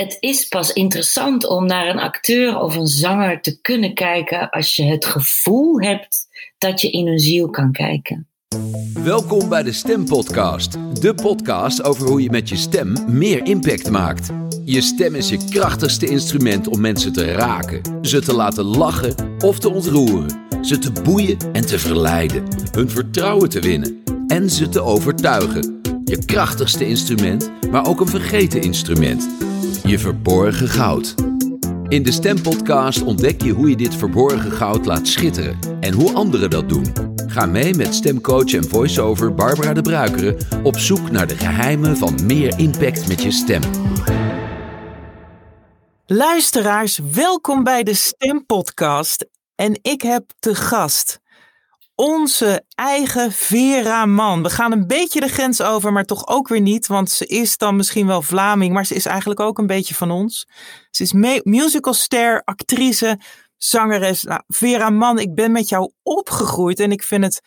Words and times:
het 0.00 0.16
is 0.20 0.48
pas 0.48 0.72
interessant 0.72 1.46
om 1.46 1.66
naar 1.66 1.88
een 1.88 1.98
acteur 1.98 2.58
of 2.58 2.76
een 2.76 2.86
zanger 2.86 3.40
te 3.40 3.60
kunnen 3.60 3.94
kijken 3.94 4.50
als 4.50 4.76
je 4.76 4.84
het 4.84 5.04
gevoel 5.04 5.80
hebt 5.80 6.28
dat 6.58 6.80
je 6.80 6.90
in 6.90 7.06
hun 7.06 7.18
ziel 7.18 7.50
kan 7.50 7.72
kijken. 7.72 8.28
Welkom 9.04 9.48
bij 9.48 9.62
de 9.62 9.72
Stempodcast, 9.72 10.76
de 11.00 11.14
podcast 11.14 11.82
over 11.82 12.06
hoe 12.08 12.22
je 12.22 12.30
met 12.30 12.48
je 12.48 12.56
stem 12.56 12.96
meer 13.08 13.46
impact 13.46 13.90
maakt. 13.90 14.30
Je 14.64 14.80
stem 14.80 15.14
is 15.14 15.28
je 15.28 15.48
krachtigste 15.50 16.06
instrument 16.06 16.68
om 16.68 16.80
mensen 16.80 17.12
te 17.12 17.32
raken, 17.32 17.98
ze 18.02 18.20
te 18.20 18.34
laten 18.34 18.64
lachen 18.64 19.14
of 19.38 19.58
te 19.58 19.70
ontroeren, 19.70 20.40
ze 20.62 20.78
te 20.78 20.92
boeien 21.02 21.36
en 21.52 21.66
te 21.66 21.78
verleiden, 21.78 22.44
hun 22.70 22.90
vertrouwen 22.90 23.48
te 23.48 23.60
winnen 23.60 24.02
en 24.26 24.50
ze 24.50 24.68
te 24.68 24.82
overtuigen. 24.82 25.80
Je 26.04 26.24
krachtigste 26.24 26.86
instrument, 26.86 27.50
maar 27.70 27.86
ook 27.86 28.00
een 28.00 28.08
vergeten 28.08 28.62
instrument. 28.62 29.49
Je 29.90 29.98
verborgen 29.98 30.68
goud. 30.68 31.14
In 31.88 32.02
de 32.02 32.12
Stempodcast 32.12 33.02
ontdek 33.02 33.42
je 33.42 33.52
hoe 33.52 33.68
je 33.68 33.76
dit 33.76 33.94
verborgen 33.94 34.52
goud 34.52 34.86
laat 34.86 35.08
schitteren 35.08 35.58
en 35.80 35.92
hoe 35.92 36.12
anderen 36.12 36.50
dat 36.50 36.68
doen. 36.68 36.92
Ga 37.26 37.46
mee 37.46 37.74
met 37.74 37.94
stemcoach 37.94 38.52
en 38.52 38.68
voiceover 38.68 39.34
Barbara 39.34 39.72
de 39.72 39.82
Bruikere 39.82 40.36
op 40.62 40.78
zoek 40.78 41.10
naar 41.10 41.26
de 41.26 41.36
geheimen 41.36 41.96
van 41.96 42.26
meer 42.26 42.58
impact 42.58 43.08
met 43.08 43.22
je 43.22 43.30
stem. 43.30 43.62
Luisteraars, 46.06 46.98
welkom 47.12 47.64
bij 47.64 47.82
de 47.82 47.94
Stempodcast. 47.94 49.26
En 49.54 49.78
ik 49.82 50.02
heb 50.02 50.30
te 50.38 50.54
gast 50.54 51.20
onze 52.00 52.64
eigen 52.74 53.32
Vera 53.32 54.06
Man. 54.06 54.42
We 54.42 54.50
gaan 54.50 54.72
een 54.72 54.86
beetje 54.86 55.20
de 55.20 55.28
grens 55.28 55.62
over, 55.62 55.92
maar 55.92 56.04
toch 56.04 56.26
ook 56.26 56.48
weer 56.48 56.60
niet. 56.60 56.86
Want 56.86 57.10
ze 57.10 57.26
is 57.26 57.56
dan 57.56 57.76
misschien 57.76 58.06
wel 58.06 58.22
Vlaming, 58.22 58.72
maar 58.72 58.86
ze 58.86 58.94
is 58.94 59.06
eigenlijk 59.06 59.40
ook 59.40 59.58
een 59.58 59.66
beetje 59.66 59.94
van 59.94 60.10
ons. 60.10 60.48
Ze 60.90 61.02
is 61.02 61.12
musicalster, 61.42 62.42
actrice, 62.44 63.20
zangeres. 63.56 64.22
Nou, 64.22 64.42
Vera 64.46 64.90
Man, 64.90 65.18
ik 65.18 65.34
ben 65.34 65.52
met 65.52 65.68
jou 65.68 65.92
opgegroeid 66.02 66.80
en 66.80 66.92
ik 66.92 67.02
vind 67.02 67.24
het 67.24 67.40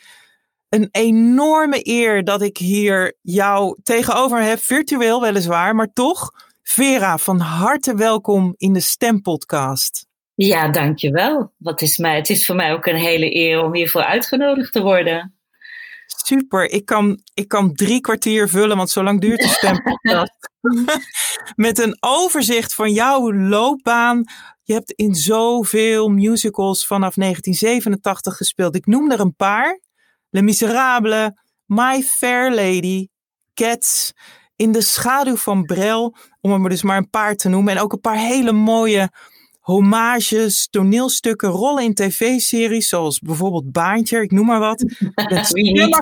een 0.70 0.88
enorme 0.92 1.88
eer 1.88 2.24
dat 2.24 2.42
ik 2.42 2.58
hier 2.58 3.18
jou 3.22 3.78
tegenover 3.84 4.42
heb. 4.42 4.60
Virtueel 4.60 5.22
weliswaar, 5.22 5.76
maar 5.76 5.94
toch. 5.94 6.32
Vera, 6.62 7.18
van 7.18 7.40
harte 7.40 7.96
welkom 7.96 8.54
in 8.58 8.74
de 8.74 8.80
Stempodcast. 8.80 10.06
Ja, 10.36 10.70
dankjewel. 10.70 11.54
Wat 11.58 11.82
is 11.82 11.98
mij, 11.98 12.16
het 12.16 12.30
is 12.30 12.46
voor 12.46 12.56
mij 12.56 12.74
ook 12.74 12.86
een 12.86 12.96
hele 12.96 13.36
eer 13.36 13.64
om 13.64 13.76
hiervoor 13.76 14.04
uitgenodigd 14.04 14.72
te 14.72 14.82
worden. 14.82 15.38
Super, 16.06 16.70
ik 16.72 16.86
kan, 16.86 17.20
ik 17.34 17.48
kan 17.48 17.74
drie 17.74 18.02
kwartier 18.02 18.50
vullen, 18.50 18.78
want 18.78 18.90
zo 18.90 19.04
lang 19.04 19.22
duurt 19.22 19.40
de 19.40 19.48
stempodcast. 19.48 20.52
Met 21.56 21.80
een 21.80 21.98
overzicht 22.00 22.74
van 22.74 22.92
jouw 22.92 23.34
loopbaan. 23.34 24.24
Je 24.64 24.74
hebt 24.74 24.92
in 24.92 25.16
zoveel 25.16 26.10
musicals 26.10 26.88
vanaf 26.88 27.14
1987 27.14 28.38
gespeeld. 28.38 28.76
Ik 28.76 28.86
noem 28.86 29.12
er 29.12 29.20
een 29.20 29.36
paar. 29.36 29.80
Les 30.30 30.44
Miserables, 30.44 31.32
My 31.66 32.02
Fair 32.02 32.54
Lady, 32.54 33.08
Cats, 33.54 34.14
In 34.56 34.72
de 34.72 34.82
schaduw 34.82 35.36
van 35.36 35.66
Brel, 35.66 36.16
om 36.42 36.52
er 36.52 36.60
maar 36.60 36.70
dus 36.70 36.84
maar 36.84 36.98
een 36.98 37.10
paar 37.10 37.36
te 37.36 37.50
noemen. 37.50 37.76
En 37.76 37.82
ook 37.82 37.94
een 37.94 38.00
paar 38.00 38.18
hele 38.18 38.52
mooie 38.52 39.12
homages, 39.64 40.68
toneelstukken, 40.70 41.50
rollen 41.50 41.84
in 41.84 41.94
tv-series, 41.94 42.90
zoals 42.90 43.20
bijvoorbeeld 43.20 43.72
Baantje, 43.72 44.22
ik 44.22 44.32
noem 44.32 44.46
maar 44.46 44.60
wat. 44.60 44.82
Wie 45.52 45.72
niet? 45.72 46.02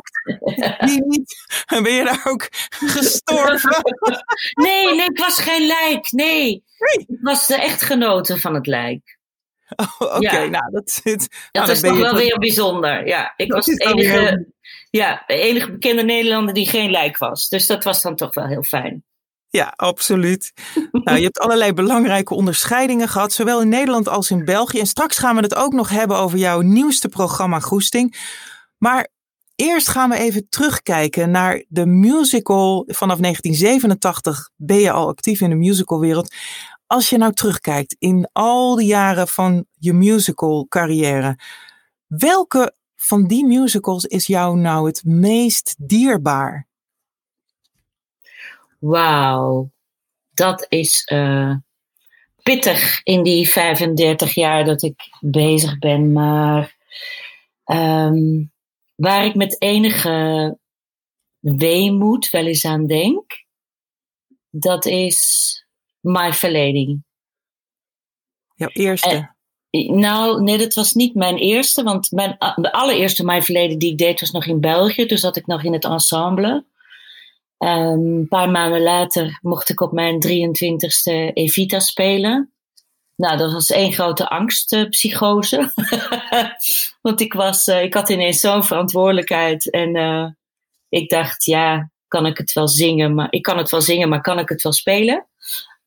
Wie 0.80 1.06
niet? 1.06 1.36
En 1.66 1.84
ben 1.84 1.94
je 1.94 2.04
daar 2.04 2.22
ook 2.24 2.48
gestorven? 2.96 3.76
nee, 4.66 4.96
nee, 4.96 5.06
ik 5.06 5.20
was 5.20 5.42
geen 5.42 5.68
lijk, 5.68 6.12
nee. 6.12 6.64
Ik 7.08 7.18
was 7.22 7.48
de 7.48 7.56
echtgenote 7.56 8.40
van 8.40 8.54
het 8.54 8.68
lijk. 8.68 9.20
Oh, 9.76 10.16
Oké, 10.16 10.48
nou 10.48 10.72
dat 10.72 10.92
zit. 10.92 11.20
Dat 11.52 11.64
nou, 11.64 11.72
is 11.72 11.82
toch 11.82 11.98
wel 11.98 12.16
weer 12.16 12.38
bijzonder. 12.40 13.08
Ja, 13.08 13.34
ik 13.38 13.52
was 13.52 13.66
de 13.66 13.86
enige, 13.88 14.48
ja, 14.90 15.24
de 15.28 15.34
enige 15.34 15.72
bekende 15.72 16.04
Nederlander 16.04 16.54
die 16.54 16.68
geen 16.68 16.92
lijk 16.92 17.18
was. 17.18 17.50
Dus 17.50 17.68
dat 17.68 17.84
was 17.84 18.02
dan 18.02 18.16
toch 18.16 18.34
wel 18.34 18.48
heel 18.48 18.64
fijn. 18.64 19.04
Ja, 19.52 19.74
absoluut. 19.76 20.54
nou, 20.92 21.18
je 21.18 21.24
hebt 21.24 21.40
allerlei 21.40 21.74
belangrijke 21.74 22.34
onderscheidingen 22.34 23.08
gehad, 23.08 23.34
zowel 23.34 23.62
in 23.62 23.70
Nederland 23.70 24.08
als 24.08 24.32
in 24.32 24.46
België. 24.46 24.80
En 24.80 24.86
straks 24.86 25.18
gaan 25.18 25.36
we 25.36 25.42
het 25.42 25.56
ook 25.56 25.74
nog 25.74 25.90
hebben 25.90 26.18
over 26.18 26.38
jouw 26.38 26.62
nieuwste 26.62 27.10
programma 27.10 27.60
Goesting. 27.60 28.16
Maar 28.78 29.08
eerst 29.56 29.88
gaan 29.88 30.10
we 30.10 30.18
even 30.18 30.50
terugkijken 30.50 31.32
naar 31.32 31.64
de 31.68 31.86
musical. 31.86 32.84
Vanaf 32.88 33.18
1987 33.18 34.50
ben 34.56 34.80
je 34.80 34.92
al 34.92 35.08
actief 35.08 35.42
in 35.42 35.50
de 35.50 35.56
musicalwereld. 35.56 36.36
Als 36.88 37.10
je 37.10 37.18
nou 37.18 37.34
terugkijkt 37.34 37.96
in 38.00 38.30
al 38.32 38.76
die 38.76 38.88
jaren 38.88 39.28
van 39.28 39.66
je 39.80 39.94
musical 39.94 40.66
carrière, 40.70 41.40
welke 42.08 42.76
van 42.96 43.28
die 43.28 43.46
musicals 43.46 44.06
is 44.06 44.28
jou 44.28 44.58
nou 44.58 44.88
het 44.88 45.04
meest 45.04 45.76
dierbaar? 45.78 46.70
Wauw, 48.82 49.72
dat 50.34 50.66
is 50.70 51.10
uh, 51.14 51.56
pittig 52.44 53.02
in 53.04 53.24
die 53.24 53.50
35 53.50 54.34
jaar 54.34 54.66
dat 54.66 54.82
ik 54.82 55.10
bezig 55.20 55.80
ben. 55.80 56.12
Maar 56.12 56.76
um, 57.66 58.52
waar 58.96 59.26
ik 59.26 59.36
met 59.36 59.62
enige 59.62 60.58
weemoed 61.40 62.30
wel 62.30 62.46
eens 62.46 62.66
aan 62.66 62.88
denk, 62.88 63.46
dat 64.50 64.86
is 64.86 65.52
My 66.00 66.34
Verleding. 66.34 67.04
Jouw 68.56 68.70
eerste? 68.70 69.10
En, 69.10 70.00
nou, 70.00 70.44
nee, 70.44 70.58
dat 70.58 70.74
was 70.74 70.94
niet 70.94 71.16
mijn 71.16 71.38
eerste, 71.38 71.84
want 71.84 72.12
mijn, 72.12 72.36
de 72.56 72.72
allereerste 72.72 73.26
My 73.26 73.42
Verleden 73.42 73.80
die 73.80 73.92
ik 73.92 73.98
deed 73.98 74.20
was 74.20 74.32
nog 74.32 74.46
in 74.46 74.60
België. 74.60 75.06
Dus 75.06 75.20
zat 75.20 75.36
ik 75.36 75.46
nog 75.46 75.64
in 75.64 75.74
het 75.74 75.84
ensemble. 75.84 76.66
Um, 77.64 78.18
een 78.18 78.28
paar 78.28 78.50
maanden 78.50 78.82
later 78.82 79.40
mocht 79.42 79.70
ik 79.70 79.82
op 79.82 79.92
mijn 79.92 80.26
23ste 80.28 81.34
Evita 81.34 81.80
spelen. 81.80 82.54
Nou, 83.16 83.38
dat 83.38 83.52
was 83.52 83.70
één 83.70 83.94
grote 83.94 84.30
angstpsychose. 84.30 85.72
Want 87.02 87.22
ik, 87.22 87.34
was, 87.34 87.68
uh, 87.68 87.84
ik 87.84 87.94
had 87.94 88.10
ineens 88.10 88.40
zo'n 88.40 88.64
verantwoordelijkheid. 88.64 89.70
En 89.70 89.96
uh, 89.96 90.28
ik 90.90 91.10
dacht, 91.10 91.46
ja, 91.46 91.92
kan 92.08 92.26
ik 92.26 92.38
het 92.38 92.54
wel 92.54 92.68
zingen? 92.68 93.14
Maar, 93.14 93.28
ik 93.30 93.42
kan 93.42 93.58
het 93.58 93.70
wel 93.70 93.82
zingen, 93.82 94.10
maar 94.10 94.22
kan 94.22 94.40
ik 94.40 94.50
het 94.50 94.62
wel 94.62 94.74
spelen? 94.74 95.28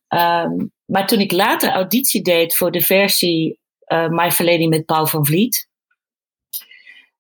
Um, 0.09 0.73
maar 0.85 1.07
toen 1.07 1.21
ik 1.21 1.33
later 1.33 1.71
auditie 1.71 2.23
deed 2.23 2.57
voor 2.57 2.71
de 2.71 2.81
versie 2.81 3.59
uh, 3.89 4.09
My 4.09 4.31
Verleden 4.31 4.69
met 4.69 4.85
Paul 4.85 5.07
van 5.07 5.27
Vliet 5.27 5.69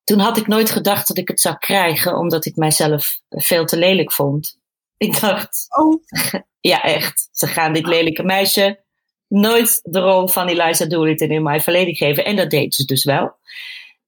toen 0.05 0.19
had 0.19 0.37
ik 0.37 0.47
nooit 0.47 0.71
gedacht 0.71 1.09
dat 1.09 1.19
ik 1.19 1.29
het 1.29 1.41
zou 1.41 1.57
krijgen, 1.59 2.19
omdat 2.19 2.45
ik 2.45 2.57
mijzelf 2.57 3.21
veel 3.29 3.65
te 3.65 3.77
lelijk 3.77 4.13
vond. 4.13 4.59
Ik 4.97 5.21
dacht, 5.21 5.67
oh. 5.69 6.03
ja 6.61 6.83
echt, 6.83 7.29
ze 7.33 7.47
gaan 7.47 7.73
dit 7.73 7.87
lelijke 7.87 8.23
meisje 8.23 8.83
nooit 9.29 9.81
de 9.83 9.99
rol 9.99 10.29
van 10.29 10.49
Eliza 10.49 10.87
Doolittle 10.87 11.29
in 11.29 11.43
mijn 11.43 11.61
verleden 11.61 11.95
geven. 11.95 12.25
En 12.25 12.37
dat 12.37 12.51
deed 12.51 12.75
ze 12.75 12.85
dus 12.85 13.05
wel. 13.05 13.37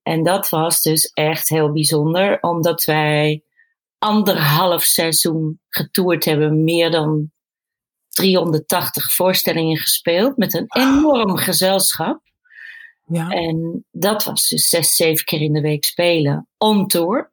En 0.03 0.23
dat 0.23 0.49
was 0.49 0.81
dus 0.81 1.11
echt 1.13 1.49
heel 1.49 1.71
bijzonder, 1.71 2.37
omdat 2.41 2.83
wij 2.83 3.43
anderhalf 3.97 4.83
seizoen 4.83 5.59
getoerd 5.69 6.25
hebben, 6.25 6.63
meer 6.63 6.91
dan 6.91 7.31
380 8.09 9.13
voorstellingen 9.13 9.77
gespeeld, 9.77 10.37
met 10.37 10.53
een 10.53 10.65
enorm 10.67 11.37
gezelschap. 11.37 12.19
Ja. 13.09 13.29
En 13.29 13.85
dat 13.91 14.23
was 14.23 14.47
dus 14.47 14.69
zes, 14.69 14.95
zeven 14.95 15.25
keer 15.25 15.41
in 15.41 15.53
de 15.53 15.61
week 15.61 15.83
spelen. 15.83 16.47
On 16.57 16.87
tour. 16.87 17.31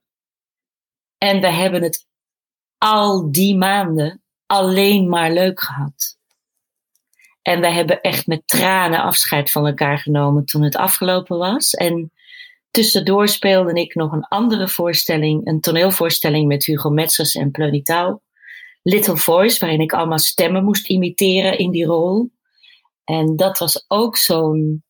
En 1.18 1.40
we 1.40 1.50
hebben 1.50 1.82
het 1.82 2.06
al 2.78 3.32
die 3.32 3.56
maanden 3.56 4.22
alleen 4.46 5.08
maar 5.08 5.32
leuk 5.32 5.60
gehad. 5.60 6.16
En 7.42 7.60
we 7.60 7.70
hebben 7.70 8.00
echt 8.00 8.26
met 8.26 8.42
tranen 8.46 9.02
afscheid 9.02 9.50
van 9.50 9.66
elkaar 9.66 9.98
genomen 9.98 10.44
toen 10.44 10.62
het 10.62 10.76
afgelopen 10.76 11.38
was. 11.38 11.74
En 11.74 12.12
tussendoor 12.70 13.28
speelde 13.28 13.80
ik 13.80 13.94
nog 13.94 14.12
een 14.12 14.24
andere 14.24 14.68
voorstelling, 14.68 15.46
een 15.46 15.60
toneelvoorstelling 15.60 16.48
met 16.48 16.64
Hugo 16.64 16.90
Metzers 16.90 17.34
en 17.34 17.50
Pleunitaal. 17.50 18.22
Little 18.82 19.16
Voice, 19.16 19.58
waarin 19.58 19.80
ik 19.80 19.92
allemaal 19.92 20.18
stemmen 20.18 20.64
moest 20.64 20.88
imiteren 20.88 21.58
in 21.58 21.70
die 21.70 21.84
rol. 21.84 22.30
En 23.04 23.36
dat 23.36 23.58
was 23.58 23.84
ook 23.88 24.16
zo'n 24.16 24.84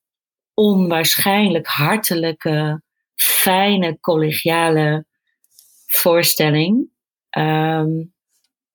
onwaarschijnlijk 0.54 1.66
hartelijke, 1.66 2.82
fijne, 3.14 4.00
collegiale 4.00 5.06
voorstelling. 5.86 6.88
Um, 7.38 8.14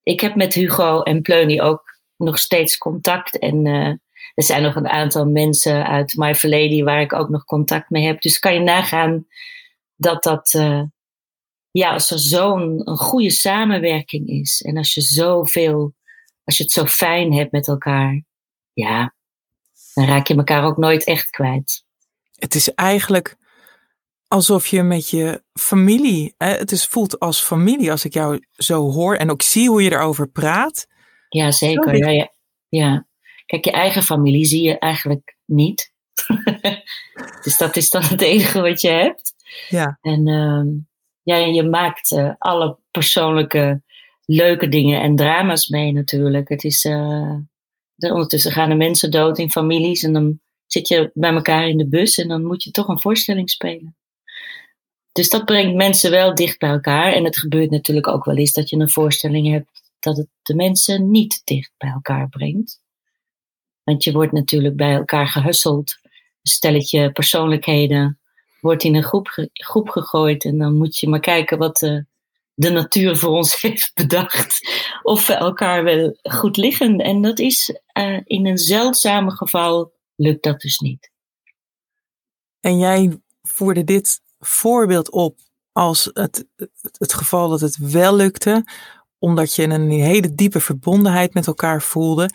ik 0.04 0.20
heb 0.20 0.36
met 0.36 0.54
Hugo 0.54 1.02
en 1.02 1.22
Pleuny 1.22 1.60
ook 1.60 2.00
nog 2.18 2.40
steeds 2.40 2.78
contact. 2.78 3.40
En 3.40 3.66
uh, 3.66 3.88
er 4.34 4.44
zijn 4.44 4.64
nog 4.64 4.76
een 4.76 4.88
aantal 4.88 5.26
mensen 5.26 5.88
uit 5.88 6.16
My 6.18 6.36
Verleden 6.36 6.86
waar 6.86 7.02
ik 7.02 7.14
ook 7.14 7.30
nog 7.30 7.44
contact 7.44 7.90
mee 7.90 8.06
heb. 8.06 8.22
Dus 8.22 8.40
kan 8.40 8.54
je 8.54 8.60
nagaan 8.60 9.28
dat 9.96 10.24
dat, 10.24 10.54
uh, 10.54 10.84
ja, 11.72 11.94
als 11.94 12.12
er 12.12 12.20
zo'n 12.20 12.88
goede 12.88 13.32
samenwerking 13.32 14.28
is. 14.28 14.62
En 14.62 14.78
als 14.78 14.94
je 14.94 15.02
zoveel, 15.02 15.94
als 16.44 16.58
je 16.58 16.64
het 16.64 16.72
zo 16.72 16.86
fijn 16.86 17.34
hebt 17.34 17.52
met 17.52 17.68
elkaar. 17.68 18.24
ja, 18.74 19.14
dan 20.00 20.08
raak 20.08 20.28
je 20.28 20.36
elkaar 20.36 20.64
ook 20.64 20.78
nooit 20.78 21.04
echt 21.04 21.30
kwijt. 21.30 21.86
Het 22.36 22.56
is 22.56 22.74
eigenlijk 22.74 23.38
alsof 24.28 24.68
je 24.68 24.84
met 24.84 25.10
je 25.10 25.44
familie, 25.54 26.34
hè, 26.38 26.50
het 26.50 26.72
is, 26.72 26.86
voelt 26.86 27.20
als 27.20 27.42
familie 27.42 27.92
als 27.92 28.06
ik 28.06 28.14
jou 28.14 28.46
zo 28.52 28.92
hoor 28.92 29.16
en 29.16 29.32
ook 29.32 29.42
zie 29.42 29.70
hoe 29.70 29.84
je 29.84 29.92
erover 29.92 30.28
praat. 30.28 30.88
Ja, 31.30 31.52
zeker. 31.52 31.96
Ja, 31.96 32.10
ja, 32.10 32.32
ja. 32.70 33.08
Kijk, 33.46 33.66
je 33.66 33.72
eigen 33.72 34.04
familie 34.04 34.46
zie 34.46 34.64
je 34.64 34.80
eigenlijk 34.80 35.38
niet. 35.46 35.92
dus 37.44 37.58
dat 37.58 37.76
is 37.76 37.90
dan 37.90 38.04
het 38.04 38.22
enige 38.22 38.62
wat 38.62 38.82
je 38.82 38.90
hebt. 38.90 39.34
Ja. 39.70 39.98
En 40.02 40.28
uh, 40.28 40.64
ja, 41.24 41.36
je 41.36 41.64
maakt 41.64 42.12
uh, 42.12 42.34
alle 42.38 42.78
persoonlijke 42.92 43.82
leuke 44.26 44.68
dingen 44.68 45.02
en 45.02 45.16
drama's 45.16 45.68
mee 45.68 45.92
natuurlijk. 45.92 46.50
Het 46.50 46.64
is, 46.64 46.86
uh, 46.86 47.36
ondertussen 48.00 48.52
gaan 48.52 48.70
er 48.70 48.78
mensen 48.78 49.12
dood 49.12 49.38
in 49.38 49.52
families 49.52 50.04
en 50.04 50.14
dan 50.14 50.40
zit 50.66 50.88
je 50.88 51.12
bij 51.14 51.34
elkaar 51.34 51.68
in 51.68 51.78
de 51.78 51.88
bus 51.88 52.18
en 52.18 52.28
dan 52.28 52.46
moet 52.46 52.64
je 52.64 52.72
toch 52.72 52.88
een 52.88 53.00
voorstelling 53.00 53.50
spelen. 53.50 53.96
Dus 55.12 55.30
dat 55.30 55.46
brengt 55.46 55.76
mensen 55.76 56.12
wel 56.12 56.36
dicht 56.36 56.60
bij 56.60 56.70
elkaar. 56.70 57.14
En 57.14 57.24
het 57.24 57.38
gebeurt 57.38 57.72
natuurlijk 57.72 58.08
ook 58.08 58.26
wel 58.26 58.36
eens 58.36 58.54
dat 58.54 58.70
je 58.70 58.78
een 58.78 58.90
voorstelling 58.90 59.48
hebt 59.48 59.82
dat 60.00 60.18
het 60.18 60.28
de 60.42 60.56
mensen 60.56 61.12
niet 61.12 61.42
dicht 61.44 61.72
bij 61.78 61.90
elkaar 61.90 62.30
brengt. 62.30 62.82
Want 63.84 64.04
je 64.04 64.12
wordt 64.12 64.32
natuurlijk 64.32 64.76
bij 64.76 64.94
elkaar 64.94 65.28
gehusseld. 65.28 66.00
Stelletje 66.44 67.12
persoonlijkheden 67.12 68.20
wordt 68.62 68.84
in 68.84 68.96
een 68.96 69.04
groep, 69.04 69.48
groep 69.54 69.90
gegooid. 69.90 70.46
En 70.46 70.58
dan 70.58 70.78
moet 70.78 70.98
je 70.98 71.10
maar 71.10 71.20
kijken 71.20 71.58
wat 71.58 71.78
de, 71.78 72.06
de 72.60 72.70
natuur 72.70 73.18
voor 73.18 73.30
ons 73.30 73.56
heeft 73.62 73.92
bedacht. 73.94 74.60
Of 75.04 75.28
we 75.28 75.34
elkaar 75.34 75.84
wel 75.84 76.18
goed 76.22 76.58
liggen. 76.58 76.98
En 76.98 77.22
dat 77.22 77.40
is 77.40 77.80
uh, 77.94 78.20
in 78.24 78.46
een 78.46 78.58
zeldzame 78.58 79.32
geval 79.32 79.94
lukt 80.16 80.44
dat 80.44 80.62
dus 80.62 80.80
niet. 80.80 81.12
En 82.60 82.78
jij 82.78 83.20
voerde 83.42 83.84
dit 83.84 84.22
voorbeeld 84.40 85.12
op 85.12 85.40
als 85.72 86.10
het, 86.14 86.46
het 86.98 87.14
geval 87.14 87.50
dat 87.50 87.60
het 87.60 87.78
wel 87.78 88.16
lukte, 88.16 88.66
omdat 89.20 89.56
je 89.56 89.64
een 89.64 89.90
hele 89.90 90.36
diepe 90.36 90.60
verbondenheid 90.60 91.34
met 91.34 91.48
elkaar 91.48 91.82
voelde. 91.82 92.30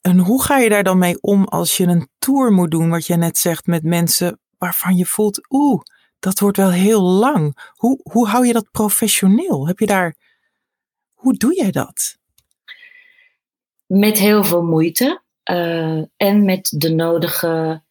En 0.00 0.18
hoe 0.18 0.42
ga 0.42 0.58
je 0.58 0.68
daar 0.68 0.84
dan 0.84 0.98
mee 0.98 1.20
om 1.20 1.44
als 1.44 1.76
je 1.76 1.86
een 1.86 2.08
tour 2.18 2.52
moet 2.52 2.70
doen, 2.70 2.90
wat 2.90 3.06
je 3.06 3.16
net 3.16 3.38
zegt, 3.38 3.66
met 3.66 3.82
mensen 3.82 4.40
waarvan 4.58 4.96
je 4.96 5.06
voelt, 5.06 5.46
oeh, 5.48 5.80
dat 6.20 6.38
wordt 6.38 6.56
wel 6.56 6.70
heel 6.70 7.02
lang. 7.02 7.72
Hoe, 7.74 8.00
hoe 8.02 8.28
hou 8.28 8.46
je 8.46 8.52
dat 8.52 8.70
professioneel? 8.70 9.66
Heb 9.66 9.78
je 9.78 9.86
daar, 9.86 10.16
hoe 11.14 11.34
doe 11.34 11.54
jij 11.54 11.70
dat? 11.70 12.18
Met 13.86 14.18
heel 14.18 14.44
veel 14.44 14.62
moeite 14.62 15.22
uh, 15.50 16.04
en 16.16 16.44
met 16.44 16.74
de 16.76 16.94
nodige 16.94 17.82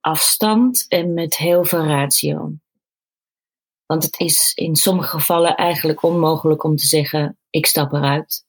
afstand 0.00 0.86
en 0.88 1.14
met 1.14 1.36
heel 1.36 1.64
veel 1.64 1.84
ratio. 1.84 2.52
Want 3.86 4.04
het 4.04 4.20
is 4.20 4.52
in 4.54 4.76
sommige 4.76 5.08
gevallen 5.08 5.56
eigenlijk 5.56 6.02
onmogelijk 6.02 6.64
om 6.64 6.76
te 6.76 6.86
zeggen: 6.86 7.38
ik 7.50 7.66
stap 7.66 7.92
eruit. 7.92 8.44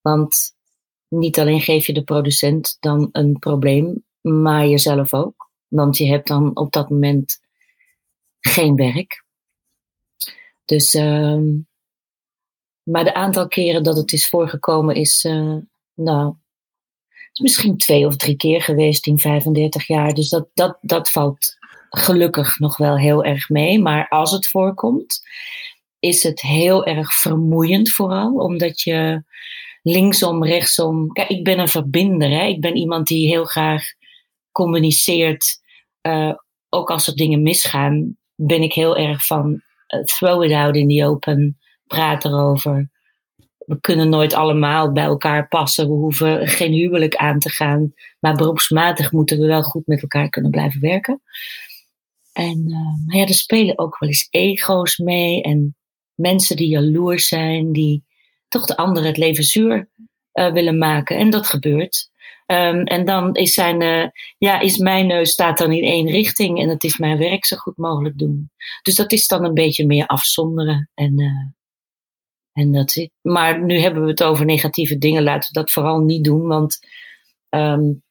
Want 0.00 0.56
niet 1.08 1.38
alleen 1.38 1.60
geef 1.60 1.86
je 1.86 1.92
de 1.92 2.04
producent 2.04 2.76
dan 2.80 3.08
een 3.12 3.38
probleem, 3.38 4.04
maar 4.20 4.66
jezelf 4.66 5.14
ook. 5.14 5.50
Want 5.68 5.96
je 5.96 6.06
hebt 6.06 6.28
dan 6.28 6.56
op 6.56 6.72
dat 6.72 6.90
moment 6.90 7.40
geen 8.40 8.74
werk. 8.74 9.24
Dus, 10.64 10.94
uh, 10.94 11.38
maar 12.82 13.04
de 13.04 13.14
aantal 13.14 13.48
keren 13.48 13.82
dat 13.82 13.96
het 13.96 14.12
is 14.12 14.28
voorgekomen 14.28 14.94
is, 14.94 15.24
uh, 15.24 15.56
nou, 15.94 16.34
is 17.32 17.40
misschien 17.40 17.76
twee 17.76 18.06
of 18.06 18.16
drie 18.16 18.36
keer 18.36 18.62
geweest 18.62 19.06
in 19.06 19.18
35 19.18 19.86
jaar. 19.86 20.14
Dus 20.14 20.28
dat, 20.28 20.48
dat, 20.54 20.78
dat 20.80 21.10
valt 21.10 21.56
gelukkig 21.90 22.58
nog 22.58 22.76
wel 22.76 22.98
heel 22.98 23.24
erg 23.24 23.48
mee. 23.48 23.80
Maar 23.80 24.08
als 24.08 24.30
het 24.30 24.48
voorkomt, 24.48 25.20
is 25.98 26.22
het 26.22 26.40
heel 26.40 26.86
erg 26.86 27.14
vermoeiend 27.14 27.90
vooral. 27.90 28.34
Omdat 28.34 28.80
je 28.80 29.22
linksom, 29.82 30.44
rechtsom. 30.44 31.12
Kijk, 31.12 31.28
ik 31.28 31.44
ben 31.44 31.58
een 31.58 31.68
verbinder. 31.68 32.30
Hè? 32.30 32.44
Ik 32.44 32.60
ben 32.60 32.76
iemand 32.76 33.06
die 33.06 33.28
heel 33.28 33.44
graag 33.44 33.84
communiceert. 34.52 35.60
Uh, 36.02 36.34
ook 36.68 36.90
als 36.90 37.06
er 37.06 37.16
dingen 37.16 37.42
misgaan, 37.42 38.16
ben 38.40 38.62
ik 38.62 38.72
heel 38.72 38.96
erg 38.96 39.26
van 39.26 39.62
uh, 39.94 40.02
throw 40.02 40.42
it 40.42 40.52
out 40.52 40.76
in 40.76 40.88
the 40.88 41.04
open. 41.04 41.58
Praat 41.86 42.24
erover. 42.24 42.90
We 43.58 43.80
kunnen 43.80 44.08
nooit 44.08 44.34
allemaal 44.34 44.92
bij 44.92 45.04
elkaar 45.04 45.48
passen. 45.48 45.86
We 45.86 45.92
hoeven 45.92 46.48
geen 46.48 46.72
huwelijk 46.72 47.16
aan 47.16 47.38
te 47.38 47.50
gaan. 47.50 47.92
Maar 48.20 48.34
beroepsmatig 48.34 49.12
moeten 49.12 49.38
we 49.38 49.46
wel 49.46 49.62
goed 49.62 49.86
met 49.86 50.02
elkaar 50.02 50.28
kunnen 50.28 50.50
blijven 50.50 50.80
werken. 50.80 51.22
En 52.32 52.64
uh, 52.66 53.06
maar 53.06 53.16
ja, 53.16 53.26
er 53.26 53.34
spelen 53.34 53.78
ook 53.78 53.98
wel 53.98 54.08
eens 54.08 54.28
ego's 54.30 54.98
mee 54.98 55.42
en 55.42 55.76
mensen 56.14 56.56
die 56.56 56.68
jaloers 56.68 57.28
zijn, 57.28 57.72
die 57.72 58.04
toch 58.48 58.66
de 58.66 58.76
ander 58.76 59.04
het 59.04 59.16
leven 59.16 59.44
zuur 59.44 59.90
uh, 60.32 60.52
willen 60.52 60.78
maken. 60.78 61.16
En 61.16 61.30
dat 61.30 61.46
gebeurt. 61.46 62.10
Um, 62.50 62.84
en 62.84 63.04
dan 63.04 63.34
is, 63.34 63.52
zijn, 63.52 63.82
uh, 63.82 64.06
ja, 64.38 64.60
is 64.60 64.78
mijn 64.78 65.06
neus 65.06 65.30
staat 65.30 65.58
dan 65.58 65.72
in 65.72 65.84
één 65.84 66.10
richting 66.10 66.60
en 66.60 66.68
het 66.68 66.84
is 66.84 66.98
mijn 66.98 67.18
werk 67.18 67.44
zo 67.44 67.56
goed 67.56 67.76
mogelijk 67.76 68.18
doen. 68.18 68.50
Dus 68.82 68.94
dat 68.94 69.12
is 69.12 69.26
dan 69.26 69.44
een 69.44 69.54
beetje 69.54 69.86
meer 69.86 70.06
afzonderen. 70.06 70.90
En, 70.94 71.14
en 72.52 72.72
dat 72.72 72.90
zit. 72.90 73.10
Maar 73.20 73.64
nu 73.64 73.78
hebben 73.78 74.02
we 74.02 74.08
het 74.08 74.22
over 74.22 74.44
negatieve 74.44 74.98
dingen. 74.98 75.22
Laten 75.22 75.52
we 75.52 75.60
dat 75.60 75.70
vooral 75.70 75.98
niet 75.98 76.24
doen, 76.24 76.46
want 76.46 76.78
um, 77.50 78.02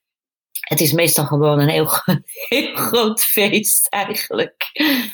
het 0.60 0.82
is 0.82 0.92
meestal 0.92 1.26
gewoon 1.26 1.60
een 1.60 1.70
heel, 1.70 1.90
heel 2.50 2.76
groot 2.76 3.22
feest 3.22 3.88
eigenlijk. 3.88 4.70
Ja, 4.74 5.10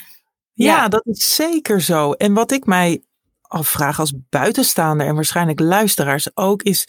ja, 0.52 0.88
dat 0.88 1.06
is 1.06 1.34
zeker 1.34 1.80
zo. 1.80 2.12
En 2.12 2.34
wat 2.34 2.52
ik 2.52 2.66
mij 2.66 3.02
afvraag 3.42 4.00
als 4.00 4.12
buitenstaander 4.28 5.06
en 5.06 5.14
waarschijnlijk 5.14 5.60
luisteraars 5.60 6.36
ook 6.36 6.62
is. 6.62 6.88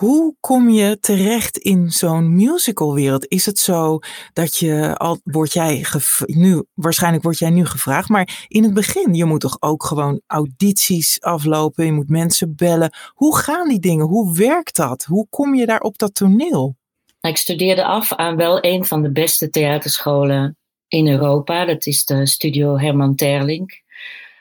Hoe 0.00 0.34
kom 0.40 0.70
je 0.70 0.98
terecht 1.00 1.58
in 1.58 1.90
zo'n 1.90 2.34
musicalwereld? 2.34 3.26
Is 3.28 3.46
het 3.46 3.58
zo 3.58 3.98
dat 4.32 4.56
je 4.56 4.96
al, 4.96 5.20
word 5.24 5.52
jij 5.52 5.84
nu, 6.26 6.64
waarschijnlijk 6.74 7.22
word 7.22 7.38
jij 7.38 7.50
nu 7.50 7.66
gevraagd, 7.66 8.08
maar 8.08 8.46
in 8.48 8.62
het 8.62 8.74
begin, 8.74 9.14
je 9.14 9.24
moet 9.24 9.40
toch 9.40 9.56
ook 9.58 9.84
gewoon 9.84 10.20
audities 10.26 11.20
aflopen, 11.20 11.84
je 11.84 11.92
moet 11.92 12.08
mensen 12.08 12.54
bellen. 12.56 12.92
Hoe 13.14 13.36
gaan 13.36 13.68
die 13.68 13.78
dingen? 13.78 14.06
Hoe 14.06 14.36
werkt 14.36 14.76
dat? 14.76 15.04
Hoe 15.04 15.26
kom 15.30 15.54
je 15.54 15.66
daar 15.66 15.80
op 15.80 15.98
dat 15.98 16.14
toneel? 16.14 16.76
Nou, 17.20 17.34
ik 17.34 17.36
studeerde 17.36 17.84
af 17.84 18.12
aan 18.12 18.36
wel 18.36 18.64
een 18.64 18.84
van 18.84 19.02
de 19.02 19.12
beste 19.12 19.50
theaterscholen 19.50 20.56
in 20.88 21.08
Europa. 21.08 21.64
Dat 21.64 21.86
is 21.86 22.04
de 22.04 22.26
Studio 22.26 22.78
Herman 22.78 23.14
Terling. 23.14 23.82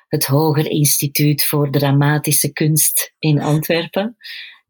Het 0.08 0.26
Hoger 0.26 0.70
Instituut 0.70 1.46
voor 1.46 1.72
Dramatische 1.72 2.52
Kunst 2.54 3.14
in 3.20 3.42
Antwerpen. 3.42 4.18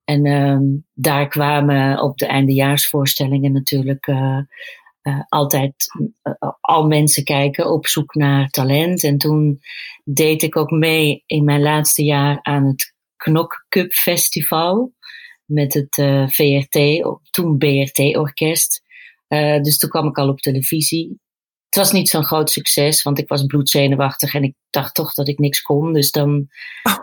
En 0.09 0.25
um, 0.25 0.85
daar 0.93 1.27
kwamen 1.27 2.01
op 2.01 2.17
de 2.17 2.25
eindejaarsvoorstellingen 2.25 3.51
natuurlijk 3.51 4.07
uh, 4.07 4.39
uh, 5.03 5.21
altijd 5.27 5.73
uh, 6.23 6.51
al 6.59 6.87
mensen 6.87 7.23
kijken 7.23 7.71
op 7.71 7.87
zoek 7.87 8.15
naar 8.15 8.49
talent. 8.49 9.03
En 9.03 9.17
toen 9.17 9.59
deed 10.03 10.41
ik 10.41 10.55
ook 10.57 10.69
mee 10.69 11.23
in 11.25 11.43
mijn 11.43 11.61
laatste 11.61 12.03
jaar 12.03 12.39
aan 12.41 12.65
het 12.65 12.93
Knok 13.15 13.65
Cup 13.69 13.91
Festival 13.91 14.93
met 15.45 15.73
het 15.73 15.97
eh, 15.97 16.27
VRT, 16.27 17.03
toen 17.29 17.57
BRT-orkest. 17.57 18.81
Eh, 19.27 19.61
dus 19.61 19.77
toen 19.77 19.89
kwam 19.89 20.07
ik 20.07 20.17
al 20.17 20.29
op 20.29 20.39
televisie. 20.39 21.19
Het 21.65 21.75
was 21.75 21.91
niet 21.91 22.09
zo'n 22.09 22.25
groot 22.25 22.49
succes, 22.49 23.03
want 23.03 23.19
ik 23.19 23.27
was 23.27 23.45
bloedzenuwachtig 23.45 24.33
en 24.33 24.43
ik 24.43 24.55
dacht 24.69 24.95
toch 24.95 25.13
dat 25.13 25.27
ik 25.27 25.39
niks 25.39 25.61
kon. 25.61 25.93
Dus 25.93 26.11
dan. 26.11 26.47
Oh, 26.83 26.97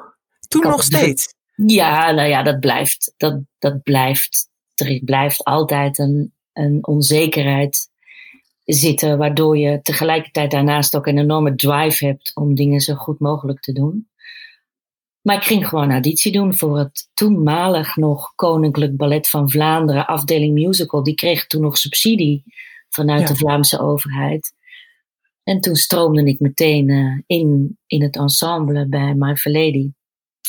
toen 0.48 0.62
nog 0.62 0.82
steeds? 0.82 1.34
Ja, 1.56 2.10
nou 2.10 2.28
ja, 2.28 2.42
dat 2.42 2.60
blijft. 2.60 3.14
Dat, 3.16 3.40
dat 3.58 3.82
blijft. 3.82 4.48
Er 4.74 5.00
blijft 5.04 5.44
altijd 5.44 5.98
een, 5.98 6.32
een 6.52 6.86
onzekerheid 6.86 7.90
zitten, 8.64 9.18
waardoor 9.18 9.58
je 9.58 9.80
tegelijkertijd 9.82 10.50
daarnaast 10.50 10.96
ook 10.96 11.06
een 11.06 11.18
enorme 11.18 11.54
drive 11.54 12.06
hebt 12.06 12.30
om 12.34 12.54
dingen 12.54 12.80
zo 12.80 12.94
goed 12.94 13.18
mogelijk 13.18 13.60
te 13.60 13.72
doen. 13.72 14.08
Maar 15.20 15.36
ik 15.36 15.44
ging 15.44 15.68
gewoon 15.68 15.90
auditie 15.90 16.32
doen 16.32 16.54
voor 16.54 16.78
het 16.78 17.08
toenmalig 17.14 17.96
nog 17.96 18.32
Koninklijk 18.34 18.96
Ballet 18.96 19.28
van 19.28 19.50
Vlaanderen, 19.50 20.06
afdeling 20.06 20.54
musical. 20.54 21.02
Die 21.02 21.14
kreeg 21.14 21.46
toen 21.46 21.62
nog 21.62 21.76
subsidie 21.76 22.44
vanuit 22.88 23.28
de 23.28 23.36
Vlaamse 23.36 23.80
overheid. 23.80 24.54
En 25.42 25.60
toen 25.60 25.74
stroomde 25.74 26.24
ik 26.24 26.40
meteen 26.40 26.88
uh, 26.88 27.20
in, 27.26 27.78
in 27.86 28.02
het 28.02 28.16
ensemble 28.16 28.88
bij 28.88 29.14
My 29.14 29.36
Fair 29.36 29.56
Lady. 29.56 29.90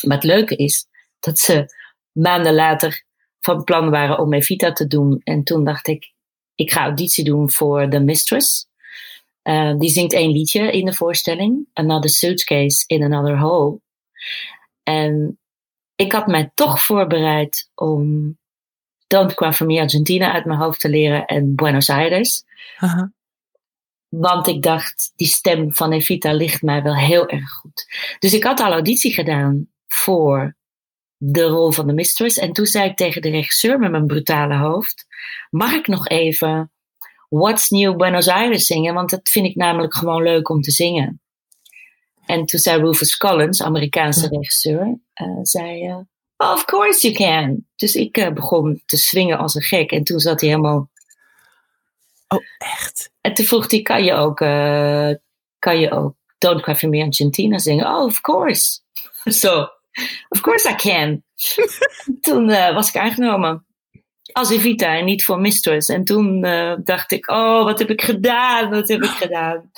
Maar 0.06 0.16
het 0.16 0.26
leuke 0.26 0.56
is 0.56 0.87
dat 1.20 1.38
ze 1.38 1.74
maanden 2.12 2.54
later 2.54 3.04
van 3.40 3.64
plan 3.64 3.90
waren 3.90 4.18
om 4.18 4.32
Evita 4.32 4.72
te 4.72 4.86
doen. 4.86 5.20
En 5.24 5.44
toen 5.44 5.64
dacht 5.64 5.86
ik, 5.86 6.12
ik 6.54 6.72
ga 6.72 6.80
auditie 6.80 7.24
doen 7.24 7.50
voor 7.50 7.88
The 7.88 8.00
Mistress. 8.00 8.66
Uh, 9.42 9.78
die 9.78 9.90
zingt 9.90 10.12
één 10.12 10.30
liedje 10.30 10.70
in 10.70 10.84
de 10.84 10.92
voorstelling. 10.92 11.68
Another 11.72 12.10
Suitcase 12.10 12.84
in 12.86 13.02
Another 13.02 13.38
Hole. 13.38 13.80
En 14.82 15.38
ik 15.94 16.12
had 16.12 16.26
mij 16.26 16.50
toch 16.54 16.82
voorbereid 16.82 17.70
om 17.74 18.36
Don't 19.06 19.34
Cry 19.34 19.52
For 19.52 19.66
Me 19.66 19.80
Argentina 19.80 20.32
uit 20.32 20.44
mijn 20.44 20.58
hoofd 20.58 20.80
te 20.80 20.88
leren 20.88 21.26
en 21.26 21.54
Buenos 21.54 21.90
Aires. 21.90 22.44
Want 24.08 24.46
ik 24.46 24.62
dacht, 24.62 25.12
die 25.16 25.26
stem 25.26 25.74
van 25.74 25.92
Evita 25.92 26.32
ligt 26.32 26.62
mij 26.62 26.82
wel 26.82 26.96
heel 26.96 27.28
erg 27.28 27.50
goed. 27.50 27.86
Dus 28.18 28.34
ik 28.34 28.44
had 28.44 28.60
al 28.60 28.72
auditie 28.72 29.12
gedaan 29.12 29.68
voor 29.86 30.56
de 31.18 31.42
rol 31.42 31.72
van 31.72 31.86
de 31.86 31.92
mistress. 31.92 32.38
En 32.38 32.52
toen 32.52 32.66
zei 32.66 32.88
ik 32.88 32.96
tegen 32.96 33.22
de 33.22 33.30
regisseur 33.30 33.78
met 33.78 33.90
mijn 33.90 34.06
brutale 34.06 34.56
hoofd: 34.56 35.06
Mag 35.50 35.72
ik 35.72 35.86
nog 35.86 36.08
even 36.08 36.72
What's 37.28 37.68
New 37.68 37.96
Buenos 37.96 38.28
Aires 38.28 38.66
zingen? 38.66 38.94
Want 38.94 39.10
dat 39.10 39.28
vind 39.28 39.46
ik 39.46 39.54
namelijk 39.54 39.94
gewoon 39.94 40.22
leuk 40.22 40.48
om 40.48 40.60
te 40.60 40.70
zingen. 40.70 41.20
En 42.26 42.44
toen 42.44 42.60
zei 42.60 42.80
Rufus 42.80 43.16
Collins, 43.16 43.62
Amerikaanse 43.62 44.28
regisseur, 44.28 44.98
uh, 45.22 45.38
zei: 45.42 45.88
uh, 45.88 45.98
Of 46.36 46.64
course 46.64 47.10
you 47.10 47.14
can. 47.14 47.66
Dus 47.76 47.94
ik 47.94 48.16
uh, 48.16 48.32
begon 48.32 48.82
te 48.86 48.96
swingen 48.96 49.38
als 49.38 49.54
een 49.54 49.62
gek. 49.62 49.90
En 49.90 50.04
toen 50.04 50.18
zat 50.18 50.40
hij 50.40 50.50
helemaal. 50.50 50.90
Oh, 52.28 52.44
echt? 52.58 53.10
En 53.20 53.34
toen 53.34 53.44
vroeg 53.44 53.70
hij: 53.70 53.82
Kan 53.82 54.04
je 54.04 54.12
ook, 54.12 54.36
kan 55.58 55.80
je 55.80 55.90
ook 55.90 56.14
Don't 56.38 56.60
Cry 56.62 56.74
For 56.74 56.88
Me 56.88 57.04
Argentina 57.04 57.58
zingen? 57.58 57.86
Oh, 57.86 58.04
of 58.04 58.20
course. 58.20 58.80
Zo. 59.24 59.30
so, 59.30 59.77
of 60.28 60.40
course 60.40 60.70
I 60.70 60.74
can. 60.74 61.22
toen 62.26 62.48
uh, 62.48 62.74
was 62.74 62.88
ik 62.88 62.96
aangenomen. 62.96 63.66
Als 64.32 64.50
Evita 64.50 64.96
en 64.96 65.04
niet 65.04 65.24
voor 65.24 65.40
Mistress. 65.40 65.88
En 65.88 66.04
toen 66.04 66.44
uh, 66.44 66.74
dacht 66.84 67.12
ik, 67.12 67.30
oh, 67.30 67.64
wat 67.64 67.78
heb 67.78 67.90
ik 67.90 68.02
gedaan? 68.02 68.70
Wat 68.70 68.88
heb 68.88 69.02
ik 69.02 69.10
gedaan? 69.10 69.70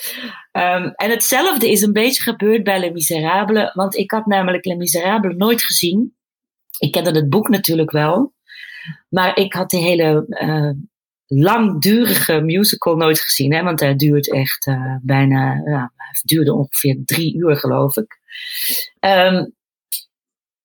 Um, 0.53 0.93
en 0.95 1.11
hetzelfde 1.11 1.71
is 1.71 1.83
een 1.83 1.93
beetje 1.93 2.23
gebeurd 2.23 2.65
bij 2.65 2.81
Les 2.81 2.93
Miserables. 2.93 3.75
Want 3.75 3.97
ik 3.97 4.11
had 4.11 4.27
namelijk 4.27 4.65
Les 4.65 4.77
Miserables 4.77 5.37
nooit 5.37 5.63
gezien. 5.63 6.17
Ik 6.79 6.93
kende 6.93 7.11
het 7.11 7.29
boek 7.29 7.49
natuurlijk 7.49 7.91
wel. 7.91 8.35
Maar 9.09 9.37
ik 9.37 9.53
had 9.53 9.71
die 9.71 9.81
hele 9.81 10.25
uh, 10.29 10.71
langdurige 11.27 12.41
musical 12.41 12.97
nooit 12.97 13.21
gezien. 13.21 13.53
Hè, 13.53 13.63
want 13.63 13.81
hij 13.81 13.95
duurt 13.95 14.33
echt 14.33 14.71
bijna, 15.03 15.63
het 15.97 16.23
duurde 16.25 16.55
ongeveer 16.55 17.01
drie 17.05 17.37
uur 17.37 17.57
geloof 17.57 17.97
ik. 17.97 18.19
Um, 19.01 19.55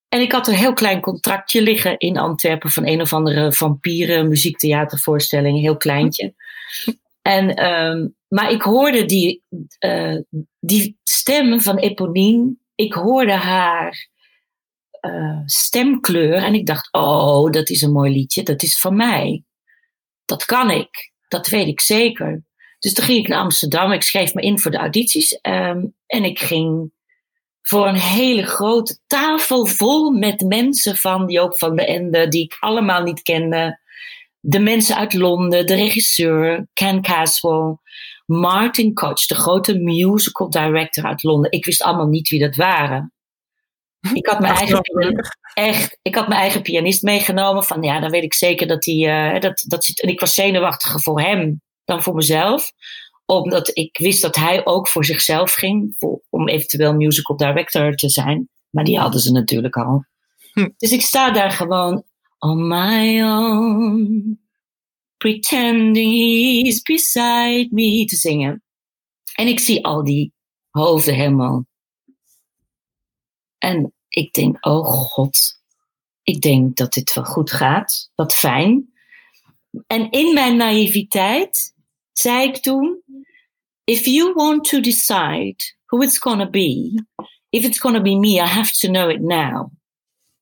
en 0.09 0.21
ik 0.21 0.31
had 0.31 0.47
een 0.47 0.53
heel 0.53 0.73
klein 0.73 1.01
contractje 1.01 1.61
liggen 1.61 1.97
in 1.97 2.17
Antwerpen 2.17 2.69
van 2.69 2.87
een 2.87 3.01
of 3.01 3.13
andere 3.13 3.53
vampieren 3.53 4.27
muziektheatervoorstelling, 4.27 5.59
heel 5.59 5.77
kleintje. 5.77 6.33
En, 7.21 7.65
um, 7.65 8.15
maar 8.27 8.51
ik 8.51 8.61
hoorde 8.61 9.05
die, 9.05 9.43
uh, 9.85 10.17
die 10.59 10.99
stem 11.03 11.61
van 11.61 11.77
Eponine, 11.77 12.55
ik 12.75 12.93
hoorde 12.93 13.31
haar 13.31 14.09
uh, 15.01 15.39
stemkleur 15.45 16.33
en 16.33 16.53
ik 16.53 16.65
dacht, 16.65 16.93
oh, 16.93 17.51
dat 17.51 17.69
is 17.69 17.81
een 17.81 17.91
mooi 17.91 18.11
liedje, 18.11 18.43
dat 18.43 18.63
is 18.63 18.79
van 18.79 18.95
mij. 18.95 19.43
Dat 20.25 20.45
kan 20.45 20.71
ik, 20.71 21.11
dat 21.27 21.47
weet 21.47 21.67
ik 21.67 21.79
zeker. 21.79 22.43
Dus 22.79 22.93
toen 22.93 23.05
ging 23.05 23.19
ik 23.19 23.27
naar 23.27 23.39
Amsterdam, 23.39 23.91
ik 23.91 24.01
schreef 24.01 24.33
me 24.33 24.41
in 24.41 24.59
voor 24.59 24.71
de 24.71 24.77
audities 24.77 25.39
um, 25.41 25.95
en 26.05 26.23
ik 26.23 26.39
ging 26.39 26.91
voor 27.67 27.87
een 27.87 27.95
hele 27.95 28.43
grote 28.43 28.97
tafel 29.07 29.65
vol 29.65 30.11
met 30.11 30.41
mensen 30.41 30.95
van 30.95 31.29
Joop 31.29 31.57
van 31.57 31.75
de 31.75 31.85
Ende, 31.85 32.27
die 32.27 32.43
ik 32.43 32.57
allemaal 32.59 33.03
niet 33.03 33.21
kende. 33.21 33.79
De 34.39 34.59
mensen 34.59 34.95
uit 34.95 35.13
Londen, 35.13 35.65
de 35.65 35.75
regisseur, 35.75 36.67
Ken 36.73 37.01
Caswell, 37.01 37.77
Martin 38.25 38.93
Koch, 38.93 39.25
de 39.25 39.35
grote 39.35 39.77
musical 39.77 40.49
director 40.49 41.03
uit 41.03 41.23
Londen. 41.23 41.51
Ik 41.51 41.65
wist 41.65 41.83
allemaal 41.83 42.07
niet 42.07 42.29
wie 42.29 42.39
dat 42.39 42.55
waren. 42.55 43.13
Ik 44.13 44.27
had 44.27 44.39
mijn, 44.39 44.55
eigen, 44.55 44.81
echt, 45.53 45.99
ik 46.01 46.15
had 46.15 46.27
mijn 46.27 46.41
eigen 46.41 46.61
pianist 46.61 47.01
meegenomen. 47.01 47.63
Van 47.63 47.81
ja, 47.81 47.99
dan 47.99 48.09
weet 48.11 48.23
ik 48.23 48.33
zeker 48.33 48.67
dat 48.67 48.85
hij. 48.85 49.33
Uh, 49.33 49.39
dat, 49.39 49.63
dat, 49.67 49.91
en 49.95 50.09
ik 50.09 50.19
was 50.19 50.33
zenuwachtiger 50.33 51.01
voor 51.01 51.21
hem 51.21 51.61
dan 51.85 52.03
voor 52.03 52.15
mezelf 52.15 52.71
omdat 53.25 53.77
ik 53.77 53.97
wist 53.97 54.21
dat 54.21 54.35
hij 54.35 54.65
ook 54.65 54.87
voor 54.87 55.05
zichzelf 55.05 55.53
ging, 55.53 55.95
voor, 55.97 56.21
om 56.29 56.47
eventueel 56.47 56.93
musical 56.93 57.37
director 57.37 57.95
te 57.95 58.09
zijn. 58.09 58.49
Maar 58.69 58.83
die 58.83 58.99
hadden 58.99 59.21
ze 59.21 59.31
natuurlijk 59.31 59.75
al. 59.75 60.05
Hm. 60.53 60.69
Dus 60.77 60.91
ik 60.91 61.01
sta 61.01 61.31
daar 61.31 61.51
gewoon 61.51 62.03
on 62.39 62.67
my 62.67 63.21
own, 63.21 64.39
pretending 65.17 66.13
he's 66.13 66.81
beside 66.81 67.67
me 67.71 68.05
te 68.05 68.15
zingen. 68.15 68.63
En 69.35 69.47
ik 69.47 69.59
zie 69.59 69.85
al 69.85 70.03
die 70.03 70.33
hoofden 70.69 71.15
helemaal. 71.15 71.65
En 73.57 73.93
ik 74.07 74.33
denk, 74.33 74.65
oh 74.65 74.85
god, 74.85 75.37
ik 76.23 76.41
denk 76.41 76.77
dat 76.77 76.93
dit 76.93 77.13
wel 77.13 77.23
goed 77.23 77.51
gaat. 77.51 78.11
Wat 78.15 78.33
fijn. 78.33 78.93
En 79.87 80.09
in 80.11 80.33
mijn 80.33 80.57
naïviteit 80.57 81.74
zei 82.19 82.47
ik 82.47 82.57
toen, 82.57 83.03
if 83.83 84.05
you 84.05 84.33
want 84.33 84.63
to 84.63 84.79
decide 84.79 85.55
who 85.85 86.01
it's 86.01 86.17
gonna 86.17 86.49
be, 86.49 87.03
if 87.49 87.65
it's 87.65 87.79
gonna 87.79 88.01
be 88.01 88.15
me, 88.15 88.35
I 88.35 88.47
have 88.47 88.71
to 88.79 88.87
know 88.87 89.09
it 89.09 89.21
now. 89.21 89.71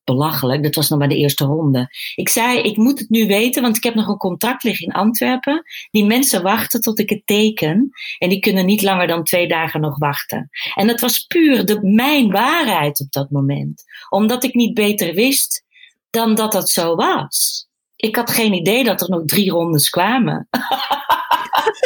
Belachelijk, 0.04 0.62
dat 0.62 0.74
was 0.74 0.88
nog 0.88 0.98
bij 0.98 1.08
de 1.08 1.16
eerste 1.16 1.44
ronde. 1.44 1.88
Ik 2.14 2.28
zei, 2.28 2.58
ik 2.58 2.76
moet 2.76 2.98
het 2.98 3.08
nu 3.08 3.26
weten, 3.26 3.62
want 3.62 3.76
ik 3.76 3.82
heb 3.82 3.94
nog 3.94 4.08
een 4.08 4.16
contract 4.16 4.62
liggen 4.62 4.86
in 4.86 4.92
Antwerpen. 4.92 5.62
Die 5.90 6.04
mensen 6.04 6.42
wachten 6.42 6.80
tot 6.80 6.98
ik 6.98 7.10
het 7.10 7.22
teken. 7.24 7.90
En 8.18 8.28
die 8.28 8.40
kunnen 8.40 8.66
niet 8.66 8.82
langer 8.82 9.06
dan 9.06 9.24
twee 9.24 9.48
dagen 9.48 9.80
nog 9.80 9.98
wachten. 9.98 10.48
En 10.74 10.86
dat 10.86 11.00
was 11.00 11.24
puur 11.24 11.64
de, 11.64 11.78
mijn 11.82 12.30
waarheid 12.30 13.00
op 13.00 13.12
dat 13.12 13.30
moment. 13.30 13.84
Omdat 14.08 14.44
ik 14.44 14.54
niet 14.54 14.74
beter 14.74 15.14
wist 15.14 15.64
dan 16.10 16.34
dat 16.34 16.52
dat 16.52 16.70
zo 16.70 16.94
was. 16.94 17.66
Ik 17.96 18.16
had 18.16 18.30
geen 18.30 18.52
idee 18.52 18.84
dat 18.84 19.00
er 19.00 19.10
nog 19.10 19.24
drie 19.24 19.50
rondes 19.50 19.88
kwamen. 19.88 20.48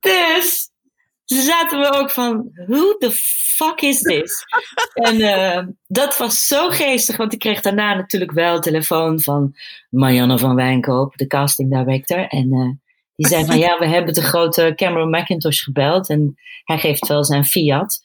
Dus 0.00 0.70
zaten 1.24 1.80
we 1.80 1.92
ook 1.92 2.10
van, 2.10 2.50
who 2.66 2.96
the 2.98 3.10
fuck 3.56 3.80
is 3.80 4.00
this? 4.00 4.44
en 4.92 5.20
uh, 5.20 5.66
dat 5.86 6.16
was 6.16 6.46
zo 6.46 6.68
geestig, 6.68 7.16
want 7.16 7.32
ik 7.32 7.38
kreeg 7.38 7.60
daarna 7.60 7.94
natuurlijk 7.94 8.30
wel 8.30 8.60
telefoon 8.60 9.20
van 9.20 9.54
Marianne 9.90 10.38
van 10.38 10.54
Wijnkoop, 10.54 11.16
de 11.16 11.26
casting 11.26 11.70
director. 11.70 12.26
En 12.26 12.54
uh, 12.54 12.70
die 13.16 13.26
zei 13.26 13.44
van, 13.44 13.58
ja, 13.58 13.78
we 13.78 13.86
hebben 13.86 14.14
de 14.14 14.22
grote 14.22 14.72
Cameron 14.76 15.10
McIntosh 15.10 15.62
gebeld 15.62 16.08
en 16.08 16.34
hij 16.64 16.78
geeft 16.78 17.08
wel 17.08 17.24
zijn 17.24 17.44
fiat. 17.44 18.02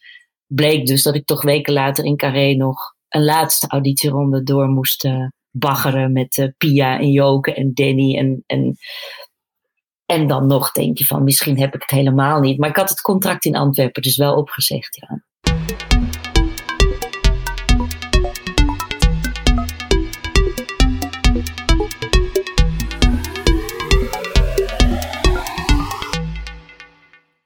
Bleek 0.48 0.86
dus 0.86 1.04
dat 1.04 1.16
ik 1.16 1.26
toch 1.26 1.42
weken 1.42 1.74
later 1.74 2.06
in 2.06 2.18
Carré 2.18 2.54
nog 2.54 2.96
een 3.10 3.24
laatste 3.24 3.68
auditieronde 3.68 4.44
door 4.44 4.68
moest 4.68 5.06
uh, 5.06 5.28
baggeren 5.52 6.12
met 6.12 6.38
uh, 6.38 6.48
Pia 6.58 7.00
en 7.00 7.12
Joke 7.12 7.54
en 7.54 7.74
Danny 7.74 8.18
en, 8.18 8.44
en 8.46 8.78
en 10.10 10.28
dan 10.28 10.48
nog 10.48 10.72
denk 10.72 10.98
je 10.98 11.06
van, 11.06 11.24
misschien 11.24 11.60
heb 11.60 11.76
ik 11.76 11.82
het 11.82 11.90
helemaal 11.90 12.40
niet. 12.40 12.58
Maar 12.58 12.70
ik 12.70 12.76
had 12.76 12.90
het 12.90 13.02
contract 13.02 13.46
in 13.46 13.56
Antwerpen 13.56 14.02
dus 14.02 14.18
wel 14.18 14.36
opgezegd, 14.36 14.96
ja. 14.96 15.24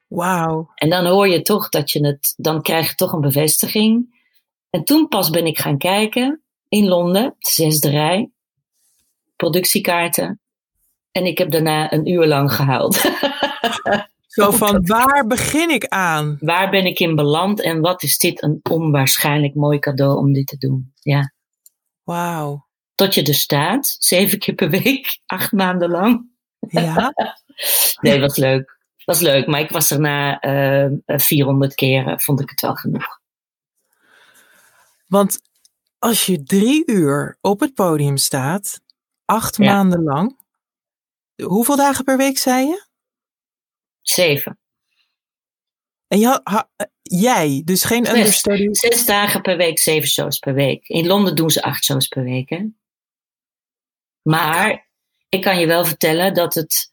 Wauw. 0.08 0.72
En 0.76 0.90
dan 0.90 1.06
hoor 1.06 1.28
je 1.28 1.42
toch 1.42 1.70
dat 1.70 1.92
je 1.92 2.06
het, 2.06 2.34
dan 2.38 2.62
krijg 2.62 2.90
je 2.90 2.96
toch 2.96 3.14
een 3.14 3.22
bevestiging. 3.22 4.22
En 4.70 4.84
toen 4.84 5.08
pas 5.08 5.30
ben 5.30 5.46
ik 5.46 5.60
gaan 5.60 5.78
kijken 5.78 6.44
in 6.74 6.88
Londen, 6.88 7.36
de 7.40 7.50
zesde 7.50 7.90
rij, 7.90 8.32
productiekaarten. 9.36 10.40
En 11.12 11.26
ik 11.26 11.38
heb 11.38 11.52
daarna 11.52 11.94
een 11.94 12.10
uur 12.10 12.26
lang 12.28 12.54
gehuild. 12.54 12.96
Zo 14.28 14.52
van, 14.52 14.86
waar 14.86 15.28
begin 15.28 15.70
ik 15.70 15.88
aan? 15.88 16.38
Waar 16.40 16.70
ben 16.70 16.86
ik 16.86 17.00
in 17.00 17.16
beland 17.16 17.62
en 17.62 17.82
wat 17.82 18.04
is 18.04 18.18
dit 18.18 18.44
een 18.44 18.60
onwaarschijnlijk 18.70 19.56
mooi 19.56 19.80
cadeau 19.80 20.18
om 20.18 20.34
dit 20.34 20.48
te 20.48 20.58
doen. 20.58 20.94
Ja. 21.00 21.34
Wauw. 22.04 22.68
Tot 22.96 23.14
je 23.14 23.24
er 23.24 23.34
staat, 23.34 23.96
zeven 24.00 24.40
keer 24.40 24.56
per 24.56 24.70
week, 24.70 25.20
acht 25.26 25.52
maanden 25.52 25.90
lang. 25.90 26.30
Ja. 26.60 27.14
nee, 28.02 28.20
was 28.20 28.38
leuk. 28.38 28.82
Was 29.06 29.20
leuk, 29.20 29.48
maar 29.48 29.60
ik 29.60 29.70
was 29.70 29.92
er 29.92 30.00
na 30.00 30.44
uh, 30.44 30.86
eh, 30.86 31.20
400 31.20 31.76
keer, 31.76 32.20
vond 32.20 32.42
ik 32.42 32.50
het 32.50 32.62
wel 32.62 32.76
genoeg. 32.76 33.22
Want 35.08 35.40
als 36.04 36.26
je 36.26 36.44
drie 36.44 36.84
uur 36.86 37.38
op 37.42 37.60
het 37.60 37.74
podium 37.74 38.18
staat, 38.18 38.82
acht 39.26 39.58
maanden 39.58 40.04
lang, 40.04 40.42
Hoeveel 41.44 41.76
dagen 41.76 42.04
per 42.04 42.18
week 42.18 42.38
zei 42.38 42.66
je? 42.68 42.86
Zeven. 44.02 44.60
En 46.08 46.20
je, 46.20 46.42
ha, 46.44 46.70
jij, 47.02 47.62
dus 47.66 47.84
geen 47.84 48.06
zes, 48.06 48.16
understudy? 48.16 48.68
Zes 48.72 49.06
dagen 49.06 49.42
per 49.42 49.58
week, 49.58 49.80
zeven 49.80 50.10
shows 50.10 50.40
per 50.40 50.54
week. 50.54 50.88
In 50.88 51.08
Londen 51.08 51.36
doen 51.36 51.50
ze 51.50 51.62
acht 51.62 51.84
shows 51.84 52.08
per 52.08 52.24
week. 52.24 52.50
Hè? 52.50 52.66
Maar 54.22 54.90
ik 55.30 55.42
kan 55.42 55.60
je 55.60 55.66
wel 55.66 55.86
vertellen 55.86 56.34
dat 56.34 56.54
het. 56.54 56.92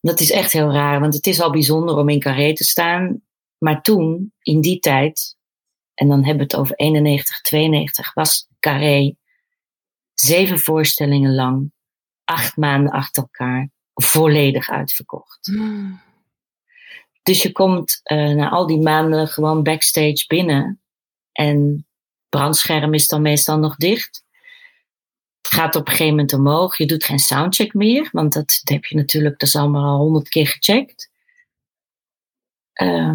Dat 0.00 0.20
is 0.20 0.30
echt 0.30 0.52
heel 0.52 0.72
raar, 0.72 1.00
want 1.00 1.14
het 1.14 1.26
is 1.26 1.40
al 1.40 1.50
bijzonder 1.50 1.96
om 1.96 2.08
in 2.08 2.20
Carré 2.20 2.54
te 2.54 2.64
staan. 2.64 3.22
Maar 3.58 3.82
toen, 3.82 4.32
in 4.40 4.60
die 4.60 4.78
tijd, 4.78 5.36
en 5.94 6.08
dan 6.08 6.24
hebben 6.24 6.36
we 6.36 6.42
het 6.42 6.56
over 6.56 6.76
91, 6.76 7.40
92, 7.40 8.14
was 8.14 8.48
Carré 8.60 9.16
zeven 10.14 10.58
voorstellingen 10.58 11.34
lang, 11.34 11.72
acht 12.24 12.56
maanden 12.56 12.92
achter 12.92 13.22
elkaar, 13.22 13.70
volledig 13.94 14.70
uitverkocht. 14.70 15.46
Hmm. 15.46 16.00
Dus 17.22 17.42
je 17.42 17.52
komt 17.52 18.00
uh, 18.04 18.34
na 18.34 18.50
al 18.50 18.66
die 18.66 18.80
maanden 18.80 19.28
gewoon 19.28 19.62
backstage 19.62 20.24
binnen. 20.26 20.80
En 21.32 21.86
brandscherm 22.28 22.94
is 22.94 23.06
dan 23.06 23.22
meestal 23.22 23.58
nog 23.58 23.76
dicht. 23.76 24.24
Het 25.42 25.52
gaat 25.52 25.76
op 25.76 25.86
een 25.86 25.92
gegeven 25.92 26.14
moment 26.14 26.32
omhoog. 26.32 26.76
Je 26.76 26.86
doet 26.86 27.04
geen 27.04 27.18
soundcheck 27.18 27.74
meer, 27.74 28.08
want 28.12 28.32
dat, 28.32 28.60
heb 28.64 28.84
je 28.84 28.96
natuurlijk, 28.96 29.38
dat 29.38 29.48
is 29.48 29.56
allemaal 29.56 29.84
al 29.84 29.98
honderd 29.98 30.28
keer 30.28 30.46
gecheckt. 30.46 31.10
Uh, 32.82 33.14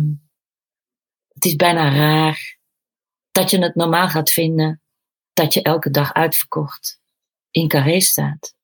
het 1.33 1.45
is 1.45 1.55
bijna 1.55 1.95
raar 1.95 2.56
dat 3.37 3.51
je 3.51 3.59
het 3.59 3.75
normaal 3.75 4.07
gaat 4.09 4.29
vinden 4.29 4.81
dat 5.33 5.53
je 5.53 5.61
elke 5.61 5.89
dag 5.89 6.13
uitverkocht 6.13 6.99
in 7.51 7.67
Carré 7.67 7.99
staat. 7.99 8.55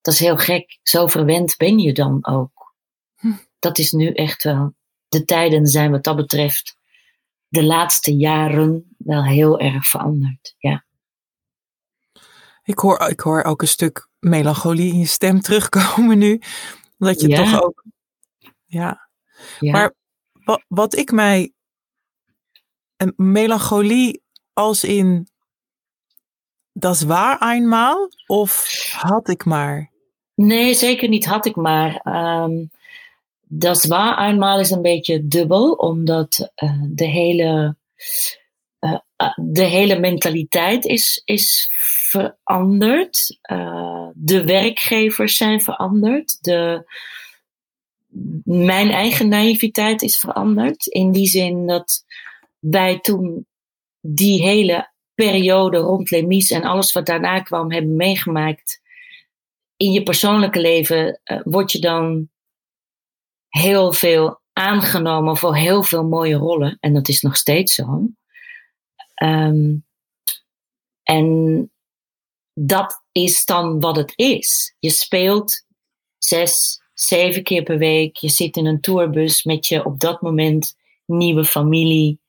Dat 0.00 0.14
is 0.14 0.20
heel 0.20 0.36
gek. 0.36 0.78
Zo 0.82 1.06
verwend 1.06 1.56
ben 1.56 1.78
je 1.78 1.92
dan 1.92 2.26
ook. 2.26 2.74
Hm. 3.16 3.32
Dat 3.58 3.78
is 3.78 3.92
nu 3.92 4.12
echt 4.12 4.42
wel. 4.42 4.74
De 5.08 5.24
tijden 5.24 5.66
zijn 5.66 5.90
wat 5.90 6.04
dat 6.04 6.16
betreft 6.16 6.76
de 7.48 7.64
laatste 7.64 8.16
jaren 8.16 8.94
wel 8.98 9.24
heel 9.24 9.60
erg 9.60 9.86
veranderd. 9.86 10.54
Ja. 10.58 10.84
Ik 12.62 12.78
hoor, 12.78 13.08
ik 13.08 13.20
hoor 13.20 13.42
ook 13.44 13.62
een 13.62 13.68
stuk 13.68 14.08
melancholie 14.18 14.92
in 14.92 14.98
je 14.98 15.06
stem 15.06 15.40
terugkomen 15.40 16.18
nu. 16.18 16.40
Dat 16.98 17.20
je 17.20 17.28
toch 17.28 17.62
ook. 17.62 17.84
Ja. 18.64 19.08
ja. 19.60 19.72
Maar 19.72 19.94
wat, 20.32 20.64
wat 20.68 20.96
ik 20.96 21.10
mij. 21.10 21.52
Een 22.98 23.12
melancholie 23.16 24.22
als 24.52 24.84
in. 24.84 25.28
Dat 26.72 27.00
waar 27.00 27.52
eenmaal? 27.52 28.10
Of 28.26 28.68
had 28.92 29.28
ik 29.28 29.44
maar? 29.44 29.90
Nee, 30.34 30.74
zeker 30.74 31.08
niet 31.08 31.26
had 31.26 31.46
ik 31.46 31.56
maar. 31.56 32.06
Um, 32.42 32.70
dat 33.42 33.84
waar 33.84 34.28
eenmaal 34.28 34.60
is 34.60 34.70
een 34.70 34.82
beetje 34.82 35.28
dubbel, 35.28 35.72
omdat 35.72 36.50
uh, 36.56 36.82
de 36.88 37.06
hele. 37.06 37.76
Uh, 38.80 38.98
de 39.36 39.64
hele 39.64 39.98
mentaliteit 39.98 40.84
is, 40.84 41.22
is 41.24 41.70
veranderd. 42.10 43.38
De 44.14 44.42
werkgevers 44.44 45.36
zijn 45.36 45.60
veranderd. 45.60 46.38
De, 46.40 46.90
mijn 48.44 48.90
eigen 48.90 49.28
naïviteit 49.28 50.02
is 50.02 50.18
veranderd. 50.18 50.86
In 50.86 51.12
die 51.12 51.26
zin 51.26 51.66
dat 51.66 52.04
wij 52.58 52.98
toen 52.98 53.46
die 54.00 54.42
hele 54.42 54.92
periode 55.14 55.76
rond 55.78 56.10
Lemies 56.10 56.50
en 56.50 56.62
alles 56.62 56.92
wat 56.92 57.06
daarna 57.06 57.40
kwam 57.40 57.72
hebben 57.72 57.96
meegemaakt. 57.96 58.80
In 59.76 59.92
je 59.92 60.02
persoonlijke 60.02 60.60
leven 60.60 61.20
uh, 61.24 61.40
word 61.44 61.72
je 61.72 61.78
dan 61.78 62.28
heel 63.48 63.92
veel 63.92 64.40
aangenomen 64.52 65.36
voor 65.36 65.56
heel 65.56 65.82
veel 65.82 66.04
mooie 66.04 66.34
rollen. 66.34 66.76
En 66.80 66.94
dat 66.94 67.08
is 67.08 67.20
nog 67.20 67.36
steeds 67.36 67.74
zo. 67.74 68.08
Um, 69.22 69.86
en 71.02 71.70
dat 72.54 73.02
is 73.12 73.44
dan 73.44 73.80
wat 73.80 73.96
het 73.96 74.12
is. 74.16 74.74
Je 74.78 74.90
speelt 74.90 75.64
zes, 76.18 76.80
zeven 76.94 77.42
keer 77.42 77.62
per 77.62 77.78
week. 77.78 78.16
Je 78.16 78.28
zit 78.28 78.56
in 78.56 78.66
een 78.66 78.80
tourbus 78.80 79.44
met 79.44 79.66
je 79.66 79.84
op 79.84 80.00
dat 80.00 80.22
moment 80.22 80.76
nieuwe 81.06 81.44
familie. 81.44 82.20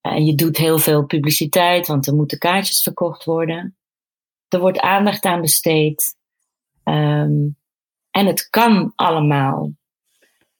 En 0.00 0.24
je 0.24 0.34
doet 0.34 0.56
heel 0.56 0.78
veel 0.78 1.04
publiciteit, 1.04 1.86
want 1.86 2.06
er 2.06 2.14
moeten 2.14 2.38
kaartjes 2.38 2.82
verkocht 2.82 3.24
worden. 3.24 3.76
Er 4.48 4.60
wordt 4.60 4.80
aandacht 4.80 5.24
aan 5.24 5.40
besteed. 5.40 6.16
Um, 6.84 7.56
en 8.10 8.26
het 8.26 8.50
kan 8.50 8.92
allemaal. 8.96 9.72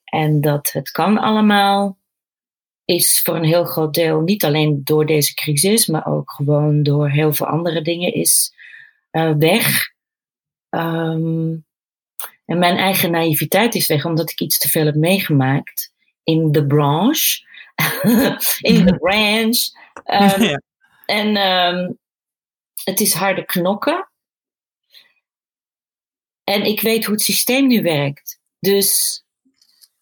En 0.05 0.41
dat 0.41 0.73
het 0.73 0.91
kan 0.91 1.19
allemaal 1.19 1.99
is 2.85 3.21
voor 3.23 3.37
een 3.37 3.45
heel 3.45 3.65
groot 3.65 3.95
deel 3.95 4.21
niet 4.21 4.45
alleen 4.45 4.81
door 4.85 5.07
deze 5.07 5.35
crisis, 5.35 5.87
maar 5.87 6.07
ook 6.07 6.31
gewoon 6.31 6.83
door 6.83 7.11
heel 7.11 7.33
veel 7.33 7.47
andere 7.47 7.83
dingen 7.83 8.15
is 8.15 8.55
uh, 9.13 9.35
weg. 9.39 9.89
Um, 10.71 11.65
en 12.45 12.59
mijn 12.59 12.77
eigen 12.77 13.11
naïviteit 13.11 13.75
is 13.75 13.87
weg, 13.87 14.05
omdat 14.05 14.31
ik 14.31 14.41
iets 14.41 14.59
te 14.59 14.69
veel 14.69 14.85
heb 14.85 14.95
meegemaakt 14.95 15.93
in 16.25 16.53
de 16.53 16.67
branche, 16.67 17.47
in 18.73 18.87
de 18.87 18.97
branche. 18.99 19.79
Um, 20.05 20.43
ja. 20.49 20.63
En 21.07 21.37
um, 21.37 21.99
het 22.85 23.01
is 23.01 23.15
harde 23.15 23.45
knokken. 23.45 24.11
En 26.45 26.65
ik 26.65 26.81
weet 26.81 27.05
hoe 27.05 27.15
het 27.15 27.23
systeem 27.23 27.67
nu 27.67 27.83
werkt. 27.83 28.41
Dus 28.59 29.23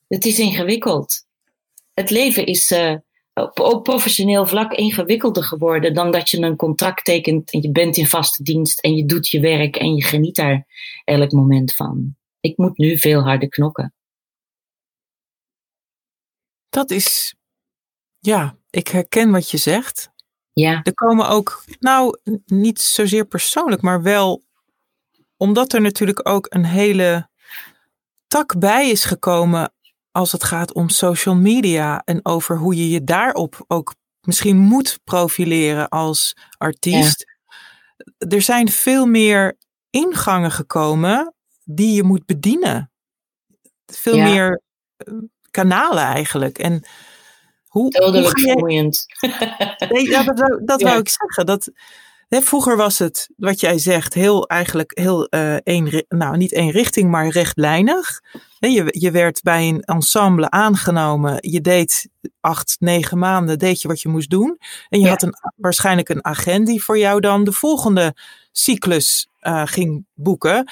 het 0.08 0.24
is 0.24 0.38
ingewikkeld. 0.38 1.26
Het 1.94 2.10
leven 2.10 2.46
is 2.46 2.70
uh, 2.70 2.94
op, 3.34 3.82
professioneel 3.82 4.46
vlak 4.46 4.72
ingewikkelder 4.72 5.42
geworden 5.42 5.94
dan 5.94 6.10
dat 6.10 6.30
je 6.30 6.40
een 6.40 6.56
contract 6.56 7.04
tekent 7.04 7.52
en 7.52 7.62
je 7.62 7.70
bent 7.70 7.96
in 7.96 8.06
vaste 8.06 8.42
dienst 8.42 8.80
en 8.80 8.94
je 8.96 9.04
doet 9.04 9.28
je 9.28 9.40
werk 9.40 9.76
en 9.76 9.94
je 9.94 10.04
geniet 10.04 10.36
daar 10.36 10.66
elk 11.04 11.32
moment 11.32 11.74
van. 11.74 12.16
Ik 12.40 12.56
moet 12.56 12.78
nu 12.78 12.98
veel 12.98 13.22
harder 13.22 13.48
knokken. 13.48 13.92
Dat 16.68 16.90
is, 16.90 17.34
ja, 18.18 18.56
ik 18.70 18.88
herken 18.88 19.30
wat 19.30 19.50
je 19.50 19.56
zegt. 19.56 20.10
Ja. 20.52 20.80
Er 20.82 20.94
komen 20.94 21.28
ook, 21.28 21.64
nou, 21.78 22.18
niet 22.46 22.80
zozeer 22.80 23.24
persoonlijk, 23.24 23.82
maar 23.82 24.02
wel 24.02 24.42
omdat 25.36 25.72
er 25.72 25.80
natuurlijk 25.80 26.28
ook 26.28 26.46
een 26.48 26.64
hele 26.64 27.28
tak 28.26 28.58
bij 28.58 28.90
is 28.90 29.04
gekomen 29.04 29.72
als 30.10 30.32
het 30.32 30.44
gaat 30.44 30.72
om 30.72 30.88
social 30.88 31.34
media 31.34 32.02
en 32.04 32.20
over 32.24 32.58
hoe 32.58 32.76
je 32.76 32.88
je 32.88 33.04
daarop 33.04 33.64
ook 33.66 33.94
misschien 34.20 34.56
moet 34.56 35.00
profileren 35.04 35.88
als 35.88 36.36
artiest. 36.56 37.24
Er 38.18 38.42
zijn 38.42 38.68
veel 38.68 39.06
meer 39.06 39.56
ingangen 39.90 40.50
gekomen 40.50 41.34
die 41.64 41.94
je 41.94 42.02
moet 42.02 42.26
bedienen. 42.26 42.92
Veel 43.86 44.18
meer 44.18 44.62
eh, 44.96 45.14
kanalen 45.50 46.04
eigenlijk. 46.04 46.58
En 46.58 46.84
hoe, 47.68 47.90
Dodelijk 47.90 48.40
vermoeiend. 48.40 49.06
Nee, 49.88 50.08
ja, 50.08 50.22
dat, 50.22 50.60
dat 50.64 50.82
wou 50.82 50.98
ik 50.98 51.08
zeggen. 51.08 51.46
Dat, 51.46 51.70
hè, 52.28 52.42
vroeger 52.42 52.76
was 52.76 52.98
het, 52.98 53.28
wat 53.36 53.60
jij 53.60 53.78
zegt, 53.78 54.14
heel 54.14 54.48
eigenlijk 54.48 54.98
heel 54.98 55.26
uh, 55.30 55.56
een, 55.62 56.04
nou 56.08 56.36
niet 56.36 56.52
één 56.52 56.70
richting, 56.70 57.10
maar 57.10 57.28
rechtlijnig. 57.28 58.20
Je, 58.58 58.86
je 58.98 59.10
werd 59.10 59.42
bij 59.42 59.68
een 59.68 59.82
ensemble 59.82 60.50
aangenomen. 60.50 61.36
Je 61.40 61.60
deed 61.60 62.08
acht, 62.40 62.76
negen 62.78 63.18
maanden, 63.18 63.58
deed 63.58 63.82
je 63.82 63.88
wat 63.88 64.00
je 64.00 64.08
moest 64.08 64.30
doen. 64.30 64.58
En 64.88 64.98
je 64.98 65.04
ja. 65.04 65.10
had 65.10 65.22
een, 65.22 65.34
waarschijnlijk 65.56 66.08
een 66.08 66.24
agent 66.24 66.66
die 66.66 66.82
voor 66.82 66.98
jou 66.98 67.20
dan 67.20 67.44
de 67.44 67.52
volgende 67.52 68.14
cyclus 68.52 69.28
uh, 69.42 69.62
ging 69.64 70.06
boeken. 70.14 70.70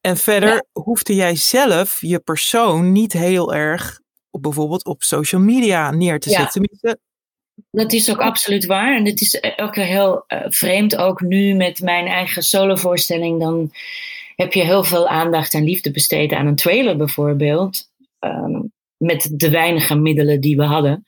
En 0.00 0.16
verder 0.16 0.52
ja. 0.52 0.64
hoefde 0.72 1.14
jij 1.14 1.36
zelf 1.36 2.00
je 2.00 2.18
persoon 2.18 2.92
niet 2.92 3.12
heel 3.12 3.54
erg 3.54 4.00
op, 4.36 4.42
bijvoorbeeld 4.42 4.84
op 4.84 5.02
social 5.02 5.40
media 5.40 5.90
neer 5.90 6.20
te 6.20 6.30
zetten. 6.30 6.50
Tenminste, 6.50 6.98
dat 7.70 7.92
is 7.92 8.10
ook 8.10 8.20
absoluut 8.20 8.66
waar. 8.66 8.96
En 8.96 9.06
het 9.06 9.20
is 9.20 9.42
ook 9.56 9.76
heel 9.76 10.24
uh, 10.28 10.40
vreemd, 10.48 10.96
ook 10.96 11.20
nu 11.20 11.54
met 11.54 11.80
mijn 11.80 12.06
eigen 12.06 12.42
solovoorstelling. 12.42 13.40
Dan 13.40 13.70
heb 14.36 14.52
je 14.52 14.62
heel 14.62 14.84
veel 14.84 15.08
aandacht 15.08 15.54
en 15.54 15.64
liefde 15.64 15.90
besteed 15.90 16.32
aan 16.32 16.46
een 16.46 16.56
trailer 16.56 16.96
bijvoorbeeld. 16.96 17.90
Um, 18.20 18.72
met 18.96 19.30
de 19.32 19.50
weinige 19.50 19.94
middelen 19.94 20.40
die 20.40 20.56
we 20.56 20.64
hadden. 20.64 21.04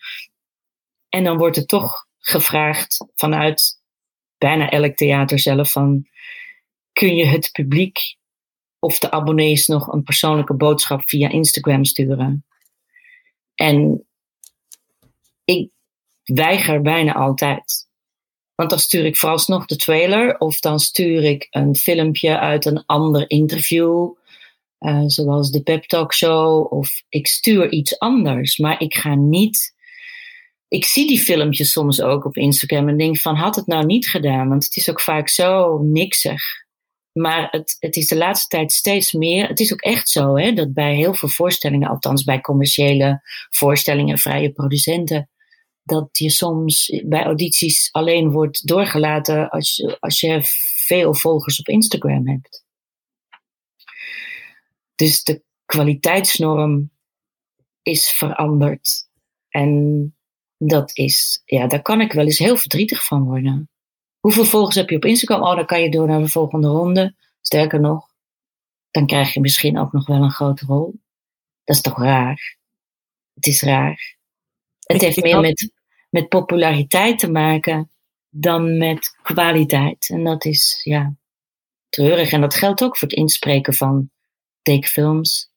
En 1.08 1.24
dan 1.24 1.36
wordt 1.36 1.56
er 1.56 1.66
toch 1.66 2.06
gevraagd 2.18 3.06
vanuit 3.14 3.80
bijna 4.38 4.70
elk 4.70 4.96
theater 4.96 5.38
zelf 5.38 5.72
van... 5.72 6.06
Kun 6.92 7.16
je 7.16 7.26
het 7.26 7.50
publiek 7.52 8.16
of 8.78 8.98
de 8.98 9.10
abonnees 9.10 9.66
nog 9.66 9.92
een 9.92 10.02
persoonlijke 10.02 10.54
boodschap 10.54 11.08
via 11.08 11.28
Instagram 11.28 11.84
sturen? 11.84 12.44
En 13.58 14.06
ik 15.44 15.70
weiger 16.24 16.82
bijna 16.82 17.14
altijd. 17.14 17.86
Want 18.54 18.70
dan 18.70 18.78
stuur 18.78 19.04
ik 19.04 19.16
vooralsnog 19.16 19.66
de 19.66 19.76
trailer 19.76 20.38
of 20.38 20.60
dan 20.60 20.78
stuur 20.78 21.24
ik 21.24 21.46
een 21.50 21.76
filmpje 21.76 22.38
uit 22.38 22.64
een 22.64 22.82
ander 22.86 23.30
interview, 23.30 24.12
uh, 24.80 25.02
zoals 25.06 25.50
de 25.50 25.62
Pep 25.62 25.84
Talk 25.84 26.14
Show, 26.14 26.72
of 26.72 27.02
ik 27.08 27.26
stuur 27.26 27.70
iets 27.70 27.98
anders. 27.98 28.58
Maar 28.58 28.80
ik 28.80 28.94
ga 28.94 29.14
niet. 29.14 29.74
Ik 30.68 30.84
zie 30.84 31.06
die 31.06 31.20
filmpjes 31.20 31.72
soms 31.72 32.00
ook 32.00 32.24
op 32.24 32.36
Instagram 32.36 32.88
en 32.88 32.98
denk 32.98 33.18
van 33.18 33.34
had 33.34 33.56
het 33.56 33.66
nou 33.66 33.86
niet 33.86 34.08
gedaan, 34.08 34.48
want 34.48 34.64
het 34.64 34.76
is 34.76 34.90
ook 34.90 35.00
vaak 35.00 35.28
zo 35.28 35.78
niksig. 35.78 36.42
Maar 37.18 37.48
het, 37.50 37.76
het 37.78 37.96
is 37.96 38.06
de 38.06 38.16
laatste 38.16 38.48
tijd 38.48 38.72
steeds 38.72 39.12
meer. 39.12 39.48
Het 39.48 39.60
is 39.60 39.72
ook 39.72 39.80
echt 39.80 40.08
zo 40.08 40.36
hè, 40.36 40.52
dat 40.52 40.72
bij 40.72 40.94
heel 40.94 41.14
veel 41.14 41.28
voorstellingen, 41.28 41.88
althans 41.88 42.24
bij 42.24 42.40
commerciële 42.40 43.20
voorstellingen, 43.50 44.18
vrije 44.18 44.52
producenten, 44.52 45.30
dat 45.82 46.08
je 46.12 46.30
soms 46.30 47.02
bij 47.06 47.24
audities 47.24 47.88
alleen 47.92 48.30
wordt 48.30 48.66
doorgelaten 48.66 49.48
als 49.48 49.76
je, 49.76 49.96
als 50.00 50.20
je 50.20 50.40
veel 50.86 51.14
volgers 51.14 51.58
op 51.58 51.68
Instagram 51.68 52.28
hebt. 52.28 52.64
Dus 54.94 55.22
de 55.22 55.42
kwaliteitsnorm 55.64 56.90
is 57.82 58.10
veranderd. 58.10 59.08
En 59.48 60.16
dat 60.56 60.96
is, 60.96 61.42
ja, 61.44 61.66
daar 61.66 61.82
kan 61.82 62.00
ik 62.00 62.12
wel 62.12 62.24
eens 62.24 62.38
heel 62.38 62.56
verdrietig 62.56 63.04
van 63.04 63.24
worden. 63.24 63.70
Hoeveel 64.20 64.44
volgers 64.44 64.76
heb 64.76 64.90
je 64.90 64.96
op 64.96 65.04
Instagram? 65.04 65.42
Oh, 65.42 65.56
dan 65.56 65.66
kan 65.66 65.82
je 65.82 65.90
door 65.90 66.06
naar 66.06 66.20
de 66.20 66.28
volgende 66.28 66.68
ronde. 66.68 67.14
Sterker 67.40 67.80
nog, 67.80 68.08
dan 68.90 69.06
krijg 69.06 69.34
je 69.34 69.40
misschien 69.40 69.78
ook 69.78 69.92
nog 69.92 70.06
wel 70.06 70.22
een 70.22 70.30
grote 70.30 70.64
rol. 70.66 71.00
Dat 71.64 71.76
is 71.76 71.82
toch 71.82 71.98
raar? 71.98 72.56
Het 73.34 73.46
is 73.46 73.62
raar. 73.62 74.16
Het 74.78 75.00
heeft 75.00 75.22
meer 75.22 75.40
met, 75.40 75.72
met 76.10 76.28
populariteit 76.28 77.18
te 77.18 77.30
maken 77.30 77.90
dan 78.28 78.78
met 78.78 79.18
kwaliteit. 79.22 80.08
En 80.08 80.24
dat 80.24 80.44
is, 80.44 80.80
ja, 80.82 81.14
treurig. 81.88 82.32
En 82.32 82.40
dat 82.40 82.54
geldt 82.54 82.82
ook 82.82 82.96
voor 82.96 83.08
het 83.08 83.16
inspreken 83.16 83.74
van 83.74 84.10
tekenfilms. 84.62 85.50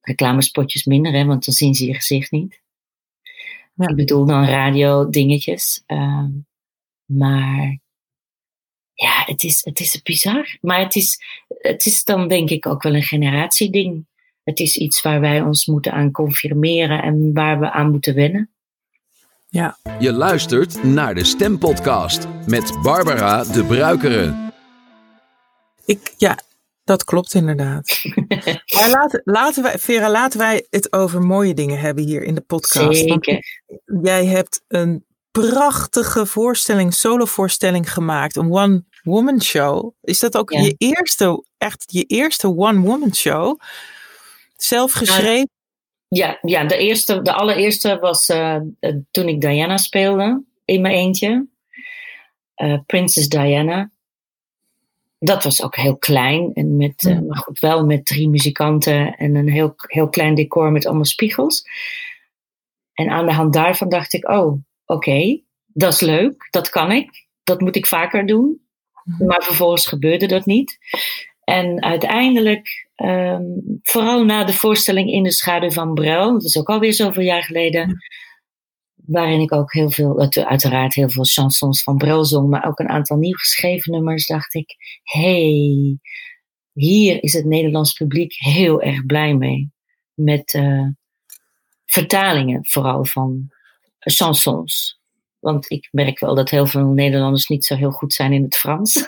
Reclamespotjes 0.00 0.84
minder, 0.84 1.12
hè, 1.12 1.24
want 1.24 1.44
dan 1.44 1.54
zien 1.54 1.74
ze 1.74 1.86
je 1.86 1.94
gezicht 1.94 2.30
niet. 2.30 2.60
Ja. 3.74 3.88
Ik 3.88 3.96
bedoel 3.96 4.26
dan 4.26 4.44
radio 4.44 5.10
dingetjes. 5.10 5.82
Uh, 5.86 6.26
maar 7.04 7.78
ja, 8.94 9.22
het 9.24 9.42
is, 9.42 9.64
het 9.64 9.80
is 9.80 10.02
bizar. 10.02 10.58
Maar 10.60 10.80
het 10.80 10.94
is, 10.94 11.18
het 11.48 11.86
is 11.86 12.04
dan 12.04 12.28
denk 12.28 12.50
ik 12.50 12.66
ook 12.66 12.82
wel 12.82 12.94
een 12.94 13.02
generatieding. 13.02 14.06
Het 14.44 14.60
is 14.60 14.76
iets 14.76 15.02
waar 15.02 15.20
wij 15.20 15.40
ons 15.40 15.66
moeten 15.66 15.92
aan 15.92 16.10
confirmeren 16.10 17.02
en 17.02 17.32
waar 17.32 17.60
we 17.60 17.70
aan 17.70 17.90
moeten 17.90 18.14
wennen. 18.14 18.50
Ja. 19.48 19.78
Je 19.98 20.12
luistert 20.12 20.82
naar 20.82 21.14
de 21.14 21.24
Stempodcast 21.24 22.28
met 22.46 22.78
Barbara 22.82 23.44
de 23.44 23.64
Bruikere. 23.64 24.50
Ik, 25.84 26.14
ja, 26.16 26.38
dat 26.84 27.04
klopt 27.04 27.34
inderdaad. 27.34 28.00
maar 28.76 28.90
laten, 28.90 29.20
laten 29.24 29.62
wij, 29.62 29.78
Vera, 29.78 30.10
laten 30.10 30.38
wij 30.38 30.66
het 30.70 30.92
over 30.92 31.20
mooie 31.20 31.54
dingen 31.54 31.78
hebben 31.78 32.04
hier 32.04 32.22
in 32.22 32.34
de 32.34 32.40
podcast. 32.40 32.98
Zeker. 32.98 33.62
jij 34.02 34.26
hebt 34.26 34.64
een 34.68 35.04
prachtige 35.32 36.26
voorstelling, 36.26 36.94
solovoorstelling 36.94 37.92
gemaakt. 37.92 38.36
Een 38.36 38.52
one-woman 38.52 39.42
show. 39.42 39.94
Is 40.00 40.20
dat 40.20 40.36
ook 40.36 40.50
je 40.52 40.74
eerste, 40.78 41.44
echt 41.58 41.84
je 41.86 42.02
eerste 42.02 42.48
one-woman 42.56 43.14
show? 43.14 43.60
Zelf 44.56 44.92
geschreven? 44.92 45.50
Ja, 46.08 46.38
ja 46.42 46.64
de, 46.64 46.76
eerste, 46.76 47.22
de 47.22 47.32
allereerste 47.32 47.98
was 47.98 48.28
uh, 48.28 48.56
toen 49.10 49.28
ik 49.28 49.40
Diana 49.40 49.76
speelde. 49.76 50.42
In 50.64 50.80
mijn 50.80 50.94
eentje. 50.94 51.46
Uh, 52.56 52.78
Princess 52.86 53.28
Diana. 53.28 53.90
Dat 55.18 55.44
was 55.44 55.62
ook 55.62 55.76
heel 55.76 55.96
klein. 55.96 56.50
En 56.54 56.76
met, 56.76 57.02
uh, 57.02 57.18
maar 57.20 57.38
goed, 57.38 57.58
wel 57.58 57.86
met 57.86 58.06
drie 58.06 58.28
muzikanten. 58.28 59.14
En 59.14 59.34
een 59.34 59.48
heel, 59.48 59.74
heel 59.76 60.08
klein 60.08 60.34
decor 60.34 60.72
met 60.72 60.86
allemaal 60.86 61.04
spiegels. 61.04 61.64
En 62.92 63.08
aan 63.08 63.26
de 63.26 63.32
hand 63.32 63.52
daarvan 63.52 63.88
dacht 63.88 64.12
ik, 64.12 64.28
oh, 64.28 64.62
oké, 64.92 65.40
dat 65.66 65.92
is 65.92 66.00
leuk, 66.00 66.48
dat 66.50 66.68
kan 66.68 66.92
ik, 66.92 67.28
dat 67.42 67.60
moet 67.60 67.76
ik 67.76 67.86
vaker 67.86 68.26
doen. 68.26 68.60
Mhm. 69.04 69.26
Maar 69.26 69.42
vervolgens 69.42 69.86
gebeurde 69.86 70.26
dat 70.26 70.46
niet. 70.46 70.78
En 71.44 71.82
uiteindelijk, 71.82 72.88
um, 72.96 73.80
vooral 73.82 74.24
na 74.24 74.44
de 74.44 74.52
voorstelling 74.52 75.10
In 75.10 75.22
de 75.22 75.30
Schaduw 75.32 75.70
van 75.70 75.94
Brel, 75.94 76.32
dat 76.32 76.44
is 76.44 76.58
ook 76.58 76.68
alweer 76.68 76.92
zoveel 76.92 77.22
jaar 77.22 77.42
geleden, 77.42 78.02
waarin 78.94 79.40
ik 79.40 79.52
ook 79.52 79.72
heel 79.72 79.90
veel, 79.90 80.30
uiteraard 80.44 80.94
heel 80.94 81.10
veel 81.10 81.24
chansons 81.24 81.82
van 81.82 81.96
Brel 81.96 82.24
zong, 82.24 82.48
maar 82.48 82.66
ook 82.66 82.78
een 82.78 82.88
aantal 82.88 83.16
nieuw 83.16 83.36
geschreven 83.36 83.92
nummers, 83.92 84.26
dacht 84.26 84.54
ik, 84.54 84.74
hey, 85.02 85.98
hier 86.72 87.22
is 87.22 87.32
het 87.32 87.44
Nederlands 87.44 87.92
publiek 87.92 88.34
heel 88.36 88.82
erg 88.82 89.06
blij 89.06 89.34
mee. 89.34 89.70
Met 90.14 90.54
uh, 90.54 90.88
vertalingen 91.84 92.66
vooral 92.66 93.04
van 93.04 93.51
chansons. 94.10 95.00
Want 95.42 95.70
ik 95.70 95.88
merk 95.90 96.18
wel 96.18 96.34
dat 96.34 96.50
heel 96.50 96.66
veel 96.66 96.86
Nederlanders 96.86 97.46
niet 97.46 97.64
zo 97.64 97.74
heel 97.74 97.90
goed 97.90 98.12
zijn 98.12 98.32
in 98.32 98.42
het 98.42 98.56
Frans. 98.56 99.06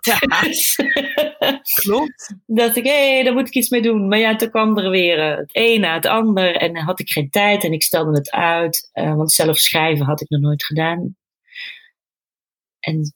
ja, 0.00 0.18
klopt. 1.82 2.34
Dat 2.46 2.76
ik, 2.76 2.84
hé, 2.84 3.12
hey, 3.12 3.22
daar 3.22 3.32
moet 3.32 3.48
ik 3.48 3.54
iets 3.54 3.68
mee 3.68 3.82
doen. 3.82 4.08
Maar 4.08 4.18
ja, 4.18 4.36
toen 4.36 4.50
kwam 4.50 4.78
er 4.78 4.90
weer 4.90 5.30
uh, 5.30 5.36
het 5.36 5.50
een 5.52 5.80
na 5.80 5.94
het 5.94 6.06
ander. 6.06 6.56
En 6.56 6.72
dan 6.72 6.82
had 6.82 7.00
ik 7.00 7.10
geen 7.10 7.30
tijd 7.30 7.64
en 7.64 7.72
ik 7.72 7.82
stelde 7.82 8.10
het 8.10 8.30
uit. 8.30 8.90
Uh, 8.94 9.14
want 9.14 9.32
zelf 9.32 9.58
schrijven 9.58 10.06
had 10.06 10.20
ik 10.20 10.28
nog 10.28 10.40
nooit 10.40 10.64
gedaan. 10.64 11.16
En 12.80 13.14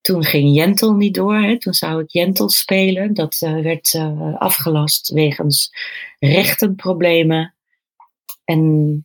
toen 0.00 0.24
ging 0.24 0.54
Jentel 0.54 0.94
niet 0.94 1.14
door. 1.14 1.36
Hè. 1.36 1.58
Toen 1.58 1.74
zou 1.74 2.02
ik 2.02 2.10
Jentel 2.10 2.50
spelen. 2.50 3.14
Dat 3.14 3.40
uh, 3.44 3.62
werd 3.62 3.94
afgelast 4.38 5.10
wegens 5.10 5.70
rechtenproblemen. 6.18 7.54
En 8.44 9.04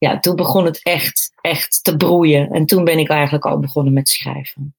ja, 0.00 0.20
toen 0.20 0.36
begon 0.36 0.64
het 0.64 0.82
echt, 0.82 1.32
echt 1.40 1.84
te 1.84 1.96
broeien. 1.96 2.50
En 2.50 2.66
toen 2.66 2.84
ben 2.84 2.98
ik 2.98 3.08
eigenlijk 3.08 3.44
al 3.44 3.58
begonnen 3.58 3.92
met 3.92 4.08
schrijven. 4.08 4.74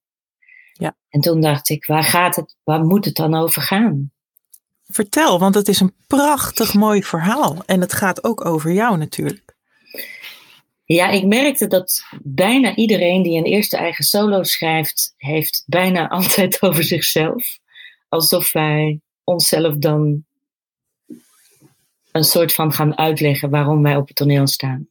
Ja. 0.73 0.95
En 1.10 1.21
toen 1.21 1.41
dacht 1.41 1.69
ik, 1.69 1.86
waar 1.86 2.03
gaat 2.03 2.36
het, 2.36 2.55
waar 2.63 2.84
moet 2.84 3.05
het 3.05 3.15
dan 3.15 3.36
over 3.36 3.62
gaan? 3.62 4.12
Vertel, 4.88 5.39
want 5.39 5.55
het 5.55 5.67
is 5.67 5.79
een 5.79 5.93
prachtig 6.07 6.73
mooi 6.73 7.03
verhaal. 7.03 7.63
En 7.65 7.81
het 7.81 7.93
gaat 7.93 8.23
ook 8.23 8.45
over 8.45 8.71
jou 8.71 8.97
natuurlijk. 8.97 9.55
Ja, 10.86 11.10
ik 11.10 11.25
merkte 11.25 11.67
dat 11.67 12.03
bijna 12.21 12.75
iedereen 12.75 13.23
die 13.23 13.38
een 13.38 13.45
eerste 13.45 13.77
eigen 13.77 14.03
solo 14.03 14.43
schrijft, 14.43 15.13
heeft 15.17 15.63
bijna 15.67 16.07
altijd 16.17 16.62
over 16.62 16.84
zichzelf. 16.84 17.60
Alsof 18.10 18.51
wij 18.51 18.99
onszelf 19.23 19.75
dan 19.75 20.25
een 22.12 22.23
soort 22.23 22.53
van 22.53 22.73
gaan 22.73 22.97
uitleggen 22.97 23.49
waarom 23.49 23.84
wij 23.84 23.95
op 23.95 24.07
het 24.07 24.15
toneel 24.15 24.47
staan 24.47 24.89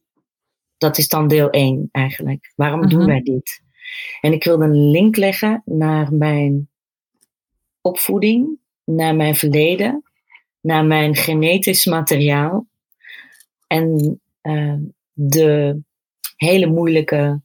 dat 0.81 0.97
is 0.97 1.07
dan 1.07 1.27
deel 1.27 1.49
1 1.49 1.89
eigenlijk. 1.91 2.51
Waarom 2.55 2.89
doen 2.89 2.99
mhm. 2.99 3.07
wij 3.07 3.21
dit? 3.21 3.61
En 4.21 4.33
ik 4.33 4.43
wilde 4.43 4.63
een 4.63 4.89
link 4.89 5.15
leggen 5.15 5.61
naar 5.65 6.13
mijn 6.13 6.69
opvoeding, 7.81 8.59
naar 8.83 9.15
mijn 9.15 9.35
verleden, 9.35 10.03
naar 10.61 10.85
mijn 10.85 11.15
genetisch 11.15 11.85
materiaal 11.85 12.67
en 13.67 14.19
uh, 14.41 14.75
de 15.13 15.81
hele 16.35 16.67
moeilijke 16.67 17.41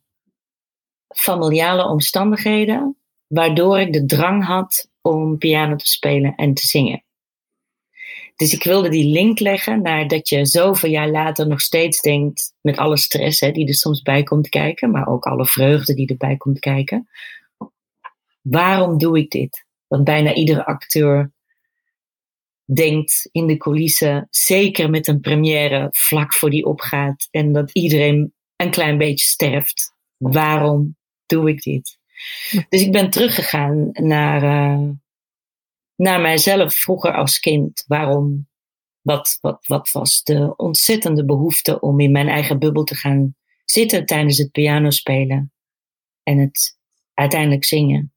familiale 1.09 1.89
omstandigheden, 1.89 2.97
waardoor 3.27 3.81
ik 3.81 3.93
de 3.93 4.05
drang 4.05 4.45
had 4.45 4.89
om 5.01 5.39
piano 5.39 5.77
te 5.77 5.87
spelen 5.87 6.35
en 6.35 6.55
te 6.55 6.67
zingen. 6.67 7.05
Dus 8.37 8.53
ik 8.53 8.63
wilde 8.63 8.89
die 8.89 9.13
link 9.13 9.39
leggen 9.39 9.83
naar 9.83 10.09
dat 10.09 10.29
je 10.29 10.47
zoveel 10.47 10.91
jaar 10.91 11.11
later 11.11 11.47
nog 11.47 11.61
steeds 11.61 12.01
denkt, 12.01 12.55
met 12.61 12.77
alle 12.77 12.97
stress 12.97 13.41
hè, 13.41 13.51
die 13.51 13.69
er 13.69 13.75
soms 13.75 14.03
bij 14.03 14.23
komt 14.23 14.49
kijken, 14.49 14.91
maar 14.91 15.07
ook 15.07 15.25
alle 15.25 15.47
vreugde 15.47 15.95
die 15.95 16.09
erbij 16.09 16.37
komt 16.37 16.59
kijken. 16.59 17.09
Waarom 18.43 18.99
doe 18.99 19.19
ik 19.19 19.31
dit? 19.31 19.67
Want 19.87 20.05
bijna 20.05 20.35
iedere 20.35 20.67
acteur 20.67 21.33
denkt 22.65 23.29
in 23.33 23.47
de 23.47 23.57
coulissen, 23.57 24.27
zeker 24.31 24.91
met 24.91 25.07
een 25.07 25.21
première 25.21 25.89
vlak 25.91 26.35
voor 26.35 26.51
die 26.51 26.65
opgaat 26.65 27.29
en 27.31 27.53
dat 27.53 27.71
iedereen 27.73 28.35
een 28.57 28.71
klein 28.71 28.99
beetje 28.99 29.27
sterft. 29.27 29.95
Waarom 30.17 30.97
doe 31.27 31.49
ik 31.49 31.63
dit? 31.63 31.99
Dus 32.69 32.83
ik 32.83 32.93
ben 32.93 33.11
teruggegaan 33.11 33.89
naar, 33.93 34.43
uh, 34.43 34.91
naar 35.97 36.21
mijzelf 36.21 36.75
vroeger 36.75 37.15
als 37.15 37.39
kind. 37.39 37.85
Waarom? 37.87 38.49
Wat, 39.01 39.39
wat, 39.41 39.67
wat 39.67 39.91
was 39.91 40.23
de 40.23 40.57
ontzettende 40.57 41.25
behoefte 41.25 41.81
om 41.81 42.01
in 42.01 42.13
mijn 42.13 42.29
eigen 42.29 42.59
bubbel 42.59 42.85
te 42.85 42.95
gaan 42.95 43.35
zitten 43.65 44.07
tijdens 44.07 44.39
het 44.39 44.51
pianospelen 44.51 45.53
en 46.23 46.39
het 46.39 46.79
uiteindelijk 47.15 47.65
zingen? 47.65 48.13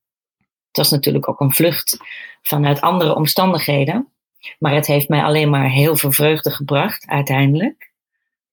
Het 0.67 0.77
was 0.77 0.91
natuurlijk 0.91 1.29
ook 1.29 1.39
een 1.39 1.53
vlucht 1.53 1.97
vanuit 2.41 2.81
andere 2.81 3.15
omstandigheden, 3.15 4.13
maar 4.59 4.73
het 4.73 4.87
heeft 4.87 5.09
mij 5.09 5.23
alleen 5.23 5.49
maar 5.49 5.69
heel 5.69 5.95
veel 5.95 6.11
vreugde 6.11 6.51
gebracht 6.51 7.07
uiteindelijk. 7.07 7.93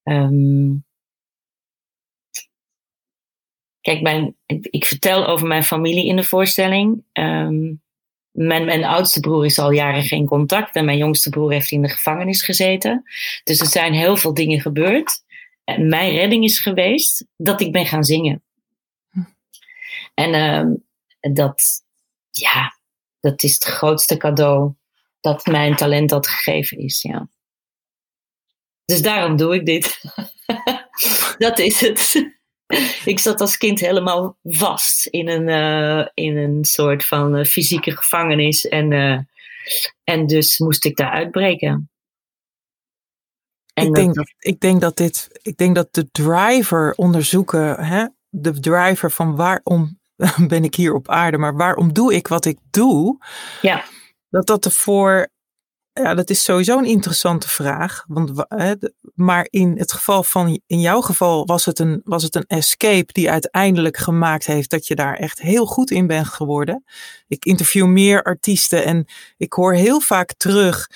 Um, 0.02 0.84
kijk, 3.80 4.02
mijn, 4.02 4.36
ik 4.46 4.84
vertel 4.84 5.26
over 5.26 5.46
mijn 5.46 5.64
familie 5.64 6.06
in 6.06 6.16
de 6.16 6.24
voorstelling. 6.24 7.04
Um, 7.12 7.82
mijn, 8.36 8.64
mijn 8.64 8.84
oudste 8.84 9.20
broer 9.20 9.44
is 9.44 9.58
al 9.58 9.70
jaren 9.70 10.02
geen 10.02 10.26
contact 10.26 10.74
en 10.74 10.84
mijn 10.84 10.98
jongste 10.98 11.30
broer 11.30 11.52
heeft 11.52 11.70
in 11.70 11.82
de 11.82 11.88
gevangenis 11.88 12.42
gezeten. 12.42 13.02
Dus 13.44 13.60
er 13.60 13.66
zijn 13.66 13.92
heel 13.92 14.16
veel 14.16 14.34
dingen 14.34 14.60
gebeurd. 14.60 15.24
En 15.64 15.88
mijn 15.88 16.10
redding 16.10 16.44
is 16.44 16.58
geweest 16.58 17.26
dat 17.36 17.60
ik 17.60 17.72
ben 17.72 17.86
gaan 17.86 18.04
zingen. 18.04 18.42
En 20.14 20.34
uh, 20.34 20.74
dat, 21.34 21.62
ja, 22.30 22.78
dat 23.20 23.42
is 23.42 23.54
het 23.54 23.64
grootste 23.64 24.16
cadeau 24.16 24.72
dat 25.20 25.46
mijn 25.46 25.76
talent 25.76 26.08
dat 26.08 26.28
gegeven 26.28 26.78
is. 26.78 27.02
Ja. 27.02 27.28
Dus 28.84 29.02
daarom 29.02 29.36
doe 29.36 29.54
ik 29.54 29.66
dit. 29.66 30.00
dat 31.38 31.58
is 31.58 31.80
het. 31.80 32.34
ik 33.12 33.18
zat 33.18 33.40
als 33.40 33.56
kind 33.56 33.80
helemaal 33.80 34.38
vast 34.42 35.06
in 35.06 35.28
een, 35.28 35.48
uh, 35.48 36.06
in 36.14 36.36
een 36.36 36.64
soort 36.64 37.04
van 37.04 37.36
uh, 37.38 37.44
fysieke 37.44 37.96
gevangenis. 37.96 38.68
En, 38.68 38.90
uh, 38.90 39.18
en 40.04 40.26
dus 40.26 40.58
moest 40.58 40.84
ik 40.84 40.96
daar 40.96 41.10
uitbreken. 41.10 41.90
En 43.74 43.86
ik, 43.86 43.94
denk 43.94 44.14
dat, 44.14 44.34
ik, 44.38 44.60
denk 44.60 44.80
dat 44.80 44.96
dit, 44.96 45.28
ik 45.42 45.56
denk 45.56 45.74
dat 45.74 45.94
de 45.94 46.10
driver 46.10 46.92
onderzoeken, 46.94 47.84
hè, 47.84 48.06
de 48.28 48.60
driver 48.60 49.10
van 49.10 49.36
waarom 49.36 49.98
ben 50.48 50.64
ik 50.64 50.74
hier 50.74 50.94
op 50.94 51.08
aarde, 51.08 51.38
maar 51.38 51.56
waarom 51.56 51.92
doe 51.92 52.14
ik 52.14 52.28
wat 52.28 52.44
ik 52.44 52.58
doe? 52.70 53.24
Ja. 53.62 53.84
Dat 54.28 54.46
dat 54.46 54.64
ervoor 54.64 55.28
ja, 56.02 56.14
dat 56.14 56.30
is 56.30 56.44
sowieso 56.44 56.78
een 56.78 56.84
interessante 56.84 57.48
vraag. 57.48 58.04
Want, 58.08 58.32
maar 59.14 59.46
in 59.50 59.78
het 59.78 59.92
geval 59.92 60.22
van, 60.22 60.60
in 60.66 60.80
jouw 60.80 61.00
geval 61.00 61.46
was 61.46 61.64
het, 61.64 61.78
een, 61.78 62.00
was 62.04 62.22
het 62.22 62.34
een 62.34 62.46
escape 62.46 63.12
die 63.12 63.30
uiteindelijk 63.30 63.96
gemaakt 63.96 64.46
heeft 64.46 64.70
dat 64.70 64.86
je 64.86 64.94
daar 64.94 65.14
echt 65.14 65.40
heel 65.40 65.66
goed 65.66 65.90
in 65.90 66.06
bent 66.06 66.26
geworden. 66.26 66.84
Ik 67.28 67.44
interview 67.44 67.86
meer 67.86 68.22
artiesten 68.22 68.84
en 68.84 69.06
ik 69.36 69.52
hoor 69.52 69.74
heel 69.74 70.00
vaak 70.00 70.32
terug 70.32 70.88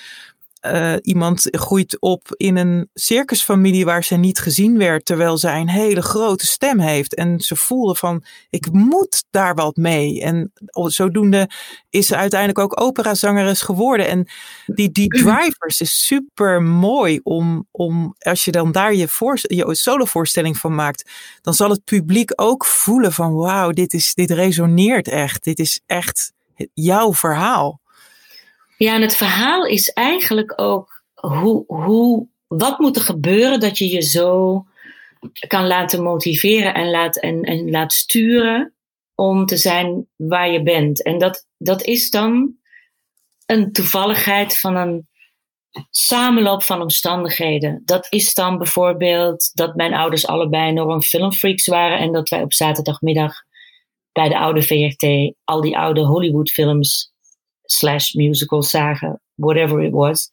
uh, 0.61 0.95
iemand 1.01 1.47
groeit 1.51 1.99
op 1.99 2.27
in 2.37 2.57
een 2.57 2.89
circusfamilie 2.93 3.85
waar 3.85 4.03
ze 4.03 4.15
niet 4.15 4.39
gezien 4.39 4.77
werd, 4.77 5.05
terwijl 5.05 5.37
zij 5.37 5.59
een 5.59 5.69
hele 5.69 6.01
grote 6.01 6.45
stem 6.45 6.79
heeft. 6.79 7.15
En 7.15 7.39
ze 7.39 7.55
voelde 7.55 7.95
van, 7.95 8.23
ik 8.49 8.71
moet 8.71 9.23
daar 9.29 9.55
wat 9.55 9.75
mee. 9.75 10.21
En 10.21 10.51
zodoende 10.73 11.49
is 11.89 12.07
ze 12.07 12.15
uiteindelijk 12.15 12.59
ook 12.59 12.81
operazangeres 12.81 13.61
geworden. 13.61 14.07
En 14.07 14.27
die, 14.65 14.91
die 14.91 15.07
drivers 15.07 15.81
is 15.81 16.05
super 16.05 16.61
mooi 16.61 17.19
om, 17.23 17.67
om 17.71 18.15
als 18.19 18.45
je 18.45 18.51
dan 18.51 18.71
daar 18.71 18.93
je, 18.93 19.07
voor, 19.07 19.39
je 19.41 19.75
solovoorstelling 19.75 20.57
van 20.57 20.75
maakt, 20.75 21.11
dan 21.41 21.53
zal 21.53 21.69
het 21.69 21.83
publiek 21.83 22.31
ook 22.35 22.65
voelen 22.65 23.13
van, 23.13 23.33
wauw, 23.33 23.71
dit, 23.71 23.93
is, 23.93 24.13
dit 24.13 24.31
resoneert 24.31 25.07
echt. 25.07 25.43
Dit 25.43 25.59
is 25.59 25.81
echt 25.85 26.33
jouw 26.73 27.13
verhaal. 27.13 27.80
Ja, 28.81 28.95
en 28.95 29.01
het 29.01 29.15
verhaal 29.15 29.65
is 29.65 29.89
eigenlijk 29.89 30.61
ook 30.61 31.03
hoe, 31.13 31.63
hoe, 31.67 32.27
wat 32.47 32.79
moet 32.79 32.95
er 32.95 33.01
gebeuren 33.01 33.59
dat 33.59 33.77
je 33.77 33.89
je 33.89 34.01
zo 34.01 34.63
kan 35.47 35.67
laten 35.67 36.03
motiveren 36.03 36.73
en 36.73 36.89
laat, 36.89 37.17
en, 37.17 37.43
en 37.43 37.69
laat 37.69 37.93
sturen 37.93 38.73
om 39.15 39.45
te 39.45 39.57
zijn 39.57 40.07
waar 40.15 40.51
je 40.51 40.63
bent. 40.63 41.03
En 41.03 41.17
dat, 41.17 41.47
dat 41.57 41.83
is 41.83 42.09
dan 42.09 42.55
een 43.45 43.71
toevalligheid 43.71 44.59
van 44.59 44.75
een 44.75 45.07
samenloop 45.89 46.63
van 46.63 46.81
omstandigheden. 46.81 47.81
Dat 47.85 48.07
is 48.09 48.33
dan 48.33 48.57
bijvoorbeeld 48.57 49.51
dat 49.53 49.75
mijn 49.75 49.93
ouders 49.93 50.27
allebei 50.27 50.69
enorm 50.69 51.01
filmfreaks 51.01 51.67
waren 51.67 51.99
en 51.99 52.11
dat 52.11 52.29
wij 52.29 52.41
op 52.41 52.53
zaterdagmiddag 52.53 53.33
bij 54.11 54.29
de 54.29 54.37
oude 54.37 54.61
VRT 54.61 55.35
al 55.43 55.61
die 55.61 55.77
oude 55.77 56.05
Hollywoodfilms 56.05 57.10
slash 57.71 58.13
musical 58.13 58.63
zagen, 58.63 59.21
whatever 59.35 59.83
it 59.83 59.91
was. 59.91 60.31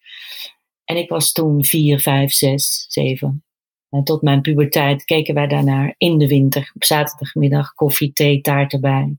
En 0.84 0.96
ik 0.96 1.08
was 1.08 1.32
toen 1.32 1.64
vier, 1.64 2.00
vijf, 2.00 2.32
zes, 2.32 2.86
zeven. 2.88 3.44
En 3.90 4.04
tot 4.04 4.22
mijn 4.22 4.40
puberteit 4.40 5.04
keken 5.04 5.34
wij 5.34 5.46
daarnaar 5.46 5.94
in 5.98 6.18
de 6.18 6.28
winter, 6.28 6.70
op 6.74 6.84
zaterdagmiddag, 6.84 7.74
koffie, 7.74 8.12
thee, 8.12 8.40
taart 8.40 8.72
erbij. 8.72 9.16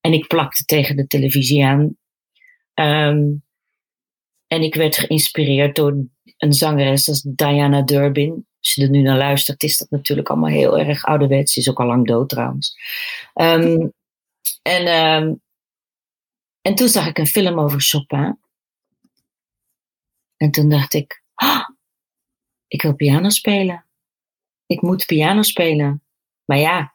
En 0.00 0.12
ik 0.12 0.26
plakte 0.26 0.64
tegen 0.64 0.96
de 0.96 1.06
televisie 1.06 1.64
aan. 1.64 1.96
Um, 2.74 3.42
en 4.46 4.62
ik 4.62 4.74
werd 4.74 4.96
geïnspireerd 4.96 5.76
door 5.76 6.04
een 6.38 6.52
zangeres 6.52 7.08
als 7.08 7.22
Diana 7.22 7.82
Durbin. 7.82 8.46
Als 8.60 8.74
je 8.74 8.82
er 8.82 8.90
nu 8.90 9.02
naar 9.02 9.18
luistert, 9.18 9.62
is 9.62 9.78
dat 9.78 9.90
natuurlijk 9.90 10.28
allemaal 10.28 10.50
heel 10.50 10.78
erg 10.78 11.04
ouderwets. 11.04 11.52
Ze 11.52 11.60
is 11.60 11.70
ook 11.70 11.80
al 11.80 11.86
lang 11.86 12.06
dood 12.06 12.28
trouwens. 12.28 12.76
Um, 13.34 13.92
en 14.62 15.12
um, 15.22 15.40
en 16.66 16.74
toen 16.74 16.88
zag 16.88 17.06
ik 17.06 17.18
een 17.18 17.26
film 17.26 17.60
over 17.60 17.80
Chopin. 17.80 18.38
En 20.36 20.50
toen 20.50 20.68
dacht 20.68 20.94
ik, 20.94 21.22
ah, 21.34 21.68
ik 22.66 22.82
wil 22.82 22.94
piano 22.94 23.28
spelen. 23.28 23.86
Ik 24.66 24.82
moet 24.82 25.06
piano 25.06 25.42
spelen. 25.42 26.02
Maar 26.44 26.58
ja, 26.58 26.94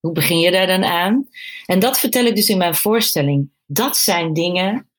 hoe 0.00 0.12
begin 0.12 0.38
je 0.38 0.50
daar 0.50 0.66
dan 0.66 0.84
aan? 0.84 1.28
En 1.66 1.78
dat 1.78 1.98
vertel 1.98 2.24
ik 2.24 2.36
dus 2.36 2.48
in 2.48 2.58
mijn 2.58 2.74
voorstelling. 2.74 3.50
Dat 3.66 3.96
zijn 3.96 4.32
dingen 4.32 4.90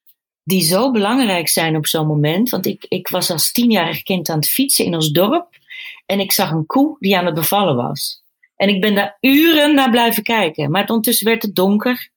die 0.44 0.62
zo 0.62 0.92
belangrijk 0.92 1.48
zijn 1.48 1.76
op 1.76 1.88
zo'n 1.88 2.08
moment. 2.08 2.50
Want 2.50 2.66
ik, 2.66 2.86
ik 2.90 3.08
was 3.08 3.30
als 3.30 3.52
tienjarig 3.52 4.04
kind 4.04 4.30
aan 4.30 4.36
het 4.36 4.50
fietsen 4.50 4.86
in 4.86 4.96
ons 4.96 5.12
dorp. 5.12 5.58
En 6.06 6.20
ik 6.20 6.32
zag 6.32 6.52
een 6.52 6.66
koe 6.66 6.98
die 7.00 7.18
aan 7.18 7.26
het 7.26 7.36
bevallen 7.36 7.76
was. 7.76 8.24
En 8.56 8.70
ik 8.70 8.82
ben 8.82 8.96
daar 8.96 9.18
uren 9.20 9.76
naar 9.76 9.90
blijven 9.90 10.24
kijken. 10.24 10.72
Maar 10.72 10.88
ondertussen 10.88 11.28
werd 11.28 11.42
het 11.42 11.56
donker. 11.56 12.12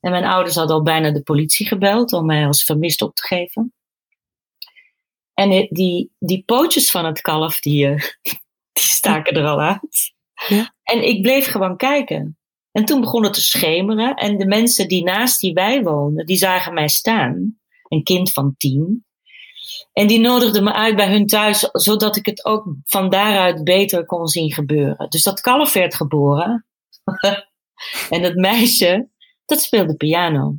En 0.00 0.10
mijn 0.10 0.24
ouders 0.24 0.54
hadden 0.54 0.76
al 0.76 0.82
bijna 0.82 1.10
de 1.10 1.22
politie 1.22 1.66
gebeld 1.66 2.12
om 2.12 2.26
mij 2.26 2.46
als 2.46 2.64
vermist 2.64 3.02
op 3.02 3.14
te 3.14 3.22
geven. 3.26 3.74
En 5.34 5.68
die, 5.70 6.12
die 6.18 6.42
pootjes 6.46 6.90
van 6.90 7.04
het 7.04 7.20
kalf, 7.20 7.60
die, 7.60 7.86
eh, 7.86 8.02
die 8.72 8.82
staken 8.82 9.36
er 9.36 9.46
al 9.46 9.60
uit. 9.60 10.14
Ja. 10.48 10.74
En 10.82 11.08
ik 11.08 11.22
bleef 11.22 11.50
gewoon 11.50 11.76
kijken. 11.76 12.38
En 12.72 12.84
toen 12.84 13.00
begon 13.00 13.24
het 13.24 13.32
te 13.32 13.40
schemeren. 13.40 14.14
En 14.14 14.38
de 14.38 14.46
mensen 14.46 14.88
die 14.88 15.04
naast 15.04 15.40
die 15.40 15.52
wij 15.52 15.82
woonden, 15.82 16.26
die 16.26 16.36
zagen 16.36 16.74
mij 16.74 16.88
staan. 16.88 17.58
Een 17.88 18.02
kind 18.02 18.32
van 18.32 18.54
tien. 18.56 19.04
En 19.92 20.06
die 20.06 20.20
nodigden 20.20 20.64
me 20.64 20.72
uit 20.72 20.96
bij 20.96 21.10
hun 21.10 21.26
thuis, 21.26 21.68
zodat 21.72 22.16
ik 22.16 22.26
het 22.26 22.44
ook 22.44 22.74
van 22.84 23.10
daaruit 23.10 23.64
beter 23.64 24.06
kon 24.06 24.28
zien 24.28 24.52
gebeuren. 24.52 25.08
Dus 25.08 25.22
dat 25.22 25.40
kalf 25.40 25.72
werd 25.72 25.94
geboren. 25.94 26.66
en 28.10 28.22
dat 28.22 28.34
meisje, 28.34 29.08
dat 29.50 29.62
speelde 29.62 29.96
piano. 29.96 30.56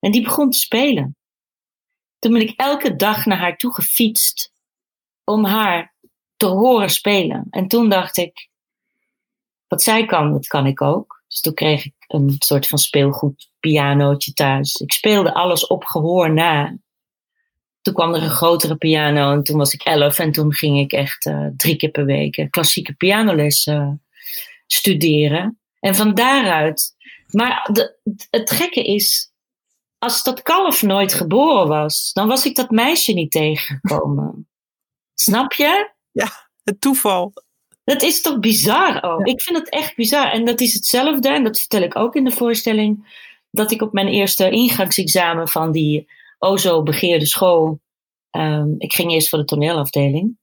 En 0.00 0.12
die 0.12 0.22
begon 0.22 0.50
te 0.50 0.58
spelen. 0.58 1.16
Toen 2.18 2.32
ben 2.32 2.42
ik 2.42 2.60
elke 2.60 2.96
dag 2.96 3.26
naar 3.26 3.38
haar 3.38 3.56
toe 3.56 3.74
gefietst 3.74 4.52
om 5.24 5.44
haar 5.44 5.94
te 6.36 6.46
horen 6.46 6.90
spelen. 6.90 7.46
En 7.50 7.68
toen 7.68 7.88
dacht 7.88 8.16
ik, 8.16 8.48
wat 9.68 9.82
zij 9.82 10.04
kan, 10.04 10.32
dat 10.32 10.46
kan 10.46 10.66
ik 10.66 10.82
ook. 10.82 11.22
Dus 11.28 11.40
toen 11.40 11.54
kreeg 11.54 11.84
ik 11.84 11.94
een 12.06 12.34
soort 12.38 12.66
van 12.66 12.78
speelgoed 12.78 13.50
pianootje 13.60 14.32
thuis. 14.32 14.74
Ik 14.74 14.92
speelde 14.92 15.34
alles 15.34 15.66
op 15.66 15.84
gehoor 15.84 16.32
na. 16.32 16.76
Toen 17.80 17.94
kwam 17.94 18.14
er 18.14 18.22
een 18.22 18.30
grotere 18.30 18.76
piano 18.76 19.32
en 19.32 19.42
toen 19.42 19.58
was 19.58 19.72
ik 19.72 19.82
elf 19.82 20.18
en 20.18 20.32
toen 20.32 20.54
ging 20.54 20.78
ik 20.78 20.92
echt 20.92 21.26
uh, 21.26 21.46
drie 21.56 21.76
keer 21.76 21.90
per 21.90 22.04
week 22.04 22.46
klassieke 22.50 22.94
pianoles 22.94 23.66
uh, 23.66 23.90
studeren. 24.66 25.58
En 25.80 25.94
van 25.94 26.14
daaruit 26.14 26.94
maar 27.34 27.68
de, 27.72 27.96
het 28.30 28.50
gekke 28.50 28.84
is, 28.84 29.32
als 29.98 30.22
dat 30.22 30.42
kalf 30.42 30.82
nooit 30.82 31.14
geboren 31.14 31.68
was, 31.68 32.12
dan 32.12 32.28
was 32.28 32.46
ik 32.46 32.56
dat 32.56 32.70
meisje 32.70 33.12
niet 33.12 33.30
tegengekomen. 33.30 34.48
Snap 35.14 35.52
je? 35.52 35.90
Ja, 36.10 36.50
het 36.62 36.80
toeval. 36.80 37.32
Dat 37.84 38.02
is 38.02 38.20
toch 38.20 38.38
bizar 38.38 39.02
ook? 39.02 39.26
Ik 39.26 39.42
vind 39.42 39.58
het 39.58 39.68
echt 39.68 39.96
bizar. 39.96 40.30
En 40.30 40.44
dat 40.44 40.60
is 40.60 40.74
hetzelfde, 40.74 41.28
en 41.28 41.44
dat 41.44 41.58
vertel 41.58 41.82
ik 41.82 41.96
ook 41.96 42.14
in 42.14 42.24
de 42.24 42.30
voorstelling, 42.30 43.22
dat 43.50 43.70
ik 43.70 43.82
op 43.82 43.92
mijn 43.92 44.08
eerste 44.08 44.50
ingangsexamen 44.50 45.48
van 45.48 45.72
die 45.72 46.10
o 46.38 46.56
zo 46.56 46.82
begeerde 46.82 47.26
school, 47.26 47.80
um, 48.30 48.74
ik 48.78 48.92
ging 48.92 49.12
eerst 49.12 49.28
voor 49.28 49.38
de 49.38 49.44
toneelafdeling. 49.44 50.38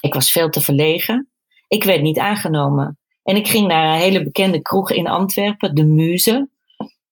Ik 0.00 0.14
was 0.14 0.30
veel 0.30 0.50
te 0.50 0.60
verlegen. 0.60 1.30
Ik 1.68 1.84
werd 1.84 2.02
niet 2.02 2.18
aangenomen. 2.18 2.98
En 3.24 3.36
ik 3.36 3.48
ging 3.48 3.66
naar 3.66 3.94
een 3.94 4.00
hele 4.00 4.22
bekende 4.22 4.62
kroeg 4.62 4.90
in 4.90 5.06
Antwerpen, 5.06 5.74
de 5.74 5.84
Muze. 5.84 6.48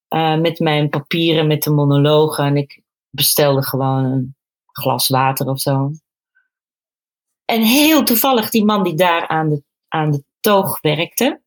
Uh, 0.09 0.37
met 0.41 0.59
mijn 0.59 0.89
papieren, 0.89 1.47
met 1.47 1.63
de 1.63 1.71
monologen. 1.71 2.45
En 2.45 2.57
ik 2.57 2.83
bestelde 3.11 3.63
gewoon 3.63 4.05
een 4.05 4.37
glas 4.67 5.09
water 5.09 5.47
of 5.47 5.61
zo. 5.61 5.91
En 7.45 7.63
heel 7.63 8.03
toevallig, 8.03 8.51
die 8.51 8.65
man 8.65 8.83
die 8.83 8.95
daar 8.95 9.29
aan 9.29 9.49
de, 9.49 9.63
aan 9.89 10.11
de 10.11 10.25
toog 10.41 10.81
werkte, 10.81 11.43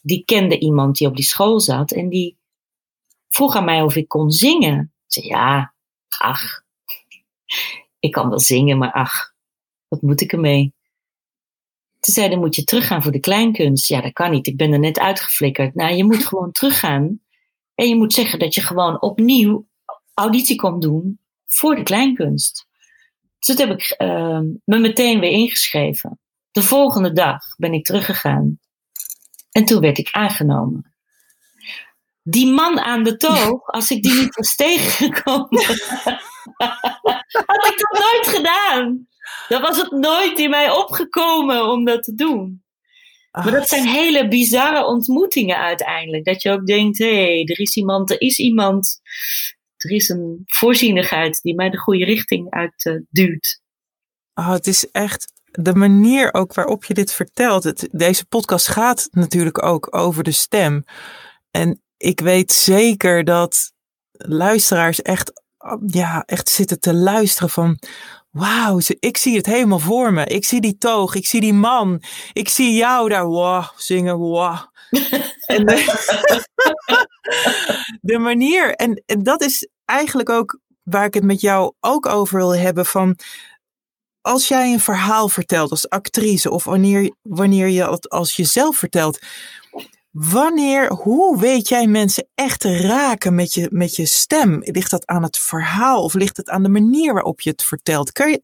die 0.00 0.24
kende 0.24 0.58
iemand 0.58 0.96
die 0.96 1.08
op 1.08 1.16
die 1.16 1.24
school 1.24 1.60
zat. 1.60 1.92
En 1.92 2.08
die 2.08 2.38
vroeg 3.28 3.56
aan 3.56 3.64
mij 3.64 3.82
of 3.82 3.96
ik 3.96 4.08
kon 4.08 4.30
zingen. 4.30 4.80
Ik 4.80 5.12
zei, 5.12 5.26
ja, 5.26 5.74
ach, 6.18 6.62
ik 7.98 8.12
kan 8.12 8.28
wel 8.28 8.40
zingen, 8.40 8.78
maar 8.78 8.92
ach, 8.92 9.34
wat 9.88 10.02
moet 10.02 10.20
ik 10.20 10.32
ermee? 10.32 10.74
Toen 12.02 12.14
zei 12.14 12.28
dan 12.28 12.38
moet 12.38 12.54
je 12.54 12.64
teruggaan 12.64 13.02
voor 13.02 13.12
de 13.12 13.20
kleinkunst. 13.20 13.88
Ja, 13.88 14.00
dat 14.00 14.12
kan 14.12 14.30
niet. 14.30 14.46
Ik 14.46 14.56
ben 14.56 14.72
er 14.72 14.78
net 14.78 14.98
uitgeflikkerd. 14.98 15.74
Nou, 15.74 15.94
je 15.94 16.04
moet 16.04 16.26
gewoon 16.26 16.52
teruggaan. 16.52 17.20
En 17.74 17.88
je 17.88 17.96
moet 17.96 18.12
zeggen 18.12 18.38
dat 18.38 18.54
je 18.54 18.60
gewoon 18.60 19.00
opnieuw 19.00 19.66
auditie 20.14 20.56
komt 20.56 20.82
doen 20.82 21.20
voor 21.46 21.74
de 21.74 21.82
kleinkunst. 21.82 22.66
Dus 23.38 23.56
dat 23.56 23.58
heb 23.58 23.78
ik 23.78 23.94
uh, 23.98 24.38
me 24.64 24.78
meteen 24.78 25.20
weer 25.20 25.30
ingeschreven. 25.30 26.20
De 26.50 26.62
volgende 26.62 27.12
dag 27.12 27.38
ben 27.56 27.72
ik 27.72 27.84
teruggegaan. 27.84 28.58
En 29.50 29.64
toen 29.64 29.80
werd 29.80 29.98
ik 29.98 30.08
aangenomen. 30.10 30.94
Die 32.22 32.46
man 32.46 32.80
aan 32.80 33.02
de 33.02 33.16
toog, 33.16 33.66
als 33.76 33.90
ik 33.90 34.02
die 34.02 34.14
niet 34.14 34.34
was 34.34 34.54
tegengekomen, 34.54 35.64
had 37.46 37.66
ik 37.66 37.86
dat 37.88 37.98
nooit 37.98 38.26
gedaan. 38.26 39.06
Dan 39.48 39.60
was 39.60 39.80
het 39.80 39.90
nooit 39.90 40.38
in 40.38 40.50
mij 40.50 40.70
opgekomen 40.70 41.68
om 41.70 41.84
dat 41.84 42.02
te 42.02 42.14
doen. 42.14 42.62
Maar 43.32 43.50
dat 43.50 43.68
zijn 43.68 43.86
hele 43.86 44.28
bizarre 44.28 44.86
ontmoetingen 44.86 45.56
uiteindelijk. 45.56 46.24
Dat 46.24 46.42
je 46.42 46.50
ook 46.50 46.66
denkt, 46.66 46.98
hé, 46.98 47.14
hey, 47.14 47.44
er 47.44 47.60
is 47.60 47.76
iemand, 47.76 48.10
er 48.10 48.20
is 48.20 48.38
iemand. 48.38 49.00
Er 49.76 49.90
is 49.90 50.08
een 50.08 50.42
voorzienigheid 50.46 51.40
die 51.42 51.54
mij 51.54 51.70
de 51.70 51.78
goede 51.78 52.04
richting 52.04 52.50
uitduwt. 52.50 53.60
Uh, 54.34 54.46
oh, 54.46 54.52
het 54.52 54.66
is 54.66 54.90
echt 54.90 55.32
de 55.44 55.74
manier 55.74 56.34
ook 56.34 56.54
waarop 56.54 56.84
je 56.84 56.94
dit 56.94 57.12
vertelt. 57.12 57.64
Het, 57.64 57.88
deze 57.92 58.26
podcast 58.26 58.68
gaat 58.68 59.08
natuurlijk 59.10 59.62
ook 59.62 59.96
over 59.96 60.22
de 60.22 60.30
stem. 60.30 60.84
En 61.50 61.82
ik 61.96 62.20
weet 62.20 62.52
zeker 62.52 63.24
dat 63.24 63.72
luisteraars 64.12 65.02
echt, 65.02 65.32
ja, 65.86 66.22
echt 66.26 66.48
zitten 66.48 66.80
te 66.80 66.94
luisteren 66.94 67.50
van 67.50 67.78
Wauw, 68.32 68.78
ik 68.98 69.16
zie 69.16 69.36
het 69.36 69.46
helemaal 69.46 69.78
voor 69.78 70.12
me. 70.12 70.24
Ik 70.24 70.44
zie 70.44 70.60
die 70.60 70.78
toog, 70.78 71.14
ik 71.14 71.26
zie 71.26 71.40
die 71.40 71.54
man. 71.54 72.02
Ik 72.32 72.48
zie 72.48 72.74
jou 72.74 73.08
daar 73.08 73.26
wow, 73.26 73.64
zingen. 73.76 74.16
Wow. 74.16 74.58
en 75.46 75.66
de, 75.66 75.84
de 78.00 78.18
manier, 78.18 78.74
en, 78.74 79.02
en 79.06 79.22
dat 79.22 79.42
is 79.42 79.68
eigenlijk 79.84 80.28
ook 80.28 80.58
waar 80.82 81.04
ik 81.04 81.14
het 81.14 81.24
met 81.24 81.40
jou 81.40 81.72
ook 81.80 82.06
over 82.06 82.38
wil 82.38 82.56
hebben. 82.56 82.86
Van 82.86 83.18
als 84.20 84.48
jij 84.48 84.72
een 84.72 84.80
verhaal 84.80 85.28
vertelt 85.28 85.70
als 85.70 85.88
actrice 85.88 86.50
of 86.50 86.64
wanneer, 86.64 87.14
wanneer 87.22 87.68
je 87.68 87.90
het 87.90 88.08
als 88.10 88.36
jezelf 88.36 88.76
vertelt, 88.76 89.18
Wanneer, 90.12 90.92
hoe 90.92 91.40
weet 91.40 91.68
jij 91.68 91.86
mensen 91.86 92.28
echt 92.34 92.60
te 92.60 92.76
raken 92.76 93.34
met 93.34 93.54
je, 93.54 93.68
met 93.70 93.96
je 93.96 94.06
stem? 94.06 94.60
Ligt 94.64 94.90
dat 94.90 95.06
aan 95.06 95.22
het 95.22 95.38
verhaal 95.38 96.02
of 96.02 96.14
ligt 96.14 96.36
het 96.36 96.48
aan 96.48 96.62
de 96.62 96.68
manier 96.68 97.12
waarop 97.12 97.40
je 97.40 97.50
het 97.50 97.62
vertelt? 97.62 98.12
Kun 98.12 98.30
je, 98.30 98.42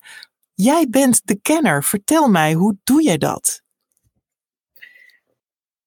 jij 0.54 0.86
bent 0.90 1.20
de 1.24 1.40
kenner. 1.40 1.84
Vertel 1.84 2.28
mij, 2.28 2.52
hoe 2.52 2.76
doe 2.84 3.02
jij 3.02 3.18
dat? 3.18 3.62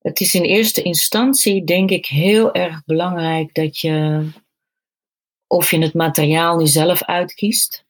Het 0.01 0.19
is 0.19 0.33
in 0.33 0.43
eerste 0.43 0.81
instantie, 0.81 1.63
denk 1.63 1.89
ik, 1.89 2.05
heel 2.05 2.53
erg 2.53 2.83
belangrijk 2.83 3.53
dat 3.53 3.77
je, 3.77 4.27
of 5.47 5.71
je 5.71 5.77
het 5.77 5.93
materiaal 5.93 6.57
nu 6.57 6.67
zelf 6.67 7.03
uitkiest 7.03 7.85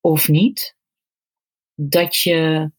of 0.00 0.28
niet, 0.28 0.76
dat 1.74 2.16
je 2.16 2.70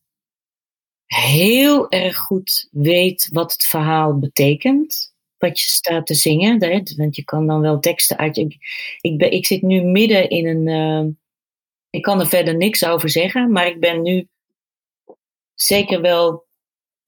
heel 1.13 1.91
erg 1.91 2.17
goed 2.17 2.67
weet 2.71 3.29
wat 3.31 3.51
het 3.51 3.63
verhaal 3.63 4.19
betekent. 4.19 5.13
Wat 5.37 5.59
je 5.59 5.67
staat 5.67 6.05
te 6.05 6.13
zingen. 6.13 6.59
Want 6.97 7.15
je 7.15 7.23
kan 7.23 7.47
dan 7.47 7.61
wel 7.61 7.79
teksten 7.79 8.17
uit. 8.17 8.37
Ik, 8.37 8.57
ik, 9.01 9.17
ben, 9.17 9.31
ik 9.31 9.45
zit 9.45 9.61
nu 9.61 9.81
midden 9.81 10.29
in 10.29 10.47
een. 10.47 10.67
Uh, 10.67 11.11
ik 11.89 12.01
kan 12.01 12.19
er 12.19 12.27
verder 12.27 12.55
niks 12.55 12.85
over 12.85 13.09
zeggen. 13.09 13.51
Maar 13.51 13.67
ik 13.67 13.79
ben 13.79 14.01
nu 14.01 14.27
zeker 15.53 16.01
wel 16.01 16.45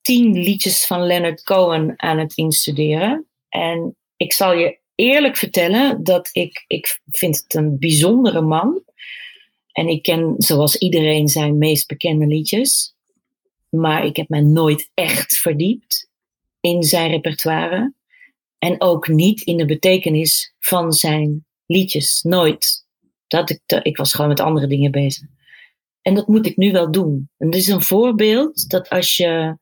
tien 0.01 0.33
liedjes 0.33 0.85
van 0.85 1.05
Leonard 1.05 1.43
Cohen 1.43 1.93
aan 1.97 2.17
het 2.17 2.35
instuderen. 2.35 3.27
En 3.49 3.95
ik 4.17 4.33
zal 4.33 4.53
je 4.53 4.79
eerlijk 4.95 5.37
vertellen 5.37 6.03
dat 6.03 6.29
ik, 6.31 6.63
ik 6.67 7.01
vind 7.05 7.43
het 7.43 7.53
een 7.53 7.79
bijzondere 7.79 8.41
man. 8.41 8.83
En 9.71 9.87
ik 9.87 10.03
ken 10.03 10.35
zoals 10.37 10.77
iedereen 10.77 11.27
zijn 11.27 11.57
meest 11.57 11.87
bekende 11.87 12.25
liedjes. 12.25 12.94
Maar 13.69 14.05
ik 14.05 14.15
heb 14.15 14.29
me 14.29 14.41
nooit 14.41 14.91
echt 14.93 15.37
verdiept 15.37 16.09
in 16.59 16.83
zijn 16.83 17.09
repertoire. 17.09 17.93
En 18.57 18.81
ook 18.81 19.07
niet 19.07 19.41
in 19.41 19.57
de 19.57 19.65
betekenis 19.65 20.53
van 20.59 20.93
zijn 20.93 21.45
liedjes. 21.65 22.21
Nooit. 22.21 22.85
Dat 23.27 23.49
ik, 23.49 23.61
ik 23.81 23.97
was 23.97 24.13
gewoon 24.13 24.29
met 24.29 24.39
andere 24.39 24.67
dingen 24.67 24.91
bezig. 24.91 25.27
En 26.01 26.13
dat 26.13 26.27
moet 26.27 26.45
ik 26.45 26.57
nu 26.57 26.71
wel 26.71 26.91
doen. 26.91 27.29
En 27.37 27.49
dit 27.49 27.61
is 27.61 27.67
een 27.67 27.81
voorbeeld 27.81 28.69
dat 28.69 28.89
als 28.89 29.17
je 29.17 29.57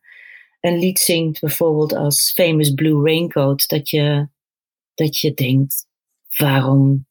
een 0.60 0.80
lied 0.80 1.00
zingt, 1.00 1.40
bijvoorbeeld 1.40 1.94
als 1.94 2.32
Famous 2.32 2.74
Blue 2.74 3.04
Raincoat, 3.04 3.68
dat 3.68 3.90
je, 3.90 4.28
dat 4.94 5.18
je 5.18 5.34
denkt: 5.34 5.86
waarom 6.38 7.08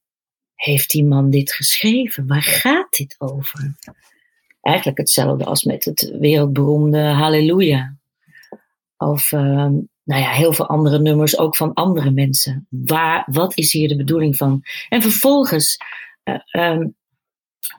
heeft 0.55 0.91
die 0.91 1.05
man 1.05 1.31
dit 1.31 1.53
geschreven? 1.53 2.27
Waar 2.27 2.43
gaat 2.43 2.97
dit 2.97 3.15
over? 3.19 3.75
Eigenlijk 4.63 4.99
hetzelfde 4.99 5.45
als 5.45 5.65
met 5.65 5.85
het 5.85 6.17
wereldberoemde 6.19 7.01
Halleluja. 7.01 7.97
Of 8.97 9.33
ehm, 9.33 9.73
nou 10.05 10.23
ja, 10.23 10.31
heel 10.31 10.53
veel 10.53 10.69
andere 10.69 10.99
nummers, 10.99 11.39
ook 11.39 11.57
van 11.57 11.73
andere 11.75 12.11
mensen. 12.11 12.67
Waar, 12.71 13.27
wat 13.31 13.57
is 13.57 13.73
hier 13.73 13.89
de 13.89 13.97
bedoeling 13.97 14.37
van? 14.37 14.63
En 14.89 15.03
vervolgens 15.03 15.77
uh, 16.25 16.71
um, 16.73 16.97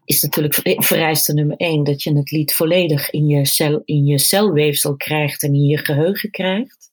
is 0.05 0.21
natuurlijk 0.21 0.83
vereiste 0.83 1.33
nummer 1.33 1.57
één 1.57 1.83
dat 1.83 2.03
je 2.03 2.15
het 2.15 2.31
lied 2.31 2.53
volledig 2.53 3.09
in 3.09 3.27
je, 3.27 3.45
cel, 3.45 3.81
in 3.85 4.05
je 4.05 4.17
celweefsel 4.17 4.95
krijgt 4.95 5.43
en 5.43 5.53
in 5.53 5.65
je 5.65 5.77
geheugen 5.77 6.31
krijgt. 6.31 6.91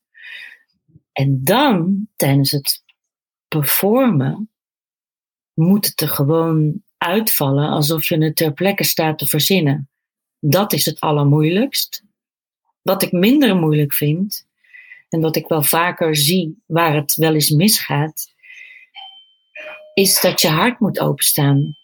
En 1.12 1.44
dan, 1.44 2.09
tijdens 2.16 2.50
het 2.50 2.83
performen, 3.48 4.50
moet 5.55 5.87
het 5.87 6.00
er 6.00 6.09
gewoon 6.09 6.83
uitvallen 7.02 7.68
alsof 7.68 8.08
je 8.08 8.24
het 8.24 8.36
ter 8.36 8.52
plekke 8.52 8.84
staat 8.84 9.18
te 9.18 9.26
verzinnen. 9.26 9.88
Dat 10.38 10.72
is 10.72 10.84
het 10.84 11.00
allermoeilijkst. 11.00 12.04
Wat 12.82 13.02
ik 13.02 13.12
minder 13.12 13.56
moeilijk 13.56 13.92
vind, 13.92 14.48
en 15.08 15.20
wat 15.20 15.36
ik 15.36 15.48
wel 15.48 15.62
vaker 15.62 16.16
zie 16.16 16.62
waar 16.66 16.94
het 16.94 17.14
wel 17.14 17.34
eens 17.34 17.50
misgaat, 17.50 18.34
is 19.94 20.20
dat 20.20 20.40
je 20.40 20.48
hart 20.48 20.80
moet 20.80 21.00
openstaan. 21.00 21.76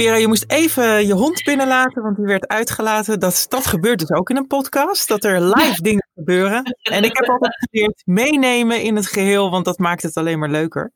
Vera, 0.00 0.14
je 0.16 0.28
moest 0.28 0.44
even 0.46 1.06
je 1.06 1.12
hond 1.12 1.44
binnenlaten, 1.44 2.02
want 2.02 2.16
die 2.16 2.24
werd 2.24 2.48
uitgelaten. 2.48 3.20
Dat, 3.20 3.46
dat 3.48 3.66
gebeurt 3.66 3.98
dus 3.98 4.10
ook 4.10 4.30
in 4.30 4.36
een 4.36 4.46
podcast, 4.46 5.08
dat 5.08 5.24
er 5.24 5.42
live 5.42 5.82
dingen 5.82 6.08
gebeuren. 6.14 6.76
En 6.82 7.04
ik 7.04 7.16
heb 7.16 7.28
altijd 7.28 7.68
geleerd 7.70 8.02
meenemen 8.04 8.82
in 8.82 8.96
het 8.96 9.06
geheel, 9.06 9.50
want 9.50 9.64
dat 9.64 9.78
maakt 9.78 10.02
het 10.02 10.16
alleen 10.16 10.38
maar 10.38 10.48
leuker. 10.48 10.92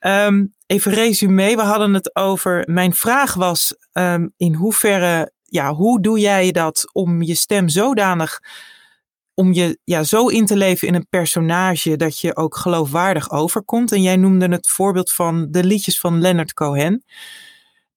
Um, 0.00 0.54
even 0.66 0.92
resume, 0.92 1.56
we 1.56 1.62
hadden 1.62 1.94
het 1.94 2.16
over, 2.16 2.64
mijn 2.70 2.94
vraag 2.94 3.34
was 3.34 3.76
um, 3.92 4.32
in 4.36 4.54
hoeverre, 4.54 5.32
ja, 5.42 5.72
hoe 5.72 6.00
doe 6.00 6.18
jij 6.18 6.52
dat 6.52 6.90
om 6.92 7.22
je 7.22 7.34
stem 7.34 7.68
zodanig, 7.68 8.40
om 9.34 9.52
je 9.52 9.78
ja, 9.84 10.02
zo 10.02 10.26
in 10.26 10.46
te 10.46 10.56
leven 10.56 10.88
in 10.88 10.94
een 10.94 11.08
personage 11.10 11.96
dat 11.96 12.20
je 12.20 12.36
ook 12.36 12.56
geloofwaardig 12.56 13.30
overkomt. 13.30 13.92
En 13.92 14.02
jij 14.02 14.16
noemde 14.16 14.48
het 14.48 14.68
voorbeeld 14.68 15.12
van 15.12 15.46
de 15.50 15.64
liedjes 15.64 16.00
van 16.00 16.20
Leonard 16.20 16.52
Cohen. 16.52 17.04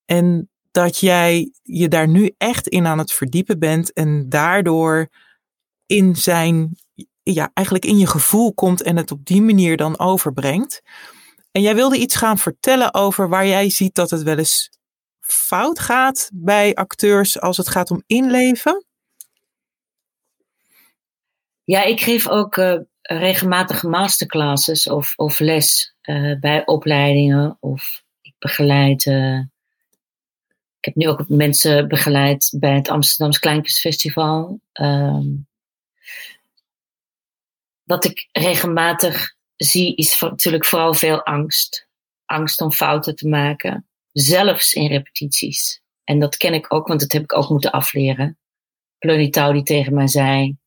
En 0.10 0.50
dat 0.72 0.98
jij 0.98 1.52
je 1.62 1.88
daar 1.88 2.08
nu 2.08 2.34
echt 2.38 2.68
in 2.68 2.88
aan 2.88 2.98
het 2.98 3.14
verdiepen 3.14 3.60
bent 3.60 3.94
en 3.94 4.30
daardoor 4.30 5.10
in 5.86 6.16
zijn, 6.16 6.78
ja, 7.24 7.52
eigenlijk 7.54 7.86
in 7.86 7.98
je 7.98 8.08
gevoel 8.08 8.54
komt 8.54 8.82
en 8.82 8.98
het 8.98 9.12
op 9.12 9.26
die 9.26 9.42
manier 9.42 9.78
dan 9.78 10.00
overbrengt. 10.00 10.82
En 11.52 11.62
jij 11.62 11.76
wilde 11.76 11.98
iets 11.98 12.16
gaan 12.16 12.38
vertellen 12.38 12.94
over 12.94 13.30
waar 13.30 13.48
jij 13.48 13.70
ziet 13.70 13.96
dat 13.96 14.10
het 14.10 14.24
wel 14.24 14.38
eens 14.38 14.70
fout 15.20 15.80
gaat 15.80 16.30
bij 16.34 16.74
acteurs 16.76 17.42
als 17.42 17.58
het 17.58 17.70
gaat 17.70 17.92
om 17.92 18.04
inleven. 18.08 18.86
Ja, 21.64 21.84
ik 21.84 22.02
geef 22.02 22.28
ook 22.28 22.58
uh, 22.58 22.80
regelmatig 23.02 23.84
masterclasses 23.84 24.88
of, 24.88 25.14
of 25.16 25.40
les 25.40 25.96
uh, 26.02 26.40
bij 26.40 26.66
opleidingen 26.66 27.58
of 27.60 28.04
ik 28.22 28.34
begeleid 28.40 29.06
uh, 29.06 29.40
ik 30.80 30.86
heb 30.86 30.96
nu 30.96 31.08
ook 31.08 31.28
mensen 31.28 31.88
begeleid 31.88 32.56
bij 32.60 32.76
het 32.76 32.90
Amsterdamse 32.90 33.40
Kleinkunstfestival. 33.40 34.62
Um, 34.74 35.48
wat 37.84 38.06
ik 38.06 38.30
regelmatig 38.32 39.36
zie 39.56 39.96
is 39.96 40.20
natuurlijk 40.20 40.66
vooral 40.66 40.94
veel 40.94 41.24
angst. 41.24 41.88
Angst 42.26 42.62
om 42.62 42.72
fouten 42.72 43.16
te 43.16 43.28
maken. 43.28 43.88
Zelfs 44.12 44.74
in 44.74 44.88
repetities. 44.88 45.82
En 46.04 46.20
dat 46.20 46.38
ken 46.38 46.54
ik 46.54 46.74
ook, 46.74 46.88
want 46.88 47.00
dat 47.00 47.12
heb 47.12 47.24
ik 47.24 47.38
ook 47.38 47.50
moeten 47.50 47.72
afleren. 47.72 48.38
Pleunitouw 48.98 49.52
die 49.52 49.64
tegen 49.64 49.94
mij 49.94 50.08
zei, 50.08 50.58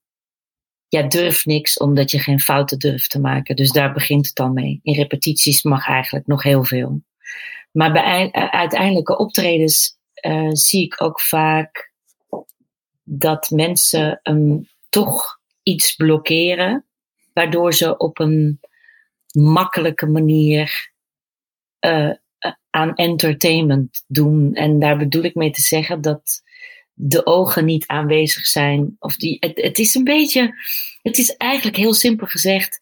ja, 0.88 1.02
durf 1.02 1.44
niks 1.44 1.78
omdat 1.78 2.10
je 2.10 2.18
geen 2.18 2.40
fouten 2.40 2.78
durft 2.78 3.10
te 3.10 3.20
maken. 3.20 3.56
Dus 3.56 3.70
daar 3.70 3.92
begint 3.92 4.26
het 4.26 4.34
dan 4.34 4.52
mee. 4.52 4.80
In 4.82 4.94
repetities 4.94 5.62
mag 5.62 5.88
eigenlijk 5.88 6.26
nog 6.26 6.42
heel 6.42 6.64
veel. 6.64 7.02
Maar 7.70 7.92
bij 7.92 8.32
uiteindelijke 8.32 9.18
optredens 9.18 10.00
uh, 10.26 10.48
zie 10.52 10.84
ik 10.84 11.02
ook 11.02 11.20
vaak 11.20 11.92
dat 13.02 13.50
mensen 13.50 14.20
toch 14.88 15.40
iets 15.62 15.94
blokkeren, 15.94 16.86
waardoor 17.32 17.74
ze 17.74 17.96
op 17.96 18.18
een 18.18 18.60
makkelijke 19.32 20.06
manier 20.06 20.92
uh, 21.86 22.10
aan 22.70 22.94
entertainment 22.94 24.04
doen. 24.06 24.54
En 24.54 24.78
daar 24.78 24.96
bedoel 24.96 25.22
ik 25.22 25.34
mee 25.34 25.50
te 25.50 25.60
zeggen 25.60 26.00
dat 26.00 26.42
de 26.94 27.26
ogen 27.26 27.64
niet 27.64 27.86
aanwezig 27.86 28.46
zijn. 28.46 28.96
Of 28.98 29.16
die, 29.16 29.36
het 29.40 29.78
is 29.78 29.94
een 29.94 30.04
beetje, 30.04 30.54
het 31.02 31.18
is 31.18 31.36
eigenlijk 31.36 31.76
heel 31.76 31.94
simpel 31.94 32.26
gezegd. 32.26 32.78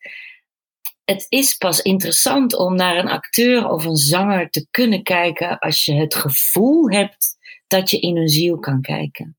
Het 1.10 1.26
is 1.28 1.54
pas 1.54 1.80
interessant 1.80 2.56
om 2.56 2.74
naar 2.74 2.96
een 2.96 3.08
acteur 3.08 3.68
of 3.68 3.84
een 3.84 3.96
zanger 3.96 4.50
te 4.50 4.66
kunnen 4.70 5.02
kijken 5.02 5.58
als 5.58 5.84
je 5.84 5.94
het 5.94 6.14
gevoel 6.14 6.90
hebt 6.90 7.38
dat 7.66 7.90
je 7.90 8.00
in 8.00 8.16
hun 8.16 8.28
ziel 8.28 8.58
kan 8.58 8.80
kijken. 8.80 9.36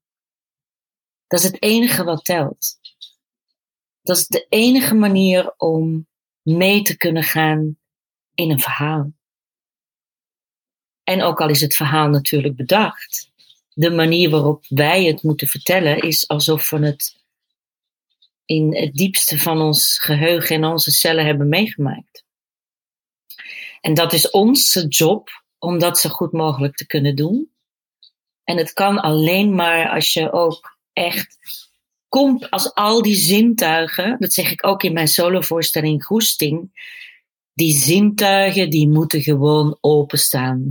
Dat 1.28 1.39
is 1.39 1.45
het 1.45 1.61
enige 1.61 2.03
wat 2.03 2.26
telt. 2.26 2.80
Dat 4.01 4.17
is 4.17 4.28
de 4.28 4.45
enige 4.49 4.95
manier 4.95 5.53
om 5.57 6.07
mee 6.41 6.82
te 6.82 6.97
kunnen 6.97 7.24
gaan 7.24 7.78
in 8.34 8.51
een 8.51 8.59
verhaal. 8.59 9.11
En 11.03 11.22
ook 11.22 11.41
al 11.41 11.49
is 11.49 11.61
het 11.61 11.76
verhaal 11.76 12.09
natuurlijk 12.09 12.55
bedacht, 12.55 13.32
de 13.74 13.91
manier 13.91 14.30
waarop 14.30 14.65
wij 14.67 15.05
het 15.05 15.24
moeten 15.24 15.47
vertellen 15.47 15.97
is 15.97 16.28
alsof 16.28 16.69
we 16.69 16.86
het 16.86 17.20
in 18.51 18.75
het 18.75 18.93
diepste 18.93 19.39
van 19.39 19.61
ons 19.61 19.99
geheugen 19.99 20.55
en 20.55 20.65
onze 20.65 20.91
cellen 20.91 21.25
hebben 21.25 21.49
meegemaakt. 21.49 22.25
En 23.81 23.93
dat 23.93 24.13
is 24.13 24.29
onze 24.29 24.87
job 24.87 25.29
om 25.57 25.79
dat 25.79 25.99
zo 25.99 26.09
goed 26.09 26.31
mogelijk 26.31 26.75
te 26.75 26.85
kunnen 26.85 27.15
doen. 27.15 27.51
En 28.43 28.57
het 28.57 28.73
kan 28.73 28.99
alleen 28.99 29.55
maar 29.55 29.89
als 29.89 30.13
je 30.13 30.31
ook 30.31 30.77
echt 30.93 31.37
komt 32.07 32.49
als 32.49 32.73
al 32.73 33.01
die 33.01 33.15
zintuigen, 33.15 34.15
dat 34.19 34.33
zeg 34.33 34.51
ik 34.51 34.67
ook 34.67 34.83
in 34.83 34.93
mijn 34.93 35.07
solovoorstelling 35.07 36.03
Goesting, 36.03 36.71
die 37.53 37.73
zintuigen 37.73 38.69
die 38.69 38.89
moeten 38.89 39.21
gewoon 39.21 39.77
openstaan. 39.81 40.67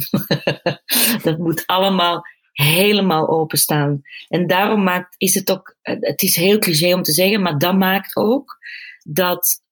dat 1.22 1.38
moet 1.38 1.66
allemaal 1.66 2.22
helemaal 2.52 3.28
openstaan. 3.28 4.00
En 4.28 4.46
daarom 4.46 4.82
maakt, 4.82 5.14
is 5.18 5.34
het 5.34 5.50
ook, 5.50 5.76
het 5.82 6.22
is 6.22 6.36
heel 6.36 6.58
cliché 6.58 6.94
om 6.94 7.02
te 7.02 7.12
zeggen, 7.12 7.42
maar 7.42 7.58
dat 7.58 7.74
maakt 7.74 8.16
ook 8.16 8.58
dat 9.02 9.62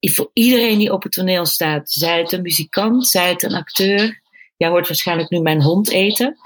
voor 0.00 0.30
iedereen 0.32 0.78
die 0.78 0.92
op 0.92 1.02
het 1.02 1.12
toneel 1.12 1.46
staat, 1.46 1.90
zij 1.90 2.18
het 2.18 2.32
een 2.32 2.42
muzikant, 2.42 3.06
zij 3.06 3.28
het 3.28 3.42
een 3.42 3.54
acteur, 3.54 4.20
Jij 4.60 4.68
hoort 4.68 4.88
waarschijnlijk 4.88 5.30
nu 5.30 5.40
mijn 5.40 5.62
hond 5.62 5.90
eten. 5.90 6.36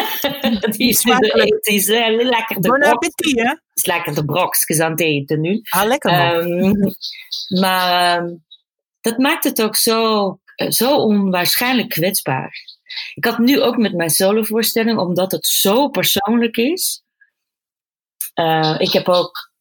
die 0.76 0.88
is, 0.88 1.00
die 1.00 1.74
is 1.74 1.88
uh, 1.88 2.22
lekker 2.22 2.60
de 2.60 2.68
bon 2.68 2.82
appétit, 2.82 3.38
hè? 3.38 3.54
is 3.74 3.86
lekker 3.86 4.14
de 4.14 4.24
brokjes 4.24 4.80
aan 4.80 4.90
het 4.90 5.00
eten 5.00 5.40
nu. 5.40 5.60
Ah, 5.68 5.84
lekker 5.84 6.36
um, 6.36 6.94
Maar 7.60 8.18
um, 8.22 8.44
dat 9.00 9.18
maakt 9.18 9.44
het 9.44 9.62
ook 9.62 9.76
zo, 9.76 10.38
zo 10.68 10.96
onwaarschijnlijk 10.96 11.88
kwetsbaar. 11.88 12.52
Ik 13.14 13.24
had 13.24 13.38
nu 13.38 13.62
ook 13.62 13.76
met 13.76 13.94
mijn 13.94 14.10
solovoorstelling, 14.10 14.98
omdat 14.98 15.32
het 15.32 15.46
zo 15.46 15.88
persoonlijk 15.88 16.56
is. 16.56 17.02
Uh, 18.34 18.74
ik 18.78 18.92
heb 18.92 19.08
ook 19.08 19.52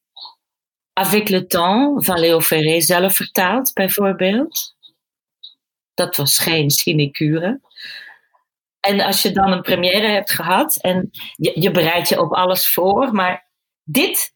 Avec 0.94 1.30
le 1.30 1.48
temps 1.48 2.06
van 2.06 2.20
Leo 2.20 2.40
Ferré 2.40 2.82
zelf 2.82 3.16
vertaald, 3.16 3.74
bijvoorbeeld. 3.74 4.76
Dat 5.94 6.16
was 6.16 6.38
geen 6.38 6.70
sinecure. 6.70 7.62
En 8.80 9.02
als 9.02 9.22
je 9.22 9.32
dan 9.32 9.52
een 9.52 9.62
première 9.62 10.08
hebt 10.08 10.32
gehad 10.32 10.76
en 10.76 11.10
je, 11.36 11.62
je 11.62 11.72
bereidt 11.72 12.10
je 12.10 12.22
op 12.22 12.34
alles 12.34 12.70
voor, 12.74 13.14
maar 13.14 13.48
dit, 13.84 14.34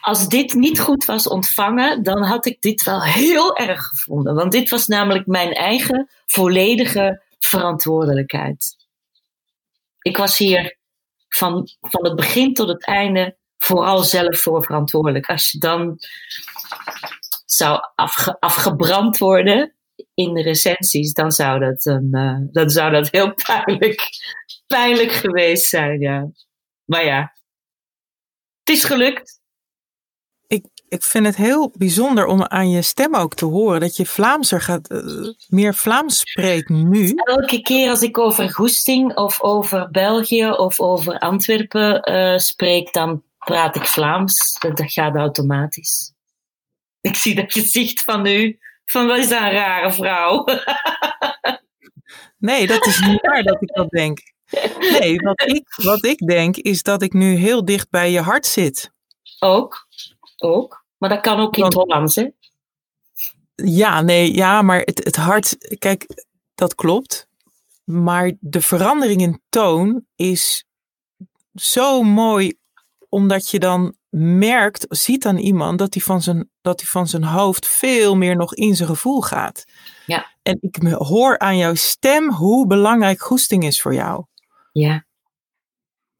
als 0.00 0.28
dit 0.28 0.54
niet 0.54 0.80
goed 0.80 1.04
was 1.04 1.28
ontvangen, 1.28 2.02
dan 2.02 2.22
had 2.22 2.46
ik 2.46 2.60
dit 2.60 2.82
wel 2.82 3.02
heel 3.02 3.56
erg 3.56 3.84
gevonden. 3.84 4.34
Want 4.34 4.52
dit 4.52 4.70
was 4.70 4.86
namelijk 4.86 5.26
mijn 5.26 5.52
eigen 5.52 6.08
volledige 6.26 7.22
verantwoordelijkheid. 7.38 8.76
Ik 9.98 10.16
was 10.16 10.38
hier 10.38 10.78
van, 11.28 11.68
van 11.80 12.04
het 12.04 12.16
begin 12.16 12.54
tot 12.54 12.68
het 12.68 12.86
einde 12.86 13.36
vooral 13.56 14.02
zelf 14.02 14.40
voor 14.40 14.64
verantwoordelijk. 14.64 15.26
Als 15.26 15.50
je 15.50 15.58
dan 15.58 15.98
zou 17.44 17.80
afge, 17.94 18.36
afgebrand 18.40 19.18
worden, 19.18 19.78
in 20.14 20.34
de 20.34 20.42
recensies, 20.42 21.12
dan 21.12 21.30
zou 21.32 21.58
dat, 21.58 21.86
een, 21.86 22.08
uh, 22.52 22.66
zou 22.66 22.90
dat 22.90 23.10
heel 23.10 23.34
pijnlijk, 23.34 24.08
pijnlijk 24.66 25.12
geweest 25.12 25.68
zijn. 25.68 26.00
Ja. 26.00 26.30
Maar 26.84 27.04
ja, 27.04 27.20
het 28.64 28.76
is 28.76 28.84
gelukt. 28.84 29.37
Ik, 30.88 31.02
vind 31.02 31.26
het 31.26 31.36
heel 31.36 31.72
bijzonder 31.74 32.26
om 32.26 32.42
aan 32.42 32.70
je 32.70 32.82
stem 32.82 33.14
ook 33.14 33.34
te 33.34 33.44
horen 33.44 33.80
dat 33.80 33.96
je 33.96 34.06
Vlaamser 34.06 34.60
gaat, 34.60 34.90
uh, 34.90 35.28
meer 35.48 35.74
Vlaams 35.74 36.18
spreekt 36.18 36.68
nu. 36.68 37.12
Elke 37.14 37.62
keer 37.62 37.90
als 37.90 38.02
ik 38.02 38.18
over 38.18 38.50
Goesting 38.50 39.16
of 39.16 39.42
over 39.42 39.90
België 39.90 40.50
of 40.50 40.80
over 40.80 41.18
Antwerpen 41.18 42.10
uh, 42.12 42.38
spreek, 42.38 42.92
dan 42.92 43.22
praat 43.38 43.76
ik 43.76 43.84
Vlaams. 43.84 44.58
Dat, 44.58 44.76
dat 44.76 44.92
gaat 44.92 45.14
automatisch. 45.14 46.12
Ik 47.00 47.16
zie 47.16 47.34
dat 47.34 47.52
gezicht 47.52 48.02
van 48.02 48.26
u 48.26 48.58
van 48.90 49.06
wat 49.06 49.18
is 49.18 49.28
dat 49.28 49.40
een 49.40 49.50
rare 49.50 49.92
vrouw? 49.92 50.44
nee, 52.48 52.66
dat 52.66 52.86
is 52.86 53.00
niet 53.00 53.20
waar 53.20 53.42
dat 53.42 53.62
ik 53.62 53.74
dat 53.74 53.90
denk. 53.90 54.18
Nee, 54.78 55.16
wat 55.20 55.42
ik, 55.42 55.74
wat 55.74 56.04
ik 56.04 56.18
denk 56.18 56.56
is 56.56 56.82
dat 56.82 57.02
ik 57.02 57.12
nu 57.12 57.34
heel 57.34 57.64
dicht 57.64 57.90
bij 57.90 58.10
je 58.10 58.20
hart 58.20 58.46
zit. 58.46 58.92
Ook, 59.38 59.86
ook. 60.36 60.77
Maar 60.98 61.08
dat 61.08 61.20
kan 61.20 61.40
ook 61.40 61.56
in 61.56 61.64
het 61.64 61.74
Hollands, 61.74 62.14
hè? 62.14 62.28
Ja, 63.54 64.00
nee, 64.00 64.34
ja, 64.34 64.62
maar 64.62 64.80
het, 64.80 65.04
het 65.04 65.16
hart, 65.16 65.76
kijk, 65.78 66.24
dat 66.54 66.74
klopt. 66.74 67.28
Maar 67.84 68.32
de 68.40 68.60
verandering 68.60 69.20
in 69.20 69.42
toon 69.48 70.04
is 70.16 70.64
zo 71.54 72.02
mooi, 72.02 72.58
omdat 73.08 73.50
je 73.50 73.58
dan 73.58 73.96
merkt, 74.10 74.86
ziet 74.88 75.26
aan 75.26 75.36
iemand 75.36 75.78
dat 75.78 75.94
hij 75.94 76.02
van 76.02 76.22
zijn, 76.22 76.50
dat 76.60 76.80
hij 76.80 76.88
van 76.88 77.06
zijn 77.06 77.24
hoofd 77.24 77.66
veel 77.66 78.16
meer 78.16 78.36
nog 78.36 78.54
in 78.54 78.76
zijn 78.76 78.88
gevoel 78.88 79.20
gaat. 79.20 79.64
Ja. 80.06 80.26
En 80.42 80.58
ik 80.60 80.76
hoor 80.92 81.38
aan 81.38 81.56
jouw 81.56 81.74
stem 81.74 82.32
hoe 82.32 82.66
belangrijk 82.66 83.20
goesting 83.20 83.64
is 83.64 83.82
voor 83.82 83.94
jou. 83.94 84.24
Ja. 84.72 85.06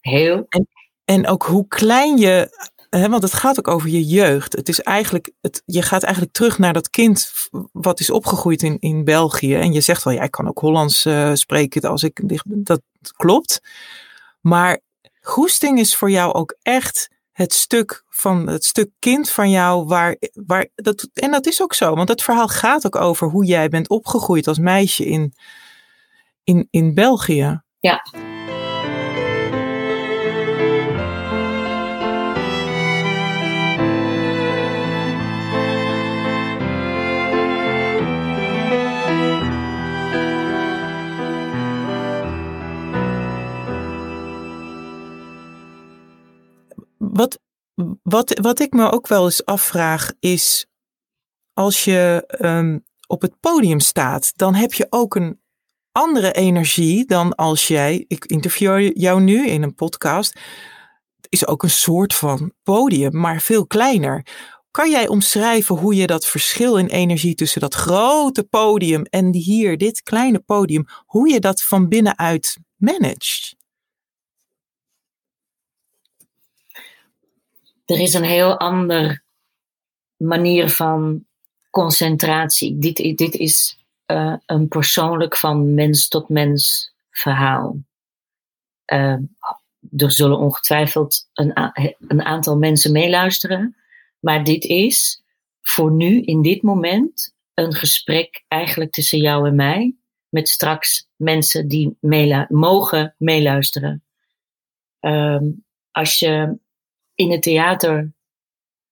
Heel. 0.00 0.46
En, 0.48 0.68
en 1.04 1.26
ook 1.26 1.42
hoe 1.42 1.68
klein 1.68 2.16
je, 2.16 2.50
hè, 2.90 3.08
want 3.08 3.22
het 3.22 3.32
gaat 3.32 3.58
ook 3.58 3.68
over 3.68 3.88
je 3.88 4.04
jeugd. 4.04 4.52
Het 4.52 4.68
is 4.68 4.80
eigenlijk, 4.80 5.30
het, 5.40 5.62
je 5.64 5.82
gaat 5.82 6.02
eigenlijk 6.02 6.34
terug 6.34 6.58
naar 6.58 6.72
dat 6.72 6.90
kind 6.90 7.32
wat 7.72 8.00
is 8.00 8.10
opgegroeid 8.10 8.62
in, 8.62 8.78
in 8.78 9.04
België. 9.04 9.54
En 9.54 9.72
je 9.72 9.80
zegt 9.80 10.02
wel, 10.02 10.14
ja, 10.14 10.22
ik 10.22 10.30
kan 10.30 10.48
ook 10.48 10.58
Hollands 10.58 11.06
uh, 11.06 11.30
spreken 11.34 11.82
als 11.82 12.02
ik 12.02 12.20
dat 12.46 12.82
klopt. 13.16 13.60
Maar 14.40 14.80
goesting 15.20 15.78
is 15.78 15.96
voor 15.96 16.10
jou 16.10 16.32
ook 16.32 16.56
echt 16.62 17.08
het 17.32 17.52
stuk 17.52 18.04
van 18.08 18.46
het 18.46 18.64
stuk 18.64 18.90
kind 18.98 19.30
van 19.30 19.50
jou 19.50 19.84
waar, 19.86 20.16
waar 20.32 20.68
dat, 20.74 21.08
en 21.12 21.30
dat 21.30 21.46
is 21.46 21.62
ook 21.62 21.74
zo, 21.74 21.94
want 21.94 22.08
het 22.08 22.22
verhaal 22.22 22.48
gaat 22.48 22.86
ook 22.86 22.96
over 22.96 23.28
hoe 23.28 23.44
jij 23.44 23.68
bent 23.68 23.88
opgegroeid 23.88 24.46
als 24.46 24.58
meisje 24.58 25.04
in, 25.04 25.32
in, 26.44 26.68
in 26.70 26.94
België. 26.94 27.62
Ja. 27.80 28.02
Wat, 47.18 47.40
wat, 48.02 48.38
wat 48.40 48.60
ik 48.60 48.72
me 48.72 48.90
ook 48.90 49.06
wel 49.06 49.24
eens 49.24 49.44
afvraag 49.44 50.12
is, 50.20 50.66
als 51.52 51.84
je 51.84 52.24
um, 52.40 52.84
op 53.06 53.22
het 53.22 53.40
podium 53.40 53.80
staat, 53.80 54.32
dan 54.36 54.54
heb 54.54 54.72
je 54.72 54.86
ook 54.90 55.14
een 55.14 55.40
andere 55.92 56.32
energie 56.32 57.06
dan 57.06 57.34
als 57.34 57.68
jij, 57.68 58.04
ik 58.08 58.24
interview 58.24 58.90
jou 58.96 59.20
nu 59.20 59.46
in 59.46 59.62
een 59.62 59.74
podcast, 59.74 60.40
is 61.28 61.46
ook 61.46 61.62
een 61.62 61.70
soort 61.70 62.14
van 62.14 62.52
podium, 62.62 63.20
maar 63.20 63.40
veel 63.40 63.66
kleiner. 63.66 64.26
Kan 64.70 64.90
jij 64.90 65.08
omschrijven 65.08 65.76
hoe 65.76 65.94
je 65.94 66.06
dat 66.06 66.26
verschil 66.26 66.76
in 66.76 66.86
energie 66.86 67.34
tussen 67.34 67.60
dat 67.60 67.74
grote 67.74 68.44
podium 68.44 69.02
en 69.02 69.34
hier, 69.34 69.78
dit 69.78 70.02
kleine 70.02 70.38
podium, 70.38 70.86
hoe 71.06 71.28
je 71.28 71.40
dat 71.40 71.62
van 71.62 71.88
binnenuit 71.88 72.58
managt? 72.76 73.57
Er 77.88 78.00
is 78.00 78.14
een 78.14 78.24
heel 78.24 78.58
andere 78.58 79.22
manier 80.16 80.70
van 80.70 81.26
concentratie. 81.70 82.78
Dit, 82.78 82.96
dit 82.96 83.34
is 83.34 83.84
uh, 84.06 84.34
een 84.46 84.68
persoonlijk 84.68 85.36
van 85.36 85.74
mens 85.74 86.08
tot 86.08 86.28
mens 86.28 86.92
verhaal. 87.10 87.76
Uh, 88.92 89.16
er 89.96 90.12
zullen 90.12 90.38
ongetwijfeld 90.38 91.28
een, 91.32 91.52
een 91.98 92.22
aantal 92.22 92.56
mensen 92.56 92.92
meeluisteren, 92.92 93.76
maar 94.18 94.44
dit 94.44 94.64
is 94.64 95.22
voor 95.60 95.92
nu, 95.92 96.22
in 96.22 96.42
dit 96.42 96.62
moment, 96.62 97.34
een 97.54 97.72
gesprek 97.72 98.44
eigenlijk 98.48 98.92
tussen 98.92 99.18
jou 99.18 99.48
en 99.48 99.54
mij, 99.54 99.94
met 100.28 100.48
straks 100.48 101.08
mensen 101.16 101.68
die 101.68 101.96
mogen 102.48 103.14
meeluisteren. 103.18 104.02
Um, 105.00 105.64
als 105.90 106.18
je 106.18 106.58
in 107.18 107.30
het 107.30 107.42
theater 107.42 108.12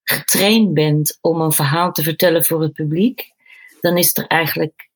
getraind 0.02 0.74
bent 0.74 1.18
om 1.20 1.40
een 1.40 1.52
verhaal 1.52 1.92
te 1.92 2.02
vertellen 2.02 2.44
voor 2.44 2.62
het 2.62 2.72
publiek, 2.72 3.32
dan 3.80 3.96
is 3.96 4.16
er 4.16 4.26
eigenlijk. 4.26 4.90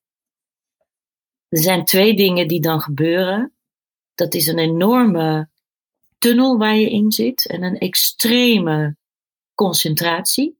Er 1.49 1.61
zijn 1.61 1.85
twee 1.85 2.15
dingen 2.15 2.47
die 2.47 2.61
dan 2.61 2.81
gebeuren. 2.81 3.53
Dat 4.15 4.33
is 4.33 4.47
een 4.47 4.59
enorme 4.59 5.49
tunnel 6.17 6.57
waar 6.57 6.75
je 6.75 6.89
in 6.89 7.11
zit 7.11 7.47
en 7.47 7.63
een 7.63 7.77
extreme 7.77 8.95
concentratie 9.53 10.57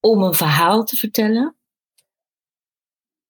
om 0.00 0.22
een 0.22 0.34
verhaal 0.34 0.84
te 0.84 0.96
vertellen. 0.96 1.56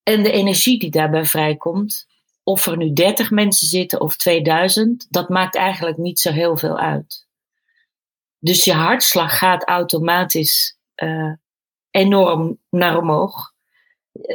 En 0.03 0.23
de 0.23 0.33
energie 0.33 0.79
die 0.79 0.91
daarbij 0.91 1.25
vrijkomt, 1.25 2.07
of 2.43 2.67
er 2.67 2.77
nu 2.77 2.93
30 2.93 3.31
mensen 3.31 3.67
zitten 3.67 4.01
of 4.01 4.17
2000, 4.17 5.07
dat 5.11 5.29
maakt 5.29 5.55
eigenlijk 5.55 5.97
niet 5.97 6.21
zo 6.21 6.31
heel 6.31 6.57
veel 6.57 6.79
uit. 6.79 7.31
Dus 8.43 8.65
je 8.65 8.73
hartslag 8.73 9.39
gaat 9.39 9.69
automatisch 9.69 10.77
uh, 10.97 11.33
enorm 11.91 12.59
naar 12.71 12.99
omhoog. 12.99 13.53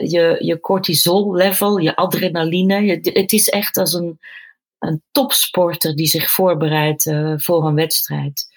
Je, 0.01 0.37
je 0.39 0.59
cortisol 0.59 1.35
level, 1.35 1.77
je 1.77 1.95
adrenaline. 1.95 2.99
Het 3.03 3.31
is 3.31 3.49
echt 3.49 3.77
als 3.77 3.93
een, 3.93 4.19
een 4.79 5.01
topsporter 5.11 5.95
die 5.95 6.07
zich 6.07 6.31
voorbereidt 6.31 7.05
uh, 7.05 7.33
voor 7.37 7.65
een 7.65 7.75
wedstrijd. 7.75 8.47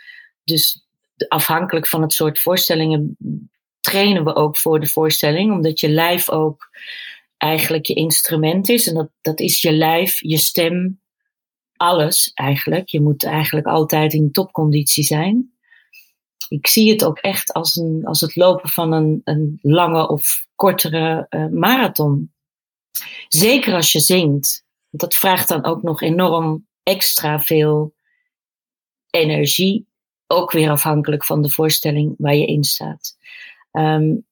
Dus 0.44 0.84
afhankelijk 1.28 1.86
van 1.86 2.03
het 2.03 2.12
soort 2.12 2.40
voorstellingen 2.40 3.16
trainen 3.80 4.24
we 4.24 4.34
ook 4.34 4.57
voor 4.57 4.80
de 4.80 4.88
voorstelling, 4.88 5.53
omdat 5.53 5.80
je 5.80 5.88
lijf 5.88 6.30
ook 6.30 6.68
eigenlijk 7.36 7.86
je 7.86 7.94
instrument 7.94 8.68
is. 8.68 8.86
En 8.86 8.94
dat, 8.94 9.11
dat 9.20 9.40
is 9.40 9.62
je 9.62 9.72
lijf, 9.72 10.20
je 10.22 10.38
stem, 10.38 10.99
alles 11.80 12.30
eigenlijk. 12.34 12.88
Je 12.88 13.00
moet 13.00 13.24
eigenlijk 13.24 13.66
altijd 13.66 14.12
in 14.12 14.30
topconditie 14.30 15.04
zijn. 15.04 15.52
Ik 16.48 16.66
zie 16.66 16.90
het 16.90 17.04
ook 17.04 17.18
echt 17.18 17.52
als, 17.52 17.76
een, 17.76 18.06
als 18.06 18.20
het 18.20 18.36
lopen 18.36 18.68
van 18.68 18.92
een, 18.92 19.20
een 19.24 19.58
lange 19.62 20.08
of 20.08 20.46
kortere 20.54 21.26
uh, 21.30 21.46
marathon. 21.46 22.32
Zeker 23.28 23.74
als 23.74 23.92
je 23.92 24.00
zingt. 24.00 24.64
Dat 24.90 25.14
vraagt 25.14 25.48
dan 25.48 25.64
ook 25.64 25.82
nog 25.82 26.02
enorm 26.02 26.66
extra 26.82 27.40
veel 27.40 27.94
energie. 29.10 29.86
Ook 30.26 30.52
weer 30.52 30.70
afhankelijk 30.70 31.24
van 31.24 31.42
de 31.42 31.50
voorstelling 31.50 32.14
waar 32.18 32.34
je 32.34 32.46
in 32.46 32.64
staat. 32.64 33.16
Um, 33.72 34.26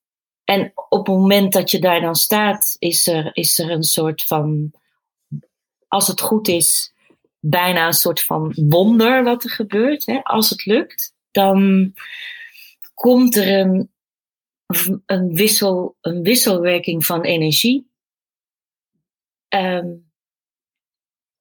en 0.44 0.72
op 0.88 1.07
het 1.07 1.16
moment 1.16 1.53
dat 1.53 1.70
je 1.70 1.78
daar 1.78 2.01
dan 2.01 2.14
staat, 2.14 2.76
is 2.78 3.07
er, 3.07 3.30
is 3.36 3.59
er 3.59 3.70
een 3.70 3.82
soort 3.82 4.24
van, 4.24 4.72
als 5.88 6.07
het 6.07 6.20
goed 6.20 6.49
is, 6.49 6.92
bijna 7.41 7.86
een 7.86 7.93
soort 7.93 8.22
van 8.22 8.53
wonder 8.68 9.24
wat 9.24 9.45
er 9.45 9.51
gebeurt. 9.51 10.07
Hè? 10.07 10.22
Als 10.22 10.51
het 10.51 10.64
lukt, 10.64 11.14
dan 11.30 11.93
komt 12.95 13.36
er 13.36 13.59
een, 13.59 13.93
een, 15.07 15.34
wissel, 15.34 15.97
een 16.01 16.22
wisselwerking 16.22 17.07
van 17.07 17.22
energie. 17.22 17.91
Um, 19.49 20.07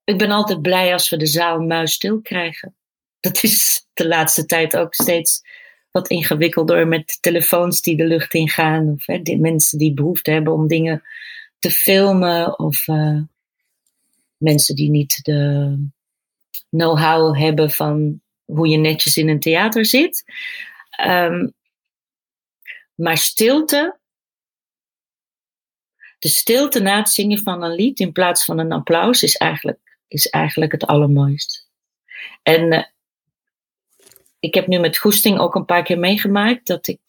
ik 0.04 0.18
ben 0.18 0.32
altijd 0.32 0.62
blij 0.62 0.94
als 0.94 1.10
we 1.10 1.18
de 1.18 1.26
zaal 1.26 1.60
muisstil 1.60 2.22
krijgen. 2.22 2.76
Dat 3.20 3.44
is 3.44 3.88
de 3.94 4.08
laatste 4.08 4.46
tijd 4.46 4.78
ook 4.78 4.94
steeds 4.94 5.42
wat 5.92 6.08
ingewikkelder 6.08 6.88
met 6.88 7.18
telefoons 7.22 7.82
die 7.82 7.98
de 7.98 8.06
lucht 8.06 8.34
ingaan. 8.34 8.90
Of 8.90 9.06
hè, 9.06 9.36
mensen 9.36 9.78
die 9.78 9.94
behoefte 9.94 10.32
hebben 10.32 10.54
om 10.54 10.68
dingen 10.68 11.04
te 11.60 11.72
filmen. 11.72 12.60
Of 12.60 12.88
uh, 12.88 13.22
mensen 14.38 14.76
die 14.76 14.90
niet 14.90 15.20
de 15.24 15.90
know-how 16.70 17.38
hebben 17.38 17.72
van 17.72 18.22
hoe 18.46 18.68
je 18.68 18.78
netjes 18.78 19.18
in 19.18 19.30
een 19.30 19.40
theater 19.40 19.86
zit. 19.86 20.24
Um, 21.06 21.54
maar 22.96 23.18
stilte. 23.18 24.00
De 26.20 26.28
stilte 26.28 26.80
na 26.80 26.98
het 26.98 27.10
zingen 27.10 27.40
van 27.40 27.64
een 27.64 27.76
lied 27.76 28.00
in 28.00 28.12
plaats 28.12 28.46
van 28.46 28.60
een 28.60 28.72
applaus 28.72 29.24
is 29.24 29.36
eigenlijk, 29.36 29.98
is 30.08 30.28
eigenlijk 30.28 30.72
het 30.72 30.86
allermooist. 30.86 31.70
En 32.44 32.74
uh, 32.74 32.84
ik 34.40 34.54
heb 34.54 34.68
nu 34.68 34.80
met 34.80 34.98
Goesting 34.98 35.40
ook 35.40 35.56
een 35.56 35.66
paar 35.66 35.84
keer 35.84 36.00
meegemaakt 36.00 36.68
dat 36.68 36.88
ik 36.88 37.00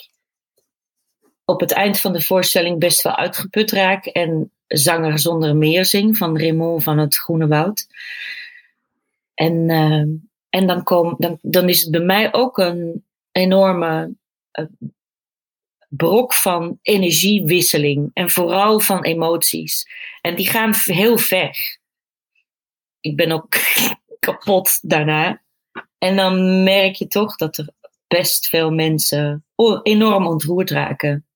op 1.45 1.61
het 1.61 1.73
eind 1.73 2.01
van 2.01 2.13
de 2.13 2.21
voorstelling 2.21 2.79
best 2.79 3.03
wel 3.03 3.17
uitgeput 3.17 3.71
raak 3.71 4.07
en 4.07 4.53
Zanger 4.69 5.19
zonder 5.19 5.57
meer 5.57 5.85
zing 5.85 6.17
van 6.17 6.39
Raymond 6.39 6.83
van 6.83 6.99
het 6.99 7.17
Groene 7.17 7.47
Woud. 7.47 7.87
En, 9.35 9.55
uh, 9.69 10.05
en 10.49 10.67
dan, 10.67 10.83
kom, 10.83 11.15
dan, 11.19 11.39
dan 11.43 11.69
is 11.69 11.83
het 11.83 11.91
bij 11.91 12.01
mij 12.01 12.33
ook 12.33 12.59
een 12.59 13.05
enorme 13.33 14.15
uh, 14.53 14.67
brok 15.89 16.35
van 16.35 16.79
energiewisseling 16.83 18.11
en 18.13 18.31
vooral 18.31 18.81
van 18.81 19.05
emoties. 19.05 19.89
En 20.21 20.37
die 20.37 20.49
gaan 20.49 20.75
heel 20.85 21.19
ver. 21.19 21.79
Ik 23.01 23.17
ben 23.17 23.33
ook 23.33 23.55
kapot 24.21 24.79
daarna. 24.83 25.43
En 25.99 26.17
dan 26.17 26.63
merk 26.63 26.95
je 26.95 27.07
toch 27.07 27.37
dat 27.37 27.57
er 27.57 27.69
best 28.09 28.47
veel 28.49 28.71
mensen 28.71 29.45
enorm 29.83 30.27
ontroerd 30.27 30.71
raken. 30.71 31.28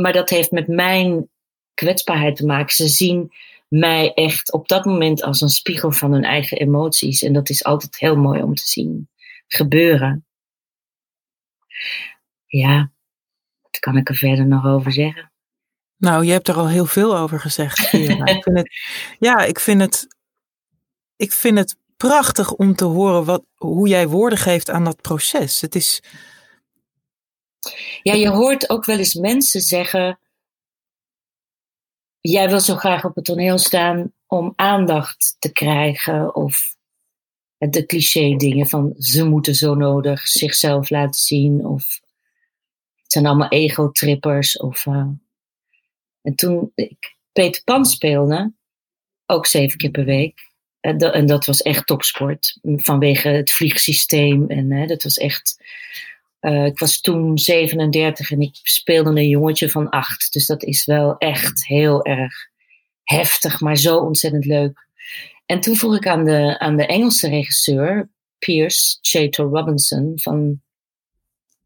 Maar 0.00 0.12
dat 0.12 0.30
heeft 0.30 0.50
met 0.50 0.68
mijn 0.68 1.28
kwetsbaarheid 1.74 2.36
te 2.36 2.46
maken. 2.46 2.74
Ze 2.74 2.88
zien 2.88 3.32
mij 3.68 4.12
echt 4.14 4.52
op 4.52 4.68
dat 4.68 4.84
moment 4.84 5.22
als 5.22 5.40
een 5.40 5.48
spiegel 5.48 5.92
van 5.92 6.12
hun 6.12 6.24
eigen 6.24 6.58
emoties. 6.58 7.22
En 7.22 7.32
dat 7.32 7.48
is 7.48 7.64
altijd 7.64 7.98
heel 7.98 8.16
mooi 8.16 8.42
om 8.42 8.54
te 8.54 8.66
zien 8.66 9.08
gebeuren. 9.46 10.26
Ja, 12.46 12.90
wat 13.62 13.78
kan 13.78 13.96
ik 13.96 14.08
er 14.08 14.14
verder 14.14 14.46
nog 14.46 14.66
over 14.66 14.92
zeggen? 14.92 15.32
Nou, 15.96 16.24
je 16.24 16.32
hebt 16.32 16.48
er 16.48 16.54
al 16.54 16.68
heel 16.68 16.86
veel 16.86 17.16
over 17.16 17.40
gezegd. 17.40 17.78
ik 17.92 18.42
vind 18.42 18.58
het, 18.58 18.70
ja, 19.18 19.44
ik 19.44 19.60
vind 19.60 19.80
het, 19.80 20.06
ik 21.16 21.32
vind 21.32 21.58
het 21.58 21.76
prachtig 21.96 22.52
om 22.52 22.74
te 22.74 22.84
horen 22.84 23.24
wat, 23.24 23.44
hoe 23.54 23.88
jij 23.88 24.08
woorden 24.08 24.38
geeft 24.38 24.70
aan 24.70 24.84
dat 24.84 25.00
proces. 25.00 25.60
Het 25.60 25.74
is. 25.74 26.02
Ja, 28.02 28.12
je 28.12 28.28
hoort 28.28 28.70
ook 28.70 28.84
wel 28.84 28.98
eens 28.98 29.14
mensen 29.14 29.60
zeggen. 29.60 30.18
Jij 32.20 32.48
wil 32.48 32.60
zo 32.60 32.76
graag 32.76 33.04
op 33.04 33.14
het 33.14 33.24
toneel 33.24 33.58
staan 33.58 34.12
om 34.26 34.52
aandacht 34.56 35.36
te 35.38 35.52
krijgen. 35.52 36.34
Of 36.34 36.76
de 37.58 37.86
cliché 37.86 38.36
dingen 38.36 38.66
van 38.66 38.94
ze 38.98 39.24
moeten 39.24 39.54
zo 39.54 39.74
nodig 39.74 40.28
zichzelf 40.28 40.90
laten 40.90 41.20
zien. 41.20 41.66
Of 41.66 42.00
het 43.02 43.12
zijn 43.12 43.26
allemaal 43.26 43.48
ego-trippers. 43.48 44.56
Of, 44.56 44.86
uh, 44.86 45.08
en 46.22 46.34
toen 46.34 46.72
ik 46.74 47.16
Peter 47.32 47.62
Pan 47.64 47.84
speelde, 47.84 48.52
ook 49.26 49.46
zeven 49.46 49.78
keer 49.78 49.90
per 49.90 50.04
week 50.04 50.52
en 50.82 51.26
dat, 51.26 51.46
was 51.46 51.62
echt 51.62 51.86
topsport. 51.86 52.58
Vanwege 52.62 53.28
het 53.28 53.52
vliegsysteem. 53.52 54.48
En 54.48 54.86
dat 54.86 55.02
was 55.02 55.16
echt. 55.16 55.56
Uh, 56.42 56.64
ik 56.64 56.78
was 56.78 57.00
toen 57.00 57.38
37 57.38 58.30
en 58.30 58.40
ik 58.40 58.58
speelde 58.62 59.10
een 59.10 59.28
jongetje 59.28 59.68
van 59.68 59.88
8. 59.88 60.32
Dus 60.32 60.46
dat 60.46 60.62
is 60.62 60.84
wel 60.84 61.18
echt 61.18 61.66
heel 61.66 62.04
erg 62.04 62.34
heftig, 63.04 63.60
maar 63.60 63.76
zo 63.76 63.96
ontzettend 63.96 64.44
leuk. 64.44 64.86
En 65.46 65.60
toen 65.60 65.76
vroeg 65.76 65.96
ik 65.96 66.06
aan 66.06 66.24
de, 66.24 66.58
aan 66.58 66.76
de 66.76 66.86
Engelse 66.86 67.28
regisseur, 67.28 68.10
Pierce 68.38 68.98
Chater 69.00 69.44
Robinson, 69.44 70.12
van 70.14 70.60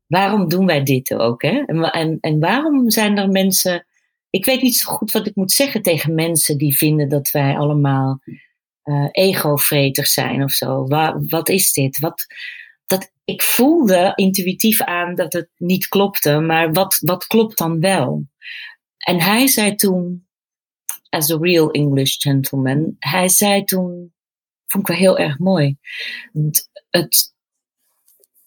waarom 0.07 0.49
doen 0.49 0.67
wij 0.67 0.83
dit 0.83 1.15
ook? 1.15 1.43
Hè? 1.43 1.63
En, 1.67 2.19
en, 2.21 2.41
waarom 2.41 2.91
zijn 2.91 3.19
er 3.19 3.29
mensen. 3.29 3.87
Ik 4.31 4.45
weet 4.45 4.63
niet 4.63 4.77
zo 4.77 4.93
goed 4.93 5.13
wat 5.13 5.27
ik 5.27 5.35
moet 5.35 5.53
zeggen 5.53 5.83
tegen 5.83 6.15
mensen 6.15 6.59
die 6.59 6.77
vinden 6.77 7.09
dat 7.09 7.31
wij 7.31 7.57
allemaal 7.57 8.21
uh, 8.85 9.09
ego-vreters 9.11 10.13
zijn 10.13 10.43
of 10.43 10.53
zo. 10.53 10.87
Wat, 10.87 11.15
wat 11.29 11.49
is 11.49 11.73
dit? 11.73 11.99
Wat, 11.99 12.27
ik 13.27 13.43
voelde 13.43 14.13
intuïtief 14.15 14.83
aan 14.83 15.15
dat 15.15 15.33
het 15.33 15.49
niet 15.57 15.89
klopte, 15.89 16.39
maar 16.39 16.73
wat, 16.73 16.99
wat 17.01 17.27
klopt 17.27 17.59
dan 17.59 17.81
wel? 17.81 18.27
En 18.99 19.21
hij 19.21 19.47
zei 19.47 19.75
toen, 19.75 20.27
as 21.09 21.31
a 21.31 21.37
real 21.41 21.71
English 21.71 22.17
gentleman, 22.19 22.97
hij 22.99 23.29
zei 23.29 23.65
toen, 23.65 24.15
vond 24.67 24.89
ik 24.89 24.89
wel 24.89 24.97
heel 24.97 25.19
erg 25.19 25.39
mooi, 25.39 25.77
het, 26.91 27.35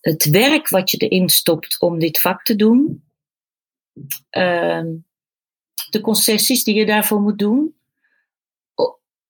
het, 0.01 0.29
werk 0.29 0.69
wat 0.69 0.91
je 0.91 0.97
erin 0.97 1.29
stopt 1.29 1.79
om 1.79 1.99
dit 1.99 2.19
vak 2.19 2.43
te 2.43 2.55
doen, 2.55 3.03
uh, 4.31 4.83
de 5.89 6.01
concessies 6.01 6.63
die 6.63 6.75
je 6.75 6.85
daarvoor 6.85 7.21
moet 7.21 7.39
doen, 7.39 7.75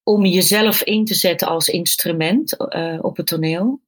om 0.03 0.25
jezelf 0.25 0.83
in 0.83 1.05
te 1.05 1.13
zetten 1.13 1.47
als 1.47 1.67
instrument 1.67 2.55
uh, 2.75 2.99
op 3.01 3.17
het 3.17 3.27
toneel. 3.27 3.81